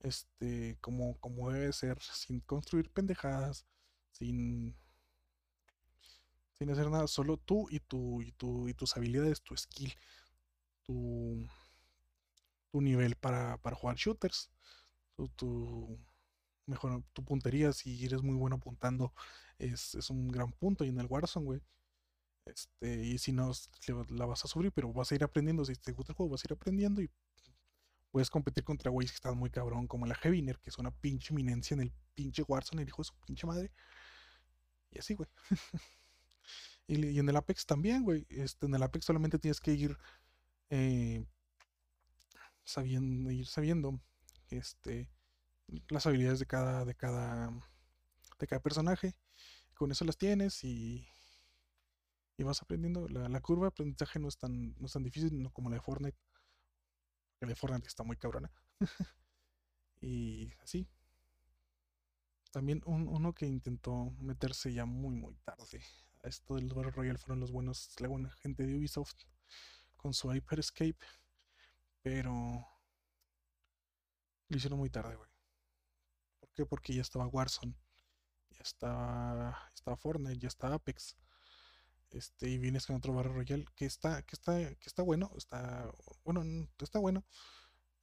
[0.00, 3.64] este, como, como debe ser, sin construir pendejadas,
[4.12, 4.76] sin,
[6.58, 9.92] sin hacer nada, solo tú y tu, y tu, y tus habilidades, tu skill,
[10.84, 11.46] tu
[12.72, 14.50] tu nivel para, jugar shooters.
[15.36, 15.98] Tu,
[16.66, 19.12] mejor, tu puntería, si eres muy bueno apuntando,
[19.58, 20.84] es, un gran punto.
[20.84, 21.60] Y en el Warzone, güey.
[22.46, 23.52] Este, y si no,
[24.08, 25.64] la vas a sufrir, pero vas a ir aprendiendo.
[25.64, 27.10] Si te gusta el juego, vas a ir aprendiendo y
[28.10, 31.32] puedes competir contra güeyes que están muy cabrón, como la Heaviner, que es una pinche
[31.32, 33.70] eminencia en el pinche Warzone, el hijo de su pinche madre.
[34.92, 35.28] Y así, güey.
[36.86, 38.26] y, en el Apex también, güey.
[38.28, 39.96] Este, en el Apex solamente tienes que ir
[40.70, 41.24] eh,
[42.64, 44.00] sabiendo, ir sabiendo
[44.50, 45.10] este,
[45.88, 47.50] las habilidades de cada, de cada,
[48.38, 49.14] de cada personaje.
[49.74, 51.06] Con eso las tienes y,
[52.36, 53.08] y vas aprendiendo.
[53.08, 56.18] La, curva de aprendizaje no es tan, no es tan difícil como la de Fortnite.
[57.40, 58.50] La de Fortnite está muy cabrona.
[60.00, 60.86] y así.
[62.52, 65.82] También uno que intentó meterse ya muy muy tarde
[66.22, 69.24] a esto del Battle Royale fueron los buenos, la buena gente de Ubisoft
[69.96, 70.98] con su Hyper Escape
[72.02, 72.66] pero
[74.48, 75.28] lo hicieron muy tarde, güey.
[76.40, 76.66] ¿Por qué?
[76.66, 77.74] Porque ya estaba Warzone,
[78.50, 81.16] ya estaba, estaba Fortnite, ya está Apex.
[82.10, 85.90] Este, y vienes con otro Battle Royale que está, que está, que está bueno, está,
[86.24, 87.24] bueno, está bueno.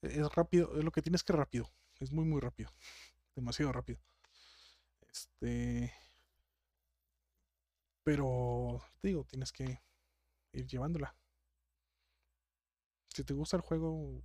[0.01, 1.69] Es rápido, es lo que tienes que rápido.
[1.99, 2.73] Es muy, muy rápido.
[3.35, 3.99] Demasiado rápido.
[5.11, 5.93] Este.
[8.03, 9.81] Pero, te digo, tienes que
[10.53, 11.15] ir llevándola.
[13.09, 14.23] Si te gusta el juego,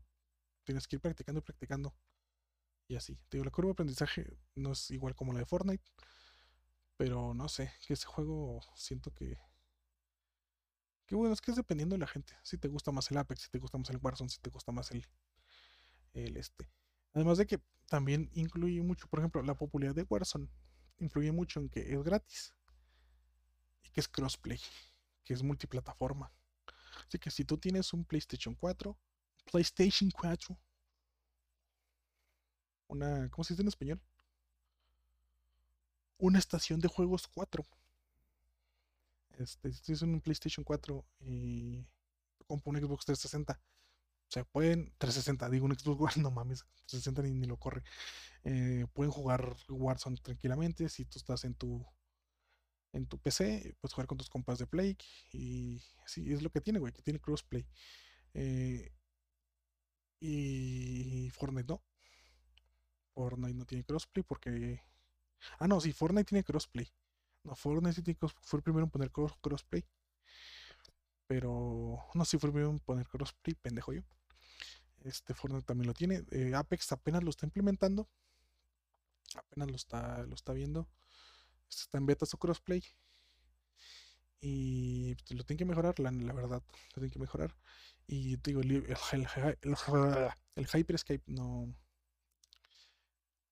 [0.65, 1.95] tienes que ir practicando y practicando.
[2.89, 3.17] Y así.
[3.29, 5.85] Te digo, la curva de aprendizaje no es igual como la de Fortnite.
[6.97, 9.39] Pero no sé, que ese juego siento que.
[11.07, 12.35] Que bueno, es que es dependiendo de la gente.
[12.43, 14.73] Si te gusta más el Apex, si te gusta más el Warzone, si te gusta
[14.73, 15.07] más el.
[16.13, 16.71] El este.
[17.13, 20.49] Además de que también incluye mucho, por ejemplo, la popularidad de Warzone
[20.99, 22.55] influye mucho en que es gratis
[23.83, 24.61] y que es crossplay,
[25.25, 26.33] que es multiplataforma.
[27.07, 28.97] Así que si tú tienes un PlayStation 4,
[29.51, 30.59] PlayStation 4,
[32.89, 34.01] una, ¿cómo se dice en español?
[36.19, 37.65] Una estación de juegos 4.
[39.39, 41.85] Este, si tienes un PlayStation 4 y
[42.47, 43.74] compras un Xbox 360, o
[44.31, 47.83] sea, pueden 360, digo un Xbox One, no mames, 360 ni, ni lo corre.
[48.45, 51.87] Eh, pueden jugar Warzone tranquilamente si tú estás en tu
[52.95, 54.97] en tu PC, puedes jugar con tus compas de Play
[55.33, 57.67] y sí, es lo que tiene, güey, que tiene crossplay.
[58.35, 58.93] Eh,
[60.21, 61.83] y Fortnite no.
[63.15, 64.81] Fortnite no tiene crossplay porque...
[65.59, 66.89] Ah, no, sí, Fortnite tiene crossplay.
[67.43, 69.85] No, Fortnite sí tiene fue el primero en poner crossplay.
[71.27, 74.03] Pero no, sí fue el primero en poner crossplay, pendejo yo.
[75.03, 76.25] Este Fortnite también lo tiene.
[76.31, 78.09] Eh, Apex apenas lo está implementando.
[79.35, 80.89] Apenas lo está, lo está viendo.
[81.69, 82.83] Este está en beta su crossplay.
[84.41, 86.63] Y pues, lo tienen que mejorar, la, verdad.
[86.91, 87.57] Lo tienen que mejorar.
[88.07, 89.27] Y digo, el, el,
[90.57, 91.75] el, Hyperscape no,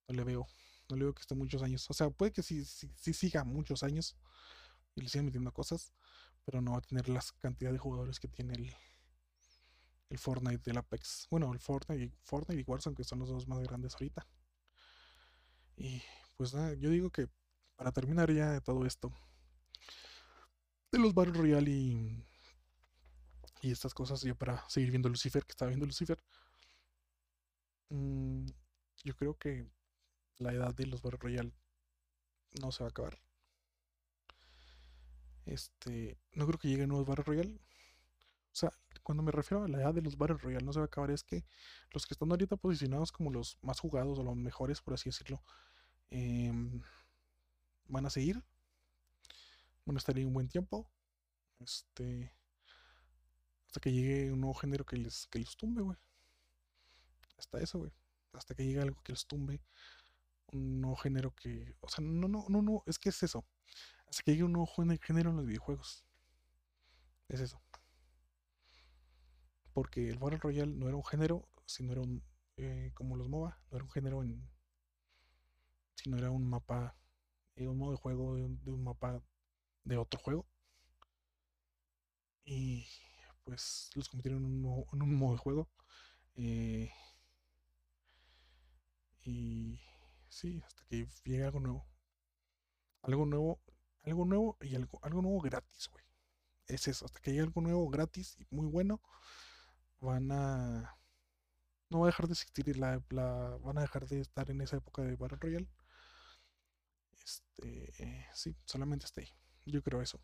[0.08, 0.46] no le veo.
[0.90, 1.88] No le veo que esté muchos años.
[1.90, 4.16] O sea, puede que sí, sí, siga muchos años
[4.94, 5.92] y le sigan metiendo cosas,
[6.44, 8.74] pero no va a tener la cantidad de jugadores que tiene el,
[10.10, 11.26] el Fortnite del Apex.
[11.30, 14.26] Bueno, el Fortnite y, Fortnite y Warzone, que son los dos más grandes ahorita.
[15.76, 16.02] Y
[16.36, 17.28] pues nada, yo digo que
[17.76, 19.12] para terminar ya de todo esto,
[20.90, 22.24] de los Battle Royale y,
[23.62, 26.22] y estas cosas, ya para seguir viendo Lucifer, que estaba viendo Lucifer,
[27.88, 28.46] mm,
[29.04, 29.66] yo creo que
[30.38, 31.52] la edad de los Battle Royale
[32.60, 33.18] no se va a acabar.
[35.46, 37.60] Este, no creo que lleguen nuevos Battle Royale.
[38.52, 38.70] O sea,
[39.02, 41.10] cuando me refiero a la edad de los Battle Royale no se va a acabar,
[41.10, 41.44] es que
[41.90, 45.42] los que están ahorita posicionados como los más jugados o los mejores, por así decirlo,
[46.10, 46.82] em,
[47.88, 48.42] van a seguir.
[49.84, 50.88] Van a estar ahí un buen tiempo.
[51.60, 52.32] Este.
[53.66, 55.96] Hasta que llegue un nuevo género que les, que los tumbe, güey.
[57.38, 57.92] Hasta eso, güey.
[58.32, 59.60] Hasta que llegue algo que los tumbe.
[60.52, 61.74] Un nuevo género que.
[61.80, 62.82] O sea, no, no, no, no.
[62.86, 63.44] Es que es eso.
[64.12, 64.68] Hasta que llegue un nuevo
[65.00, 66.04] género en los videojuegos.
[67.28, 67.60] Es eso
[69.72, 72.22] porque el Battle Royale no era un género, sino era un,
[72.56, 74.48] eh, como los MOBA, no era un género en,
[75.94, 76.96] sino era un mapa,
[77.56, 79.22] eh, un modo de juego de un, mapa
[79.84, 80.46] de otro juego.
[82.44, 82.86] Y
[83.44, 85.68] pues los convirtieron en un, modo de juego.
[86.34, 86.90] Eh,
[89.24, 89.80] y
[90.28, 91.86] sí, hasta que llegue algo nuevo.
[93.02, 93.60] Algo nuevo,
[94.04, 96.04] algo nuevo y algo, algo nuevo gratis, güey.
[96.66, 99.00] Es eso, hasta que llegue algo nuevo gratis y muy bueno
[100.00, 100.96] van a
[101.90, 104.76] no va a dejar de existir la, la, van a dejar de estar en esa
[104.76, 105.68] época de Battle Royale.
[107.22, 109.28] Este sí solamente está ahí.
[109.66, 110.20] Yo creo eso.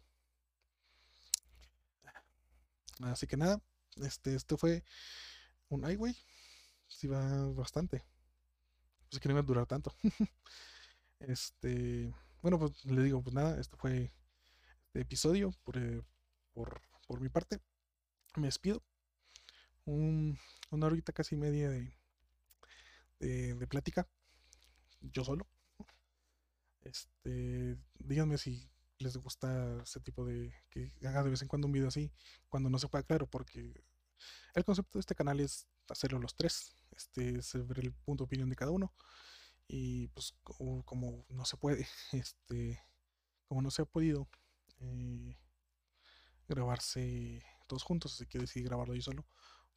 [3.03, 3.61] Así que nada
[3.97, 4.85] este esto fue
[5.69, 6.17] un highway
[6.89, 8.05] sí va bastante.
[9.11, 9.95] Pues que no iba a durar tanto.
[11.21, 14.13] Este bueno pues le digo pues nada esto fue
[14.87, 16.03] este episodio por, eh,
[16.53, 17.61] por, por mi parte
[18.37, 18.83] me despido
[20.71, 21.97] una horita casi media de,
[23.21, 24.07] de, plática,
[25.01, 25.49] yo solo.
[26.83, 31.73] Este, díganme si les gusta ese tipo de que haga de vez en cuando un
[31.73, 32.13] video así,
[32.49, 33.85] cuando no se pueda, claro, porque
[34.55, 38.27] el concepto de este canal es hacerlo los tres, este, es ver el punto de
[38.27, 38.93] opinión de cada uno.
[39.69, 42.83] Y pues como, no se puede, este,
[43.47, 44.29] como no se ha podido
[44.81, 45.37] eh,
[46.49, 49.27] grabarse todos juntos, así que decidí grabarlo yo solo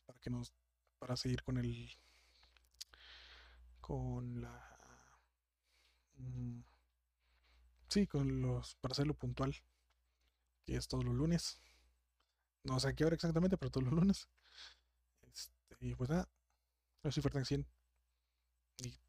[0.05, 0.53] para que nos
[0.97, 1.89] para seguir con el
[3.81, 5.19] con la
[6.15, 6.61] mm,
[7.89, 9.53] sí con los para hacerlo puntual
[10.65, 11.59] que es todos los lunes.
[12.63, 14.30] No sé a qué hora exactamente pero todos los lunes.
[15.23, 16.30] Este, y pues nada
[17.03, 17.68] yo soy Fertan 100
[18.77, 18.99] Y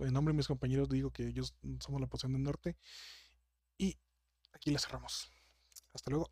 [0.00, 2.76] en nombre de mis compañeros digo que ellos somos la posición del norte.
[3.78, 3.98] Y
[4.52, 5.30] aquí la cerramos.
[5.92, 6.30] Hasta luego.